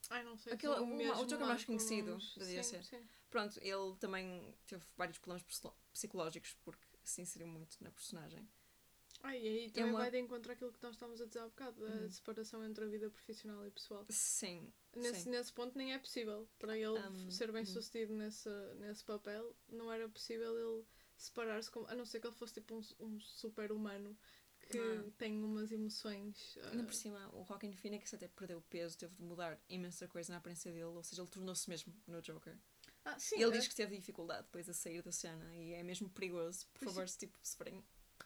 Ai, 0.09 0.23
não 0.23 0.37
sei. 0.37 0.53
Aquele- 0.53 0.79
o- 0.79 1.11
o 1.21 1.25
Joker 1.25 1.45
mais 1.45 1.65
conhecido, 1.65 2.17
devia 2.37 2.63
ser. 2.63 2.83
Sim. 2.83 3.05
Pronto, 3.31 3.57
ele 3.61 3.95
também 3.99 4.53
teve 4.67 4.83
vários 4.95 5.17
problemas 5.17 5.43
psicológicos 5.91 6.53
porque 6.63 6.85
se 7.03 7.21
inseriu 7.21 7.47
muito 7.47 7.77
na 7.83 7.89
personagem. 7.89 8.47
Ai, 9.23 9.39
e 9.41 9.47
aí 9.47 9.71
também 9.71 9.91
uma- 9.91 9.99
vai 9.99 10.11
de 10.11 10.19
encontro 10.19 10.51
àquilo 10.51 10.71
que 10.73 10.81
nós 10.83 10.93
estávamos 10.95 11.21
a 11.21 11.25
dizer 11.25 11.39
há 11.39 11.45
bocado, 11.47 11.79
da 11.79 11.95
Uhum. 11.95 12.11
separação 12.11 12.63
entre 12.65 12.83
a 12.83 12.87
vida 12.87 13.09
profissional 13.09 13.65
e 13.65 13.71
pessoal. 13.71 14.05
Sim. 14.09 14.73
Nesse, 14.95 15.21
sim. 15.21 15.29
nesse 15.29 15.53
ponto 15.53 15.77
nem 15.77 15.93
é 15.93 15.99
possível. 15.99 16.47
Para 16.59 16.77
ele 16.77 16.99
Um, 16.99 17.31
ser 17.31 17.51
bem 17.51 17.61
uhum. 17.61 17.65
sucedido 17.67 18.13
nesse, 18.13 18.49
nesse 18.79 19.03
papel, 19.05 19.55
não 19.69 19.91
era 19.91 20.09
possível 20.09 20.57
ele 20.57 20.85
separar-se, 21.17 21.69
com, 21.71 21.85
a 21.87 21.95
não 21.95 22.03
ser 22.05 22.19
que 22.19 22.27
ele 22.27 22.35
fosse 22.35 22.55
tipo 22.55 22.75
um, 22.75 22.81
um 22.99 23.19
super 23.21 23.71
humano 23.71 24.17
que 24.67 24.77
Ah. 24.79 25.11
tem 25.19 25.43
umas 25.43 25.71
emoções. 25.71 26.57
ah, 26.63 26.69
Ainda 26.71 26.83
por 26.83 26.93
cima, 26.93 27.29
o 27.35 27.45
Joaquin 27.45 27.73
Phoenix 27.73 28.13
até 28.13 28.27
perdeu 28.27 28.59
peso, 28.69 28.97
teve 28.97 29.15
de 29.15 29.21
mudar 29.21 29.59
imensa 29.69 30.07
coisa 30.07 30.31
na 30.33 30.39
aparência 30.39 30.71
dele, 30.71 30.85
ou 30.85 31.03
seja, 31.03 31.21
ele 31.21 31.29
tornou-se 31.29 31.69
mesmo 31.69 31.93
no 32.07 32.21
Joker. 32.21 32.57
Ah, 33.05 33.19
sim, 33.19 33.37
E 33.37 33.43
ele 33.43 33.55
é- 33.55 33.57
diz 33.57 33.67
que 33.67 33.75
teve 33.75 33.95
dificuldade 33.97 34.43
depois 34.43 34.67
a 34.69 34.73
sair 34.73 35.01
da 35.01 35.11
cena 35.11 35.55
e 35.55 35.73
é 35.73 35.83
mesmo 35.83 36.09
perigoso. 36.09 36.67
Por 36.73 36.83
favor, 36.85 37.07
se, 37.07 37.17
tipo, 37.17 37.37
se 37.41 37.55
forem 37.57 37.83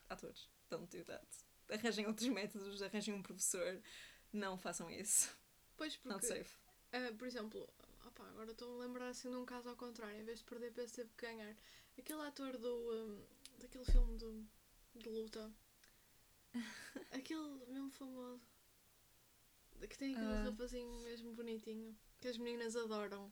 atores, 0.08 0.48
don't 0.70 0.86
do 0.96 1.04
that. 1.04 1.26
Arranjem 1.68 2.06
outros 2.06 2.28
métodos, 2.28 2.80
arranjem 2.82 3.14
um 3.14 3.22
professor, 3.22 3.82
não 4.32 4.56
façam 4.56 4.88
isso. 4.90 5.36
Pois 5.76 5.98
Not 6.04 6.20
porque, 6.20 6.38
safe. 6.44 6.56
ah, 6.92 7.12
por 7.18 7.26
exemplo, 7.26 7.68
opá, 8.06 8.28
agora 8.30 8.50
estou-me 8.52 8.74
a 8.82 8.86
lembrar 8.86 9.08
assim 9.08 9.28
de 9.30 9.36
um 9.36 9.44
caso 9.44 9.68
ao 9.68 9.76
contrário, 9.76 10.18
em 10.20 10.24
vez 10.24 10.38
de 10.38 10.44
perder 10.44 10.72
peso 10.72 10.94
teve 10.94 11.10
que 11.16 11.26
ganhar. 11.26 11.56
Aquele 11.98 12.20
ator 12.22 12.56
do. 12.56 12.68
hum, 12.92 13.24
daquele 13.58 13.84
filme 13.84 14.16
do, 14.18 14.46
de 14.94 15.08
luta. 15.08 15.50
Aquele 17.12 17.64
mesmo 17.66 17.90
famoso. 17.90 18.40
Que 19.88 19.98
tem 19.98 20.14
aquele 20.14 20.32
Ah. 20.32 20.44
rapazinho 20.44 21.00
mesmo 21.00 21.32
bonitinho. 21.34 21.96
Que 22.20 22.28
as 22.28 22.38
meninas 22.38 22.76
adoram. 22.76 23.30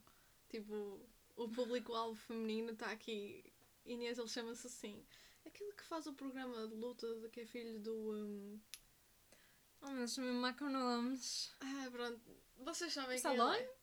Tipo, 0.49 1.01
o 1.37 1.49
público-alvo 1.49 2.15
feminino 2.17 2.73
está 2.73 2.91
aqui. 2.91 3.45
Inês, 3.85 4.19
ele 4.19 4.29
chama-se 4.29 4.67
assim. 4.67 5.05
Aquele 5.45 5.73
que 5.73 5.85
faz 5.85 6.07
o 6.07 6.15
programa 6.15 6.67
de 6.69 6.75
luta, 6.75 7.07
que 7.31 7.41
é 7.43 7.47
filho 7.47 7.79
do. 7.81 7.95
hum, 8.15 8.61
Oh, 9.83 9.91
mas 9.91 10.17
me 10.17 10.31
nomes. 10.71 11.53
Ah, 11.61 11.89
pronto. 11.93 12.21
Vocês 12.57 12.91
sabem 12.93 13.11
que 13.11 13.17
Stallone? 13.17 13.59
ele 13.59 13.67
é. 13.67 13.75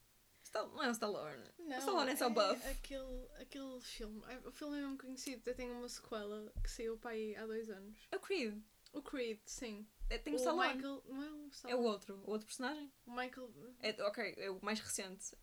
Stall- 0.43 0.69
Não 0.69 0.83
é 0.83 0.87
o 0.87 0.91
Stallone. 0.91 1.43
Não, 1.59 1.75
o 1.75 1.79
Stallone 1.79 2.11
é 2.11 2.15
só 2.15 2.29
buff. 2.29 2.67
Aquele, 2.67 3.27
aquele 3.39 3.79
filme. 3.81 4.23
é- 4.27 4.47
O 4.47 4.51
filme 4.51 4.77
é 4.79 4.81
mesmo 4.81 4.97
conhecido. 4.97 5.39
Até 5.41 5.53
tem 5.53 5.69
uma 5.69 5.87
sequela 5.87 6.51
que 6.63 6.71
saiu 6.71 6.97
para 6.97 7.11
aí 7.11 7.35
há 7.35 7.45
dois 7.45 7.69
anos. 7.69 7.95
É 8.11 8.17
o 8.17 8.19
Creed. 8.19 8.59
O 8.93 9.01
Creed, 9.03 9.39
sim. 9.45 9.87
É, 10.09 10.17
tem 10.17 10.33
o 10.33 10.37
o 10.37 10.39
Stallone. 10.39 10.73
Michael. 10.75 11.03
Não 11.07 11.23
é 11.23 11.29
o 11.31 11.35
É 11.35 11.45
o 11.45 11.49
Stallone. 11.51 11.87
outro. 11.87 12.15
O 12.25 12.31
outro 12.31 12.47
personagem. 12.47 12.91
O 13.05 13.11
Michael. 13.11 13.53
É, 13.79 14.03
ok, 14.03 14.33
é 14.37 14.49
o 14.49 14.59
mais 14.65 14.79
recente. 14.79 15.35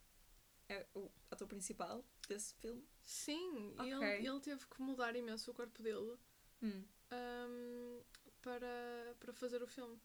É 0.69 0.87
o 0.95 1.11
ator 1.31 1.49
principal 1.49 2.05
desse 2.29 2.55
filme. 2.57 2.87
Sim, 3.05 3.75
e 3.87 3.95
Ok. 3.95 4.09
ele, 4.09 4.29
ele 4.29 4.41
teve 4.41 4.67
que 4.67 4.83
mudar 4.83 5.17
imenso 5.17 5.51
o 5.51 5.55
corpo 5.55 5.83
dele 5.83 6.19
Hum, 6.63 6.85
hum, 7.13 8.03
para, 8.43 9.15
para 9.19 9.33
fazer 9.33 9.63
o 9.63 9.67
filme. 9.67 9.99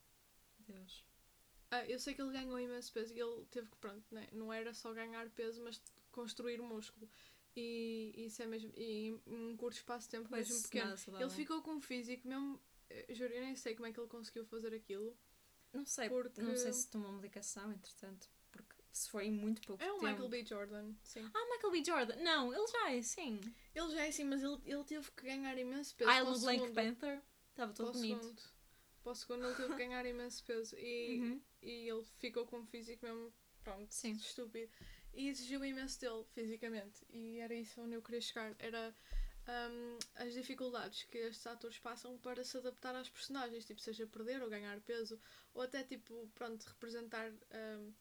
Deus. 0.60 1.06
Ah, 1.72 1.86
eu 1.88 2.00
sei 2.00 2.14
que 2.14 2.22
ele 2.22 2.32
ganhou 2.32 2.60
imenso 2.60 2.94
peso 2.94 3.14
e 3.14 3.20
ele 3.20 3.46
teve 3.48 3.68
que, 3.70 3.78
pronto, 3.78 4.06
né? 4.14 4.30
não 4.32 4.54
era 4.54 4.74
só 4.74 4.94
ganhar 4.94 5.30
peso, 5.32 5.62
mas 5.64 5.82
construir 6.12 6.62
músculo. 6.62 7.10
E 7.56 8.14
isso 8.16 8.42
é 8.42 8.46
mesmo. 8.46 8.72
E 8.76 9.08
em 9.10 9.22
um 9.28 9.58
curto 9.58 9.76
espaço 9.78 10.06
de 10.08 10.12
tempo, 10.12 10.32
mesmo 10.32 10.62
pequeno. 10.64 10.96
Ele 11.20 11.30
ficou 11.30 11.62
com 11.62 11.72
um 11.76 11.82
físico 11.82 12.28
mesmo. 12.28 12.62
eh, 12.90 13.14
Juro, 13.14 13.34
eu 13.34 13.42
nem 13.42 13.56
sei 13.56 13.76
como 13.76 13.88
é 13.88 13.92
que 13.94 14.00
ele 14.00 14.08
conseguiu 14.08 14.46
fazer 14.46 14.74
aquilo. 14.74 15.18
Não 15.72 15.86
sei, 15.86 16.08
Porque- 16.10 16.42
não 16.42 16.56
sei 16.56 16.72
se 16.74 16.90
tomou 16.90 17.12
medicação, 17.12 17.72
entretanto. 17.72 18.30
Se 18.94 19.10
foi 19.10 19.26
em 19.26 19.32
muito 19.32 19.60
pouco 19.66 19.84
É 19.84 19.92
o 19.92 19.96
tempo. 19.96 20.06
Michael 20.08 20.30
B. 20.30 20.46
Jordan, 20.46 20.94
sim. 21.04 21.28
Ah, 21.34 21.46
Michael 21.56 21.72
B. 21.72 21.84
Jordan. 21.84 22.16
Não, 22.18 22.54
ele 22.54 22.68
já 22.68 22.92
é, 22.92 23.02
sim. 23.02 23.42
Ele 23.74 23.90
já 23.92 24.06
é 24.06 24.10
assim, 24.10 24.24
mas 24.24 24.44
ele, 24.44 24.60
ele 24.66 24.84
teve 24.84 25.10
que 25.12 25.24
ganhar 25.26 25.58
imenso 25.58 25.96
peso. 25.96 26.10
Ah, 26.12 26.18
ele 26.20 26.30
no 26.30 26.40
Black 26.40 26.60
segundo. 26.60 26.76
Panther. 26.76 27.22
Estava 27.50 27.74
todo 27.74 27.92
bonito. 27.94 28.22
segundo. 28.22 28.42
Para 29.02 29.12
o 29.12 29.16
segundo 29.16 29.46
ele 29.48 29.56
teve 29.56 29.70
que 29.70 29.76
ganhar 29.78 30.06
imenso 30.06 30.44
peso. 30.46 30.76
E, 30.78 31.20
Uhum. 31.20 31.42
e 31.64 31.90
ele 31.90 32.04
ficou 32.20 32.46
com 32.46 32.60
um 32.60 32.66
físico 32.68 33.04
mesmo, 33.04 33.34
pronto, 33.64 33.92
Sim. 33.92 34.12
estúpido. 34.12 34.72
E 35.12 35.28
exigiu 35.28 35.66
imenso 35.66 36.00
dele, 36.00 36.24
fisicamente. 36.32 37.02
E 37.10 37.40
era 37.40 37.54
isso 37.56 37.82
onde 37.82 37.96
eu 37.96 38.02
queria 38.02 38.22
chegar. 38.22 38.56
Era 38.60 38.96
hum, 39.48 39.98
as 40.16 40.34
dificuldades 40.34 41.04
que 41.06 41.18
estes 41.18 41.46
atores 41.48 41.80
passam 41.80 42.18
para 42.20 42.44
se 42.44 42.58
adaptar 42.58 42.96
às 42.96 43.10
personagens. 43.10 43.66
Tipo, 43.66 43.82
seja 43.82 44.06
perder 44.08 44.42
ou 44.44 44.50
ganhar 44.50 44.80
peso. 44.82 45.20
Ou 45.54 45.64
até, 45.64 45.84
tipo, 45.84 46.30
pronto, 46.36 46.64
representar 46.64 47.32
hum, 47.32 47.92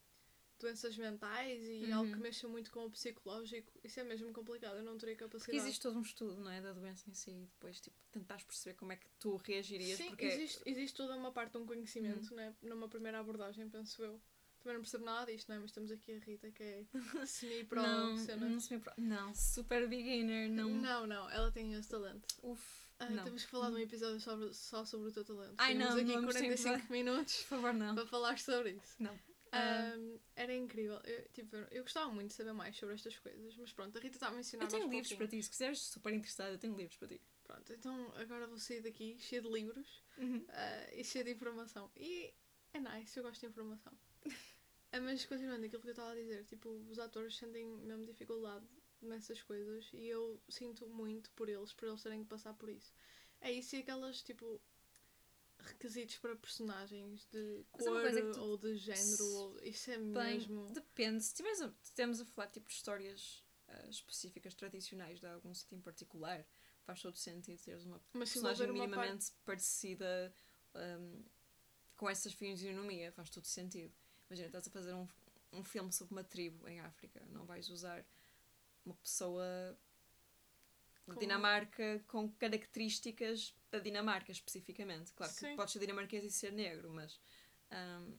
doenças 0.62 0.96
mentais 0.96 1.62
e 1.68 1.84
Uhum. 1.84 1.94
algo 1.98 2.12
que 2.12 2.18
mexa 2.18 2.48
muito 2.48 2.70
com 2.70 2.86
o 2.86 2.90
psicológico. 2.90 3.70
Isso 3.84 4.00
é 4.00 4.04
mesmo 4.04 4.32
complicado. 4.32 4.76
Eu 4.78 4.82
não 4.84 4.96
teria 4.96 5.14
Porque 5.16 5.28
capacidade. 5.30 5.58
existe 5.58 5.82
todo 5.82 5.98
um 5.98 6.02
estudo, 6.02 6.40
não 6.40 6.50
é? 6.50 6.60
Da 6.62 6.72
doença 6.72 7.08
em 7.10 7.12
si. 7.14 7.30
E 7.30 7.44
depois, 7.46 7.80
tipo, 7.80 7.96
tentares 8.10 8.44
perceber 8.44 8.74
como 8.76 8.92
é 8.92 8.96
que 8.96 9.06
tu 9.20 9.36
reagirias. 9.36 9.98
Sim, 9.98 10.08
porque 10.08 10.26
Uhum. 10.26 10.32
existe, 10.32 10.62
existe 10.64 10.96
toda 10.96 11.14
uma 11.16 11.30
parte 11.32 11.52
de 11.52 11.58
um 11.58 11.66
conhecimento, 11.66 12.34
né? 12.34 12.54
numa 12.62 12.88
primeira 12.88 13.18
abordagem, 13.20 13.68
penso 13.68 14.02
eu. 14.02 14.20
Também 14.60 14.74
não 14.76 14.82
percebo 14.82 15.04
nada 15.04 15.30
disto, 15.32 15.48
não 15.48 15.56
é? 15.56 15.58
Mas 15.58 15.72
temos 15.72 15.90
aqui 15.90 16.12
a 16.14 16.18
Rita, 16.20 16.50
que 16.52 16.62
é 16.62 16.84
semi-pro 17.26 17.82
não, 17.82 18.16
cena. 18.16 18.48
não, 18.48 18.60
se 18.60 18.72
me 18.74 18.80
pro- 18.80 18.92
não, 18.96 19.34
super 19.34 19.88
beginner, 19.88 20.48
não. 20.48 20.68
não, 20.70 21.06
não, 21.06 21.28
ela 21.30 21.50
tem 21.50 21.74
esse 21.74 21.88
talento. 21.88 22.24
Uf, 22.44 22.62
Ah, 23.00 23.10
não. 23.10 23.24
temos 23.24 23.44
que 23.44 23.50
falar 23.50 23.70
de 23.70 23.74
um 23.74 23.78
episódio 23.80 24.20
sobre, 24.20 24.54
só 24.54 24.84
sobre 24.84 25.08
o 25.08 25.12
teu 25.12 25.24
talento. 25.24 25.54
Ai, 25.58 25.72
Temos 25.76 25.88
não, 25.96 26.00
aqui 26.00 26.14
que 26.14 26.22
45 26.22 26.92
minutos 26.92 27.36
Por 27.38 27.44
favor, 27.48 27.74
não. 27.74 27.94
para 27.96 28.06
falar 28.06 28.38
sobre 28.38 28.70
isso. 28.74 28.94
Não. 29.02 29.18
Ah, 29.52 29.92
Ahm, 29.94 30.18
era 30.34 30.54
incrível. 30.54 30.98
Eu, 31.04 31.28
tipo, 31.28 31.56
eu 31.70 31.82
gostava 31.82 32.10
muito 32.10 32.28
de 32.28 32.34
saber 32.34 32.52
mais 32.52 32.76
sobre 32.76 32.94
estas 32.94 33.18
coisas, 33.18 33.56
mas 33.56 33.72
pronto, 33.72 33.96
a 33.96 34.00
Rita 34.00 34.16
está 34.16 34.28
a 34.28 34.30
mencionar 34.32 34.66
eu 34.66 34.70
tenho 34.78 34.90
livros 34.90 35.12
para 35.12 35.28
ti. 35.28 35.42
Se 35.42 35.50
quiseres 35.50 35.78
super 35.80 36.12
interessado, 36.12 36.52
eu 36.52 36.58
tenho 36.58 36.76
livros 36.76 36.96
para 36.96 37.08
ti. 37.08 37.20
Pronto, 37.44 37.72
então 37.72 38.12
agora 38.16 38.46
vou 38.46 38.58
sair 38.58 38.80
daqui 38.80 39.18
cheio 39.18 39.42
de 39.42 39.48
livros 39.48 40.02
Uhum. 40.18 40.44
ah, 40.48 40.94
e 40.94 41.04
cheio 41.04 41.24
de 41.24 41.32
informação. 41.32 41.90
E 41.96 42.32
é 42.72 42.80
nice, 42.80 43.18
eu 43.18 43.22
gosto 43.22 43.40
de 43.40 43.46
informação. 43.46 43.92
Ah, 44.94 45.00
mas 45.00 45.24
continuando 45.24 45.64
aquilo 45.64 45.80
que 45.80 45.88
eu 45.88 45.92
estava 45.92 46.10
a 46.12 46.14
dizer, 46.14 46.44
tipo, 46.44 46.68
os 46.68 46.98
atores 46.98 47.36
sentem 47.38 47.64
mesmo 47.66 48.04
dificuldade 48.04 48.66
nessas 49.00 49.42
coisas 49.42 49.88
e 49.94 50.06
eu 50.06 50.38
sinto 50.50 50.86
muito 50.86 51.30
por 51.30 51.48
eles, 51.48 51.72
por 51.72 51.88
eles 51.88 52.02
terem 52.02 52.22
que 52.22 52.28
passar 52.28 52.52
por 52.52 52.68
isso. 52.68 52.92
É 53.40 53.50
isso 53.50 53.74
e 53.74 53.78
aquelas, 53.80 54.22
tipo, 54.22 54.60
requisitos 55.62 56.18
para 56.18 56.36
personagens 56.36 57.24
de 57.26 57.64
Mas 57.72 58.16
é 58.16 58.22
cor 58.22 58.26
que 58.28 58.32
tu- 58.32 58.40
ou 58.40 58.56
de 58.56 58.76
género, 58.76 59.24
ou, 59.24 59.62
isso 59.62 59.90
é 59.90 59.98
Bem, 59.98 60.12
mesmo... 60.12 60.70
depende. 60.72 61.22
Se 61.22 61.34
tiveres 61.34 61.60
a, 61.62 61.72
estivermos 61.82 62.20
a 62.20 62.24
falar 62.26 62.48
tipo, 62.48 62.68
de 62.68 62.74
histórias 62.74 63.44
ah, 63.68 63.88
específicas, 63.88 64.54
tradicionais 64.54 65.20
de 65.20 65.26
algum 65.26 65.54
sítio 65.54 65.76
em 65.76 65.80
particular, 65.80 66.46
faz 66.84 67.00
todo 67.00 67.16
sentido 67.16 67.62
teres 67.62 67.84
uma 67.84 68.00
Mas 68.12 68.30
personagem 68.32 68.66
uma 68.70 68.74
parte... 68.74 68.90
minimamente 68.90 69.32
parecida 69.44 70.34
ahm, 70.74 71.22
com 71.96 72.10
essa 72.10 72.30
fisionomia, 72.30 73.12
faz 73.12 73.30
todo 73.30 73.44
sentido. 73.44 73.94
Imagina, 74.28 74.48
estás 74.48 74.66
a 74.66 74.70
fazer 74.70 74.94
um, 74.94 75.06
um 75.52 75.62
filme 75.62 75.92
sobre 75.92 76.14
uma 76.14 76.24
tribo 76.24 76.66
em 76.68 76.80
África, 76.80 77.22
não 77.30 77.44
vais 77.44 77.68
usar 77.70 78.04
uma 78.84 78.94
pessoa 78.96 79.78
de 81.08 81.14
Com- 81.14 81.20
Dinamarca 81.20 82.04
com 82.06 82.30
características 82.32 83.54
da 83.70 83.78
Dinamarca 83.78 84.30
especificamente. 84.30 85.12
Claro 85.12 85.32
que 85.32 85.38
Sim. 85.40 85.56
podes 85.56 85.72
ser 85.72 85.78
dinamarquês 85.80 86.24
e 86.24 86.30
ser 86.30 86.52
negro, 86.52 86.90
mas 86.92 87.20
ahm, 87.70 88.16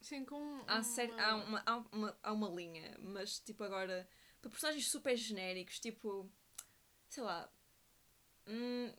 Sim, 0.00 0.24
com 0.24 0.36
há, 0.66 0.74
uma... 0.74 0.82
cer- 0.82 1.18
há, 1.18 1.34
uma, 1.36 1.62
há, 1.64 1.76
uma, 1.92 2.18
há 2.22 2.32
uma 2.32 2.48
linha, 2.48 2.96
mas 3.00 3.38
tipo 3.40 3.62
agora, 3.64 4.08
para 4.40 4.50
personagens 4.50 4.90
super 4.90 5.16
genéricos, 5.16 5.78
tipo, 5.80 6.30
sei 7.08 7.22
lá, 7.22 7.50
hum, 8.46 8.92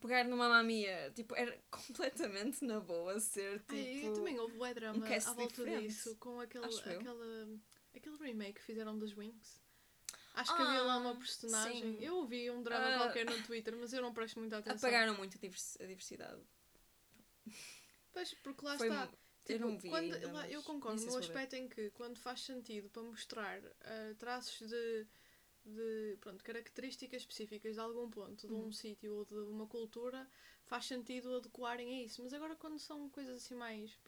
pegar 0.00 0.24
numa 0.24 0.48
mamia, 0.48 1.12
tipo, 1.14 1.36
era 1.36 1.56
completamente 1.70 2.64
na 2.64 2.80
boa 2.80 3.20
ser 3.20 3.60
tipo. 3.60 3.74
Ai, 3.74 4.06
e 4.06 4.12
também 4.12 4.38
houve 4.40 4.58
o 4.58 4.74
drama 4.74 5.06
cast 5.06 5.28
à 5.28 5.32
volta 5.34 5.54
diferente, 5.64 5.86
disso, 5.88 6.16
com 6.16 6.40
aquele, 6.40 6.64
aquele, 6.66 7.60
aquele 7.94 8.16
remake 8.16 8.54
que 8.54 8.62
fizeram 8.64 8.98
das 8.98 9.16
Wings. 9.16 9.61
Acho 10.34 10.56
que 10.56 10.62
havia 10.62 10.82
lá 10.82 10.96
uma 10.96 11.10
Ah, 11.12 11.16
personagem. 11.16 11.82
sim. 11.82 11.98
Eu 12.04 12.16
ouvi 12.16 12.50
um 12.50 12.62
drama 12.62 12.94
Ah. 12.94 12.98
qualquer 12.98 13.26
no 13.28 13.42
Twitter, 13.42 13.76
mas 13.76 13.92
eu 13.92 14.00
não 14.00 14.14
presto 14.14 14.38
muita 14.38 14.58
atenção. 14.58 14.88
apagaram 14.88 15.14
muito 15.16 15.36
a, 15.36 15.40
divers- 15.40 15.76
a 15.80 15.84
diversidade. 15.84 16.40
Pois, 18.12 18.34
porque 18.42 18.64
lá 18.64 18.76
Foi 18.78 18.88
está. 18.88 19.04
eu 19.04 19.56
Tipo, 19.56 19.60
não 19.60 19.78
vi 19.78 19.88
quando, 19.90 20.14
ainda, 20.14 20.32
lá- 20.32 20.48
eu 20.48 20.62
concordo 20.62 21.04
no 21.04 21.16
aspecto 21.18 21.54
em 21.56 21.68
que 21.68 21.90
quando 21.90 22.18
faz 22.18 22.40
sentido 22.42 22.88
para 22.90 23.02
mostrar 23.02 23.60
ah, 23.82 24.14
traços 24.18 24.68
de, 24.68 25.06
de 25.64 26.16
pronto, 26.20 26.42
características 26.44 27.22
específicas 27.22 27.74
de 27.74 27.80
algum 27.80 28.08
ponto, 28.08 28.46
de 28.46 28.52
um 28.52 28.64
Uhum. 28.64 28.72
sítio 28.72 29.14
ou 29.14 29.24
de 29.24 29.34
uma 29.34 29.66
cultura, 29.66 30.28
faz 30.64 30.86
sentido 30.86 31.36
adequarem 31.36 32.00
a 32.00 32.02
isso. 32.04 32.22
Mas 32.22 32.32
agora 32.32 32.54
quando 32.56 32.78
são 32.78 33.08
coisas 33.10 33.36
assim 33.38 33.54
mais 33.54 33.98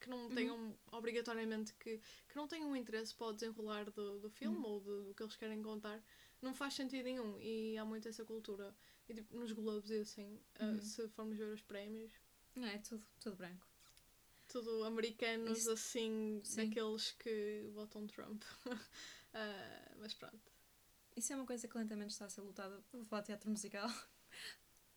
que 0.00 0.08
não 0.08 0.24
Uhum. 0.28 0.34
tenham 0.34 0.78
obrigatoriamente 0.92 1.74
que, 1.74 1.98
que 2.28 2.36
não 2.36 2.48
tenham 2.48 2.74
interesse 2.74 3.14
para 3.14 3.26
o 3.28 3.32
desenrolar 3.32 3.90
do, 3.90 4.18
do 4.20 4.30
filme 4.30 4.56
Uhum. 4.58 4.64
ou 4.64 4.80
do, 4.80 5.04
do 5.04 5.14
que 5.14 5.22
eles 5.22 5.36
querem 5.36 5.62
contar, 5.62 6.02
não 6.42 6.54
faz 6.54 6.74
sentido 6.74 7.04
nenhum. 7.04 7.38
E 7.40 7.76
há 7.78 7.84
muito 7.84 8.08
essa 8.08 8.24
cultura. 8.24 8.74
E 9.08 9.14
tipo, 9.14 9.36
nos 9.36 9.52
Globos 9.52 9.90
e 9.90 9.98
assim, 10.00 10.40
ah, 10.58 10.64
Uhum. 10.64 10.80
se 10.80 11.08
formos 11.10 11.36
ver 11.38 11.52
os 11.52 11.62
prémios, 11.62 12.12
Não, 12.56 12.66
é 12.66 12.78
tudo, 12.78 13.04
tudo 13.20 13.36
branco. 13.36 13.66
tudo 14.48 14.84
americanos 14.84 15.58
Isso- 15.58 15.70
assim, 15.70 16.40
sim. 16.44 16.68
daqueles 16.68 17.12
que 17.12 17.68
votam 17.74 18.06
Trump. 18.06 18.42
Ah, 19.32 19.94
mas 19.98 20.12
pronto. 20.12 20.40
Isso 21.16 21.32
é 21.32 21.36
uma 21.36 21.46
coisa 21.46 21.68
que 21.68 21.78
lentamente 21.78 22.10
está 22.12 22.24
a 22.24 22.28
ser 22.28 22.40
lutada. 22.40 22.82
Vou 22.92 23.04
falar 23.04 23.20
de 23.22 23.26
teatro 23.26 23.48
musical. 23.48 23.88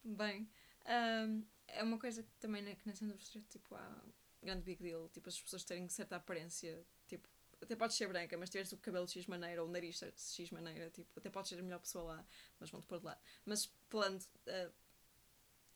Bem, 0.04 0.49
ahm, 0.86 1.43
é 1.68 1.84
uma 1.84 1.99
coisa 1.99 2.24
que 2.24 2.32
também 2.39 2.64
na, 2.64 2.76
que 2.76 2.88
nessa 2.88 3.06
indústria 3.06 3.43
tipo, 3.49 3.76
há 3.76 4.04
grande 4.44 4.64
big 4.64 4.82
deal. 4.84 5.10
Tipo, 5.10 5.30
as 5.30 5.39
pessoas 5.41 5.64
terem 5.64 5.88
certa 5.89 6.16
aparência. 6.18 6.86
Tipo, 7.08 7.28
até 7.62 7.76
podes 7.76 7.96
ser 7.96 8.08
branca, 8.08 8.38
mas 8.38 8.50
teres 8.50 8.72
o 8.74 8.78
cabelo 8.78 9.06
de 9.06 9.14
X 9.14 9.26
maneira 9.28 9.62
ou 9.64 9.70
o 9.70 9.72
nariz 9.72 10.00
de 10.00 10.12
X 10.18 10.52
maneira. 10.52 10.89
Tipo, 10.89 11.10
até 11.20 11.30
podes 11.30 11.50
ser 11.50 11.60
a 11.60 11.64
melhor 11.64 11.80
pessoa 11.80 12.04
lá, 12.16 12.26
mas 12.60 12.70
vão-te 12.70 12.88
pôr 12.88 13.00
de 13.00 13.06
lado. 13.06 13.22
Mas 13.46 13.72
falando 13.89 14.24
ah, 14.48 14.72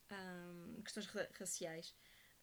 ahm, 0.09 0.81
questões 0.83 1.05
ra- 1.07 1.29
raciais, 1.39 1.95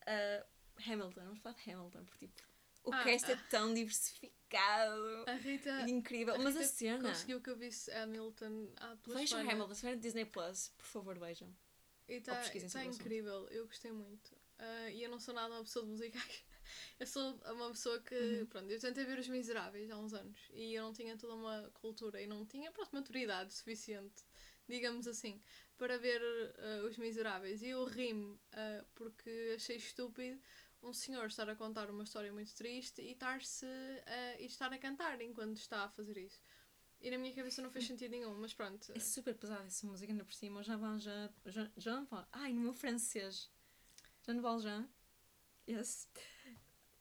ah, 0.07 0.47
Hamilton, 0.87 1.25
vamos 1.25 1.41
falar 1.41 1.55
de 1.57 1.71
Hamilton, 1.71 2.05
porque 2.05 2.29
tipo, 2.29 2.49
o 2.85 2.93
Ah, 2.93 3.05
cast 3.05 3.31
é 3.31 3.35
ah. 3.35 3.45
tão 3.51 3.73
diversificado 3.73 5.25
A 5.27 5.35
Rita, 5.35 5.89
incrível. 5.89 6.35
a 6.35 6.39
Mas 6.39 6.57
a 6.57 6.61
Rita 6.61 6.73
cena. 6.73 7.09
conseguiu 7.09 7.41
que 7.41 7.51
eu 7.51 7.57
visse 7.57 7.91
Hamilton 7.93 8.73
há 8.77 8.95
duas 8.95 9.19
Vejam. 9.21 9.41
Hamilton, 9.41 9.75
se 9.75 9.81
tiver 9.81 9.97
Disney 9.97 10.25
Plus, 10.25 10.69
por 10.77 10.87
favor, 10.87 11.19
vejam. 11.19 11.55
E 12.09 12.15
está 12.15 12.35
o 12.35 12.37
assunto. 12.37 12.79
incrível, 12.95 13.49
eu 13.49 13.67
gostei 13.67 13.91
muito. 13.93 14.37
Ah, 14.59 14.91
e 14.91 15.03
eu 15.03 15.11
não 15.11 15.19
sou 15.21 15.35
nada 15.35 15.53
uma 15.55 15.63
pessoa 15.65 15.85
de 15.85 15.91
musicais. 15.91 16.45
Eu 16.99 17.07
sou 17.07 17.35
uma 17.53 17.71
pessoa 17.71 18.01
que, 18.01 18.15
Uhum. 18.15 18.47
pronto, 18.47 18.71
eu 18.71 18.81
tentei 18.81 19.05
ver 19.05 19.19
Os 19.19 19.29
Miseráveis 19.29 19.91
há 19.91 19.99
uns 19.99 20.15
anos 20.15 20.39
e 20.51 20.73
eu 20.75 20.83
não 20.85 20.93
tinha 20.95 21.15
toda 21.17 21.35
uma 21.35 21.71
cultura 21.75 22.21
e 22.23 22.27
não 22.27 22.47
tinha, 22.47 22.73
pronto, 22.73 22.91
maturidade 22.93 23.53
suficiente, 23.53 24.25
digamos 24.67 25.07
assim, 25.07 25.43
para 25.77 25.99
ver 25.99 26.23
ah, 26.57 26.87
Os 26.89 26.97
Miseráveis. 26.97 27.61
E 27.63 27.69
eu 27.69 27.85
ri-me 27.85 28.39
ah, 28.53 28.85
porque 28.95 29.53
achei 29.55 29.77
estúpido 29.77 30.41
um 30.83 30.93
senhor 30.93 31.27
estar 31.27 31.49
a 31.51 31.55
contar 31.55 31.91
uma 31.91 32.03
história 32.05 32.33
muito 32.33 32.55
triste 32.55 33.03
e 33.03 33.13
estar-se 33.13 33.67
a- 34.07 34.41
e 34.41 34.47
estar 34.47 34.73
a 34.73 34.79
cantar 34.79 35.21
enquanto 35.21 35.59
está 35.59 35.85
a 35.85 35.89
fazer 35.91 36.17
isso. 36.17 36.41
E 37.01 37.11
na 37.11 37.19
minha 37.19 37.35
cabeça 37.35 37.61
não 37.61 37.71
fez 37.71 37.87
sentido 37.87 38.11
nenhum, 38.13 38.35
mas 38.41 38.55
pronto. 38.55 38.91
É 38.95 38.99
super 39.01 39.35
pesada 39.35 39.67
essa 39.67 39.87
música, 39.87 40.11
ainda 40.11 40.25
por 40.25 40.33
cima. 40.33 40.61
O 40.61 40.63
Jean 40.63 40.79
Valjean. 40.79 41.31
Jean, 41.45 41.73
Jean 41.77 42.05
Val... 42.07 42.27
Ai, 42.33 42.53
no 42.55 42.61
meu 42.61 42.73
francês. 42.73 43.51
Jean 44.27 44.41
Valjean. 44.41 44.89
Yes. 45.69 46.09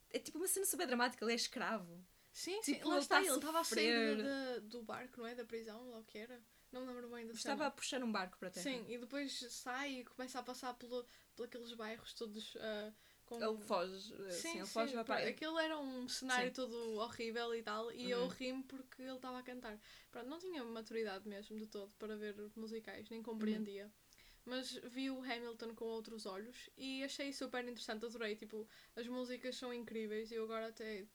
É 0.09 0.19
tipo 0.19 0.37
uma 0.37 0.47
cena 0.47 0.65
super 0.65 0.85
dramática, 0.87 1.23
ele 1.25 1.33
é 1.33 1.35
escravo. 1.35 2.05
Sim, 2.31 2.61
sim, 2.63 2.73
Tipo, 2.73 2.87
lá 2.89 2.95
ele 2.95 3.03
está, 3.03 3.15
tá 3.17 3.21
ele 3.25 3.35
estava 3.35 3.59
a 3.59 3.63
sair 3.63 4.17
da- 4.23 4.59
do 4.59 4.81
barco, 4.81 5.19
não 5.21 5.27
é? 5.27 5.35
Da 5.35 5.45
prisão, 5.45 5.89
lá 5.89 5.99
o 5.99 6.03
que 6.03 6.17
era. 6.17 6.41
Não 6.71 6.81
me 6.81 6.87
lembro 6.87 7.07
bem 7.09 7.27
da 7.27 7.33
Estava 7.33 7.57
cena. 7.57 7.67
a 7.67 7.71
puxar 7.71 8.03
um 8.03 8.11
barco 8.11 8.37
para 8.39 8.47
a 8.47 8.51
terra. 8.51 8.63
Sim, 8.63 8.83
e 8.91 8.97
depois 8.97 9.37
sai 9.51 9.99
e 9.99 10.03
começa 10.05 10.39
a 10.39 10.43
passar 10.43 10.73
pelo, 10.73 11.05
por 11.35 11.45
aqueles 11.45 11.71
bairros 11.73 12.13
todos 12.15 12.57
ah, 12.59 12.91
com... 13.25 13.39
Ele 13.43 13.57
foge. 13.59 14.11
eh, 14.25 14.31
Sim, 14.31 14.57
ele 14.57 14.65
foge 14.65 14.95
vai 14.95 15.03
para. 15.03 15.29
Aquilo 15.29 15.59
era 15.59 15.77
um 15.77 16.07
cenário 16.09 16.47
Sim. 16.47 16.53
todo 16.55 16.75
horrível 16.95 17.53
e 17.53 17.61
tal, 17.61 17.91
e 17.91 18.09
eu 18.09 18.21
Uhum. 18.21 18.27
ri-me 18.29 18.63
porque 18.63 19.03
ele 19.03 19.13
estava 19.15 19.37
a 19.37 19.43
cantar. 19.43 19.79
Pronto, 20.11 20.27
não 20.27 20.39
tinha 20.39 20.63
maturidade 20.63 21.27
mesmo 21.29 21.55
de 21.59 21.67
todo 21.67 21.91
para 21.99 22.15
ver 22.17 22.35
musicais, 22.55 23.07
nem 23.09 23.21
compreendia. 23.21 23.85
Uhum. 23.85 23.91
Mas 24.45 24.73
vi 24.73 25.09
o 25.09 25.21
Hamilton 25.23 25.73
com 25.73 25.85
outros 25.85 26.25
olhos 26.25 26.69
e 26.77 27.03
achei 27.03 27.31
super 27.31 27.63
interessante, 27.63 28.05
adorei. 28.05 28.35
Tipo, 28.35 28.67
as 28.95 29.07
músicas 29.07 29.55
são 29.55 29.73
incríveis 29.73 30.31
e 30.31 30.35
eu 30.35 30.43
agora 30.43 30.67
até. 30.67 31.05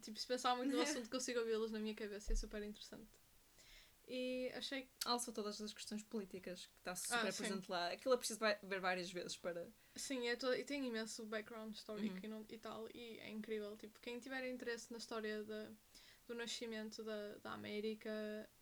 Tipo, 0.00 0.18
se 0.18 0.26
pensar 0.26 0.56
muito 0.56 0.72
no 0.74 0.80
assunto, 0.82 1.08
consigo 1.08 1.38
ouvi-las 1.40 1.70
na 1.70 1.78
minha 1.78 1.94
cabeça, 1.94 2.32
é 2.32 2.36
super 2.36 2.62
interessante. 2.62 3.08
E 4.08 4.50
achei 4.56 4.90
Alça 5.04 5.30
todas 5.32 5.60
as 5.60 5.72
questões 5.72 6.02
políticas 6.02 6.66
que 6.66 6.72
está 6.80 6.94
super 6.96 7.18
Ah, 7.28 7.32
presente 7.32 7.70
lá. 7.70 7.92
Aquilo 7.92 8.14
é 8.14 8.16
preciso 8.16 8.40
ver 8.64 8.80
várias 8.80 9.10
vezes 9.12 9.36
para. 9.36 9.66
Sim, 9.94 10.26
é 10.28 10.34
todo, 10.36 10.56
e 10.56 10.64
tem 10.64 10.84
imenso 10.86 11.24
background 11.26 11.72
histórico 11.74 12.14
Uhum. 12.16 12.20
e, 12.24 12.28
não- 12.28 12.46
e 12.48 12.58
tal, 12.58 12.88
e 12.92 13.18
é 13.20 13.30
incrível. 13.30 13.76
Tipo, 13.76 14.00
quem 14.00 14.18
tiver 14.18 14.50
interesse 14.50 14.90
na 14.90 14.98
história 14.98 15.44
da, 15.44 15.70
do 16.26 16.34
nascimento 16.34 17.02
da, 17.02 17.38
da 17.38 17.52
América 17.52 18.10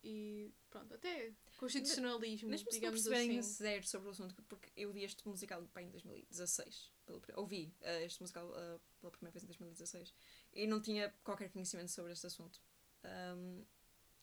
e 0.03 0.51
pronto, 0.69 0.93
até 0.93 1.31
constitucionalismo, 1.57 2.49
Mesmo 2.49 2.65
se 2.71 2.75
não 2.75 2.79
digamos 2.79 3.03
perceberem 3.03 3.39
assim. 3.39 3.49
zero 3.53 3.87
sobre 3.87 4.07
o 4.07 4.11
assunto, 4.11 4.35
porque 4.49 4.71
eu 4.75 4.91
vi 4.91 5.03
este 5.03 5.27
musical 5.27 5.63
pá, 5.73 5.81
em 5.81 5.89
2016. 5.89 6.91
pela 7.05 7.19
pri- 7.19 7.33
Ouvi 7.35 7.73
eh, 7.81 8.05
este 8.05 8.19
musical 8.21 8.51
eh, 8.55 8.79
pela 8.99 9.11
primeira 9.11 9.31
vez 9.31 9.43
em 9.43 9.47
2016 9.47 10.13
e 10.53 10.67
não 10.67 10.81
tinha 10.81 11.13
qualquer 11.23 11.49
conhecimento 11.49 11.91
sobre 11.91 12.11
este 12.13 12.25
assunto. 12.27 12.59
Um, 13.03 13.63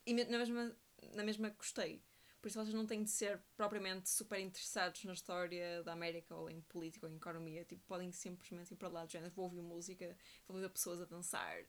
e 0.06 0.12
na 0.14 0.38
mesma, 0.38 0.76
na 1.14 1.24
mesma 1.24 1.48
gostei. 1.50 2.02
Por 2.40 2.46
isso 2.48 2.58
vocês 2.62 2.72
não 2.74 2.86
têm 2.86 3.02
de 3.02 3.10
ser 3.10 3.40
propriamente 3.56 4.08
super 4.08 4.38
interessados 4.38 5.02
na 5.04 5.12
história 5.12 5.82
da 5.82 5.92
América 5.92 6.36
ou 6.36 6.48
em 6.48 6.60
política 6.62 7.06
ou 7.06 7.12
em 7.12 7.16
economia. 7.16 7.64
Tipo, 7.64 7.82
podem 7.84 8.12
simplesmente 8.12 8.72
ir 8.72 8.76
para 8.76 8.88
lá 8.88 9.04
do 9.04 9.10
género. 9.10 9.32
Vou 9.32 9.46
ouvir 9.46 9.60
música, 9.60 10.16
vou 10.46 10.56
ver 10.60 10.70
pessoas 10.70 11.00
a 11.00 11.04
dançar 11.04 11.64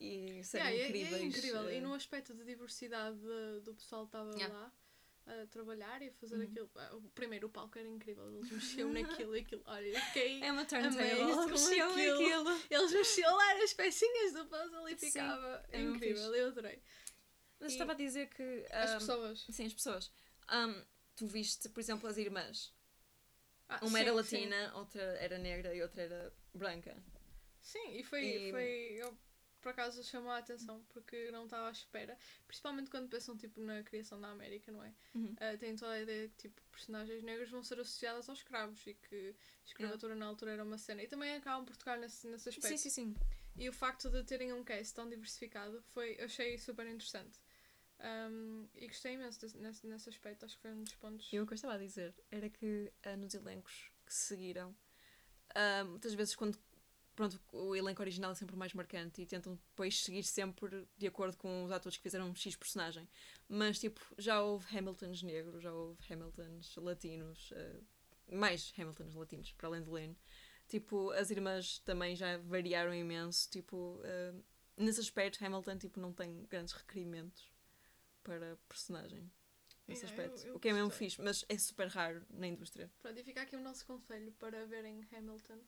e 0.00 0.42
serem 0.44 0.66
Yeah, 0.66 0.70
e 0.70 0.80
é- 0.80 0.88
incríveis. 0.88 1.22
É, 1.22 1.24
incrível. 1.26 1.70
E 1.70 1.80
no 1.80 1.94
aspecto 1.94 2.34
de 2.34 2.44
diversidade 2.44 3.16
de- 3.18 3.60
do 3.60 3.74
pessoal 3.74 4.02
que 4.06 4.08
estava 4.08 4.30
Yeah. 4.32 4.54
lá 4.54 4.72
a 5.26 5.46
trabalhar 5.46 6.02
e 6.02 6.08
a 6.08 6.12
fazer 6.12 6.36
Uhum. 6.36 6.42
aquilo. 6.42 6.70
ah, 6.76 6.96
o 6.96 7.02
Primeiro, 7.10 7.46
o 7.46 7.50
palco 7.50 7.78
era 7.78 7.88
incrível. 7.88 8.28
Eles 8.36 8.50
mexiam 8.50 8.92
naquilo 8.92 9.34
e 9.36 9.40
aquilo. 9.40 9.62
Olha, 9.64 9.86
eu 9.86 10.00
fiquei. 10.00 10.42
É 10.42 10.52
uma 10.52 10.64
turntable. 10.66 11.46
Mexiam 11.50 11.90
aquilo. 11.92 12.20
aquilo. 12.48 12.60
Eles 12.70 12.92
mexiam 12.92 13.34
lá 13.34 13.62
as 13.62 13.72
pecinhas 13.72 14.32
do 14.34 14.44
puzzle 14.46 14.88
e 14.88 14.98
Sim, 14.98 15.06
ficava 15.06 15.64
é 15.70 15.78
mesmo 15.78 15.96
incrível. 15.96 16.22
fixe. 16.24 16.38
Eu 16.40 16.46
adorei. 16.48 16.82
Mas 17.60 17.70
E 17.70 17.74
estava 17.74 17.92
a 17.92 17.94
dizer 17.94 18.28
que. 18.28 18.66
As 18.70 18.90
um, 18.90 18.98
pessoas. 18.98 19.46
Sim, 19.48 19.66
as 19.66 19.72
pessoas. 19.74 20.12
Um, 20.52 20.84
tu 21.16 21.26
viste, 21.26 21.68
por 21.70 21.80
exemplo, 21.80 22.06
as 22.08 22.18
irmãs. 22.18 22.74
Ah, 23.66 23.78
Uma 23.80 23.90
sim, 23.90 24.04
era 24.04 24.10
sim. 24.10 24.16
latina, 24.36 24.74
outra 24.76 25.00
era 25.02 25.38
negra 25.38 25.74
e 25.74 25.80
outra 25.80 26.02
era 26.02 26.34
branca. 26.52 26.94
Sim, 27.62 27.96
e 27.96 28.02
foi. 28.04 28.22
E- 28.26 28.50
foi 28.50 28.64
eu- 29.00 29.16
por 29.64 29.70
acaso 29.70 30.04
chamou 30.04 30.30
a 30.30 30.36
atenção 30.36 30.84
porque 30.90 31.30
não 31.30 31.46
estava 31.46 31.68
à 31.68 31.72
espera. 31.72 32.18
Principalmente 32.46 32.90
quando 32.90 33.08
pensam 33.08 33.34
tipo, 33.34 33.58
na 33.62 33.82
criação 33.82 34.20
da 34.20 34.28
América, 34.28 34.70
não 34.70 34.84
é? 34.84 34.92
Uhum. 35.14 35.32
Uh, 35.32 35.58
têm 35.58 35.74
toda 35.74 35.92
a 35.92 36.00
ideia 36.02 36.28
que 36.28 36.36
tipo, 36.36 36.60
personagens 36.70 37.22
negras 37.22 37.48
vão 37.48 37.62
ser 37.62 37.80
associadas 37.80 38.28
aos 38.28 38.40
escravos 38.40 38.86
e 38.86 38.92
que 38.92 39.34
a 39.34 39.66
escravatura 39.66 40.14
na 40.14 40.26
altura 40.26 40.52
era 40.52 40.62
uma 40.62 40.76
cena. 40.76 41.02
E 41.02 41.08
também 41.08 41.34
acabam 41.34 41.64
por 41.64 41.74
tocar 41.78 41.96
nesse, 41.96 42.26
nesse 42.28 42.50
aspecto. 42.50 42.68
Sim, 42.68 42.76
sim, 42.76 42.90
sim. 42.90 43.16
E 43.56 43.66
o 43.66 43.72
facto 43.72 44.10
de 44.10 44.22
terem 44.24 44.52
um 44.52 44.62
cast 44.62 44.94
tão 44.94 45.08
diversificado 45.08 45.82
foi, 45.94 46.20
achei 46.20 46.58
super 46.58 46.86
interessante. 46.86 47.40
Um, 48.00 48.68
e 48.74 48.86
gostei 48.86 49.14
imenso 49.14 49.40
desse, 49.40 49.56
nesse, 49.56 49.86
nesse 49.86 50.08
aspecto, 50.10 50.44
acho 50.44 50.56
que 50.56 50.62
foi 50.62 50.72
um 50.72 50.82
dos 50.82 50.94
pontos. 50.96 51.32
E 51.32 51.40
o 51.40 51.46
que 51.46 51.54
eu 51.54 51.56
estava 51.56 51.74
a 51.74 51.78
dizer 51.78 52.14
era 52.30 52.50
que 52.50 52.92
ah, 53.02 53.16
nos 53.16 53.32
elencos 53.32 53.90
que 54.04 54.12
seguiram, 54.12 54.76
ah, 55.54 55.84
muitas 55.84 56.12
vezes 56.12 56.34
quando 56.34 56.58
pronto, 57.14 57.40
o 57.52 57.74
elenco 57.76 58.02
original 58.02 58.32
é 58.32 58.34
sempre 58.34 58.54
o 58.54 58.58
mais 58.58 58.72
marcante 58.74 59.22
e 59.22 59.26
tentam 59.26 59.54
depois 59.54 60.02
seguir 60.02 60.22
sempre 60.24 60.86
de 60.96 61.06
acordo 61.06 61.36
com 61.36 61.64
os 61.64 61.70
atores 61.72 61.96
que 61.96 62.02
fizeram 62.02 62.28
um 62.28 62.34
X 62.34 62.56
personagem. 62.56 63.08
Mas 63.48 63.78
tipo, 63.78 64.00
já 64.18 64.42
houve 64.42 64.76
Hamiltons 64.76 65.22
negros, 65.22 65.62
já 65.62 65.72
houve 65.72 65.98
Hamiltons 66.12 66.76
latinos, 66.76 67.50
uh, 67.52 67.84
mais 68.36 68.72
Hamiltons 68.78 69.14
latinos, 69.14 69.52
para 69.52 69.68
além 69.68 69.82
de 69.82 69.90
Lane. 69.90 70.18
Tipo, 70.66 71.10
as 71.10 71.30
irmãs 71.30 71.78
também 71.80 72.16
já 72.16 72.38
variaram 72.38 72.94
imenso. 72.94 73.48
Tipo, 73.50 74.00
uh, 74.00 74.44
nesse 74.76 75.00
aspecto, 75.00 75.44
Hamilton 75.44 75.78
tipo, 75.78 76.00
não 76.00 76.12
tem 76.12 76.44
grandes 76.46 76.72
requerimentos 76.74 77.52
para 78.22 78.56
personagem. 78.68 79.30
Nesse 79.86 80.06
Yeah, 80.06 80.22
eu- 80.22 80.24
aspecto. 80.32 80.48
eu 80.48 80.56
o 80.56 80.58
que 80.60 80.68
é 80.68 80.72
mesmo 80.72 80.88
fixe, 80.90 81.20
mas 81.20 81.44
é 81.46 81.58
super 81.58 81.88
raro 81.88 82.24
na 82.30 82.46
indústria. 82.46 82.90
Pronto, 83.02 83.20
e 83.20 83.22
fica 83.22 83.42
aqui 83.42 83.54
o 83.54 83.60
nosso 83.60 83.84
conselho 83.84 84.32
para 84.32 84.64
verem 84.66 85.06
Hamilton. 85.12 85.60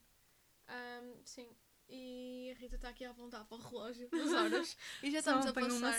Um, 0.69 1.25
sim, 1.25 1.49
e 1.89 2.51
a 2.51 2.59
Rita 2.59 2.77
está 2.77 2.89
aqui 2.89 3.05
a 3.05 3.11
apontar 3.11 3.45
para 3.45 3.57
o 3.57 3.61
relógio 3.61 4.09
das 4.11 4.33
horas 4.33 4.77
e 5.03 5.11
já 5.11 5.21
estamos 5.21 5.47
a 5.47 5.53
passar. 5.53 5.93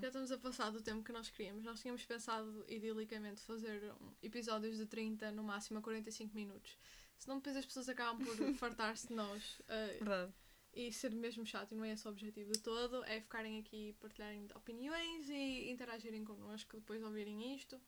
Já 0.00 0.08
estamos 0.08 0.30
a 0.30 0.38
passar 0.38 0.70
do 0.70 0.82
tempo 0.82 1.02
que 1.02 1.12
nós 1.12 1.30
queríamos. 1.30 1.64
Nós 1.64 1.80
tínhamos 1.80 2.04
pensado 2.04 2.64
idilicamente 2.68 3.40
fazer 3.40 3.92
um, 4.00 4.12
episódios 4.22 4.76
de 4.76 4.84
30, 4.84 5.32
no 5.32 5.42
máximo 5.42 5.78
a 5.78 5.82
45 5.82 6.34
minutos. 6.34 6.76
Senão 7.16 7.38
depois 7.38 7.56
as 7.56 7.64
pessoas 7.64 7.88
acabam 7.88 8.22
por 8.22 8.36
fartar-se 8.56 9.08
de 9.08 9.14
nós 9.14 9.60
uh, 9.60 9.98
Verdade. 9.98 10.32
e 10.74 10.92
ser 10.92 11.14
mesmo 11.14 11.46
chato, 11.46 11.72
e 11.72 11.74
não 11.76 11.84
é 11.84 11.92
esse 11.92 12.06
o 12.06 12.10
objetivo 12.10 12.52
de 12.52 12.58
todo, 12.58 13.02
é 13.04 13.20
ficarem 13.20 13.58
aqui, 13.58 13.96
partilharem 14.00 14.46
opiniões 14.54 15.30
e 15.30 15.70
interagirem 15.70 16.24
connosco 16.24 16.76
depois 16.76 17.00
de 17.00 17.06
ouvirem 17.06 17.54
isto. 17.54 17.80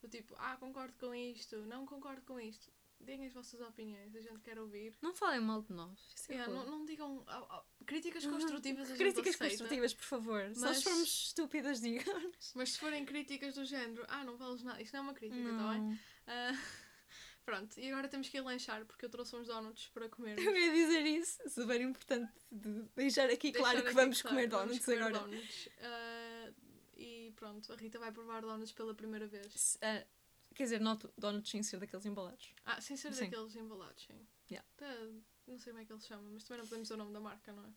Do 0.00 0.08
tipo, 0.08 0.36
ah, 0.38 0.56
concordo 0.58 0.94
com 1.00 1.12
isto, 1.14 1.56
não 1.62 1.84
concordo 1.86 2.22
com 2.22 2.38
isto. 2.38 2.70
Deem 3.00 3.24
as 3.26 3.32
vossas 3.32 3.60
opiniões, 3.60 4.16
a 4.16 4.20
gente 4.20 4.40
quer 4.40 4.58
ouvir. 4.58 4.96
Não 5.00 5.14
falem 5.14 5.40
mal 5.40 5.62
de 5.62 5.72
nós. 5.72 5.96
É 6.28 6.32
Yeah, 6.32 6.52
não, 6.52 6.66
não 6.66 6.84
digam 6.84 7.22
ah, 7.28 7.46
ah, 7.50 7.64
críticas 7.86 8.24
Não, 8.24 8.32
não, 8.32 8.40
construtivas, 8.40 8.86
a 8.90 8.96
gente 8.96 8.98
Críticas 8.98 9.34
aceita. 9.34 9.48
construtivas, 9.58 9.94
por 9.94 10.04
favor. 10.04 10.42
Se 10.52 10.60
Mas- 10.60 10.60
nós 10.62 10.82
formos 10.82 11.08
estúpidas, 11.26 11.80
digam. 11.80 12.32
Mas 12.54 12.72
se 12.72 12.78
forem 12.80 13.04
críticas 13.04 13.54
do 13.54 13.64
género, 13.64 14.04
ah, 14.08 14.24
não 14.24 14.36
vales 14.36 14.62
nada, 14.64 14.82
isto 14.82 14.92
não 14.94 15.00
é 15.00 15.02
uma 15.04 15.14
crítica, 15.14 15.42
tá 15.42 15.48
bem? 15.72 15.80
Não. 15.82 15.98
Ah, 16.26 16.50
pronto, 17.44 17.78
e 17.78 17.88
agora 17.92 18.08
temos 18.08 18.28
que 18.28 18.38
ir 18.38 18.40
lanchar 18.40 18.84
porque 18.86 19.04
eu 19.04 19.08
trouxe 19.10 19.36
uns 19.36 19.46
donuts 19.46 19.88
para 19.94 20.08
comer. 20.08 20.36
Eu 20.38 20.56
ia 20.56 20.72
dizer 20.72 21.06
isso. 21.06 21.38
Super 21.48 21.80
importante 21.80 22.32
de 22.50 22.82
deixar 22.96 23.30
aqui 23.30 23.52
claro 23.52 23.84
que 23.84 23.92
vamos 23.92 24.20
comer 24.20 24.48
donuts 24.48 24.88
agora. 24.88 25.20
Donuts. 25.20 25.68
Ah, 25.80 26.52
e 26.96 27.32
pronto, 27.36 27.72
a 27.72 27.76
Rita 27.76 27.98
vai 28.00 28.10
provar 28.10 28.40
donuts 28.40 28.72
pela 28.72 28.94
primeira 28.94 29.26
vez. 29.28 29.52
Se- 29.54 29.78
ah, 29.82 30.04
quer 30.56 30.64
dizer, 30.64 30.80
donuts 31.16 31.50
sem 31.50 31.62
ser 31.62 31.78
daqueles 31.78 32.06
embalados. 32.06 32.54
Ah, 32.64 32.80
sem 32.80 32.96
ser 32.96 33.12
Sim. 33.12 33.24
daqueles 33.24 33.54
embalados, 33.56 34.04
sim. 34.04 34.26
Yeah. 34.50 34.66
Tá, 34.76 34.86
não 35.46 35.58
sei 35.58 35.72
como 35.72 35.82
é 35.82 35.84
que 35.84 35.92
eles 35.92 36.06
chamam, 36.06 36.30
mas 36.32 36.44
também 36.44 36.58
não 36.58 36.66
podemos 36.66 36.88
dizer 36.88 36.94
o 36.94 36.96
nome 36.98 37.12
da 37.12 37.20
marca, 37.20 37.52
não 37.52 37.64
é? 37.64 37.72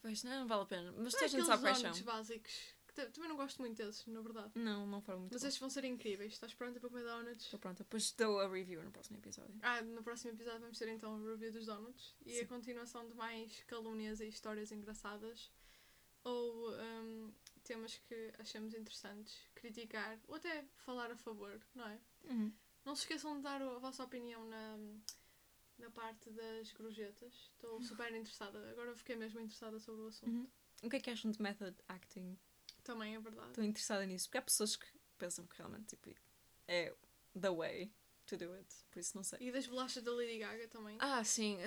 Pois 0.00 0.22
não, 0.22 0.40
não 0.40 0.46
vale 0.46 0.62
a 0.62 0.66
pena. 0.66 0.92
Mas 0.92 1.04
Não 1.04 1.10
toda 1.12 1.24
é 1.24 1.26
a 1.26 1.28
gente 1.28 1.46
sabe 1.46 1.62
quais 1.62 1.76
são. 1.78 1.90
donuts 1.90 2.02
básicos. 2.02 2.52
também 2.94 3.28
não 3.28 3.36
gosto 3.36 3.58
muito 3.60 3.76
desses, 3.76 4.06
na 4.06 4.20
verdade. 4.22 4.52
Não, 4.54 4.86
não 4.86 5.02
foram 5.02 5.20
muito 5.20 5.32
Mas 5.32 5.42
bons. 5.42 5.48
estes 5.48 5.60
vão 5.60 5.68
ser 5.68 5.84
incríveis. 5.84 6.32
Estás 6.32 6.54
pronta 6.54 6.80
para 6.80 6.88
comer 6.88 7.04
donuts? 7.04 7.44
Estou 7.44 7.58
pronta. 7.60 7.82
Depois 7.84 8.10
dou 8.12 8.40
a 8.40 8.48
review 8.48 8.82
no 8.82 8.90
próximo 8.90 9.18
episódio. 9.18 9.54
Ah, 9.62 9.82
no 9.82 10.02
próximo 10.02 10.30
episódio 10.32 10.60
vamos 10.60 10.78
ter 10.78 10.88
então 10.88 11.14
o 11.14 11.28
review 11.30 11.52
dos 11.52 11.66
donuts 11.66 12.14
e 12.24 12.32
Sim. 12.36 12.40
a 12.40 12.46
continuação 12.46 13.06
de 13.06 13.14
mais 13.14 13.62
calúnias 13.64 14.20
e 14.20 14.28
histórias 14.28 14.72
engraçadas 14.72 15.50
ou 16.24 16.70
hum, 16.72 17.32
temas 17.66 17.98
que 17.98 18.32
achamos 18.38 18.74
interessantes, 18.74 19.36
criticar 19.54 20.18
ou 20.28 20.36
até 20.36 20.64
falar 20.76 21.10
a 21.10 21.16
favor, 21.16 21.60
não 21.74 21.86
é? 21.88 22.00
Uhum. 22.24 22.52
Não 22.84 22.94
se 22.94 23.02
esqueçam 23.02 23.36
de 23.36 23.42
dar 23.42 23.60
a 23.60 23.78
vossa 23.78 24.04
opinião 24.04 24.44
na, 24.46 24.78
na 25.78 25.90
parte 25.90 26.30
das 26.30 26.72
gorjetas. 26.72 27.34
Estou 27.52 27.82
super 27.82 28.14
interessada. 28.14 28.70
Agora 28.70 28.94
fiquei 28.94 29.16
mesmo 29.16 29.40
interessada 29.40 29.78
sobre 29.80 30.02
o 30.02 30.06
assunto. 30.06 30.30
Uhum. 30.32 30.48
O 30.82 30.90
que 30.90 30.96
é 30.96 31.00
que 31.00 31.10
acham 31.10 31.30
de 31.30 31.42
method 31.42 31.76
acting? 31.88 32.38
Também 32.84 33.16
é 33.16 33.20
verdade. 33.20 33.48
Estou 33.48 33.64
interessada 33.64 34.06
nisso. 34.06 34.28
Porque 34.28 34.38
há 34.38 34.42
pessoas 34.42 34.76
que 34.76 34.86
pensam 35.18 35.46
que 35.46 35.56
realmente 35.56 35.96
tipo, 35.96 36.14
é 36.68 36.94
the 37.38 37.50
way 37.50 37.92
to 38.26 38.36
do 38.36 38.52
it. 38.52 38.68
Por 38.90 39.00
isso 39.00 39.16
não 39.16 39.24
sei. 39.24 39.40
E 39.40 39.50
das 39.50 39.66
bolachas 39.66 40.02
da 40.04 40.12
Lady 40.12 40.38
Gaga 40.38 40.68
também. 40.68 40.96
Ah, 41.00 41.24
sim. 41.24 41.58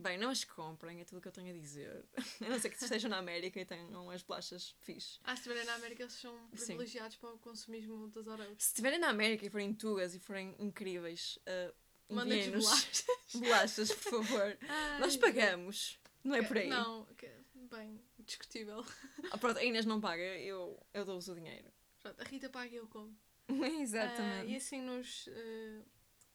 Bem, 0.00 0.16
não 0.16 0.30
as 0.30 0.44
comprem, 0.44 1.00
é 1.00 1.04
tudo 1.04 1.18
o 1.18 1.20
que 1.20 1.26
eu 1.26 1.32
tenho 1.32 1.52
a 1.52 1.58
dizer. 1.58 2.04
A 2.40 2.48
não 2.48 2.60
ser 2.60 2.70
que 2.70 2.82
estejam 2.82 3.10
na 3.10 3.18
América 3.18 3.60
e 3.60 3.64
tenham 3.64 4.10
as 4.10 4.22
bolachas 4.22 4.76
fixe. 4.80 5.18
Ah, 5.24 5.34
se 5.34 5.40
estiverem 5.40 5.64
na 5.64 5.74
América, 5.74 6.04
eles 6.04 6.12
são 6.12 6.32
Sim. 6.54 6.66
privilegiados 6.66 7.16
para 7.16 7.30
o 7.30 7.38
consumismo 7.38 8.06
das 8.08 8.28
Oreos. 8.28 8.62
Se 8.62 8.68
estiverem 8.68 9.00
na 9.00 9.08
América 9.08 9.44
e 9.44 9.50
forem 9.50 9.74
tugas 9.74 10.14
e 10.14 10.20
forem 10.20 10.54
incríveis, 10.60 11.36
uh, 11.38 11.74
Mandem-nos 12.14 12.46
enviem-nos 12.46 12.64
bolachas. 12.64 13.06
bolachas, 13.34 13.92
por 13.92 14.10
favor. 14.12 14.58
Ai, 14.68 15.00
Nós 15.00 15.16
pagamos. 15.16 15.98
Não 16.22 16.36
é 16.36 16.42
por 16.42 16.58
aí. 16.58 16.68
Não, 16.68 17.06
bem, 17.54 18.00
discutível. 18.20 18.84
Ah, 19.30 19.38
pronto, 19.38 19.58
a 19.58 19.64
Inês 19.64 19.84
não 19.84 20.00
paga, 20.00 20.22
eu, 20.22 20.80
eu 20.94 21.04
dou-vos 21.04 21.28
o 21.28 21.34
dinheiro. 21.34 21.72
Pronto, 22.00 22.20
a 22.20 22.24
Rita 22.24 22.48
paga 22.48 22.72
e 22.72 22.76
eu 22.76 22.86
como. 22.86 23.16
Exatamente. 23.80 24.42
Ah, 24.42 24.44
e 24.44 24.56
assim 24.56 24.80
nos 24.80 25.28
eh, 25.28 25.82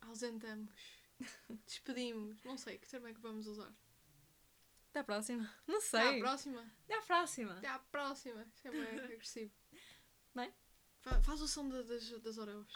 ausentamos. 0.02 0.72
Despedimos. 1.66 2.44
Não 2.44 2.58
sei 2.58 2.78
que 2.78 2.88
termo 2.88 3.08
é 3.08 3.14
que 3.14 3.20
vamos 3.22 3.48
usar. 3.48 3.72
Até 4.90 5.00
à 5.00 5.04
próxima. 5.04 5.50
Não 5.68 5.78
Até 5.78 5.86
sei. 5.88 6.18
à 6.18 6.20
próxima. 6.20 6.62
Até 6.84 6.94
à 6.96 7.02
próxima. 7.02 7.54
Até 7.58 7.68
à 7.68 7.80
próxima. 7.80 8.48
Isso 8.56 8.68
é 8.68 8.72
bem 8.72 9.00
agressivo. 9.04 9.52
Bem. 10.36 10.54
Fa- 11.02 11.22
faz 11.22 11.42
o 11.42 11.48
som 11.48 11.68
da- 11.70 11.82
das, 11.82 12.10
das 12.22 12.38
Oreos. 12.38 12.72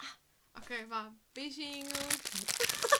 Ok, 0.55 0.85
vá. 0.85 1.13
Beijinhos. 1.33 1.87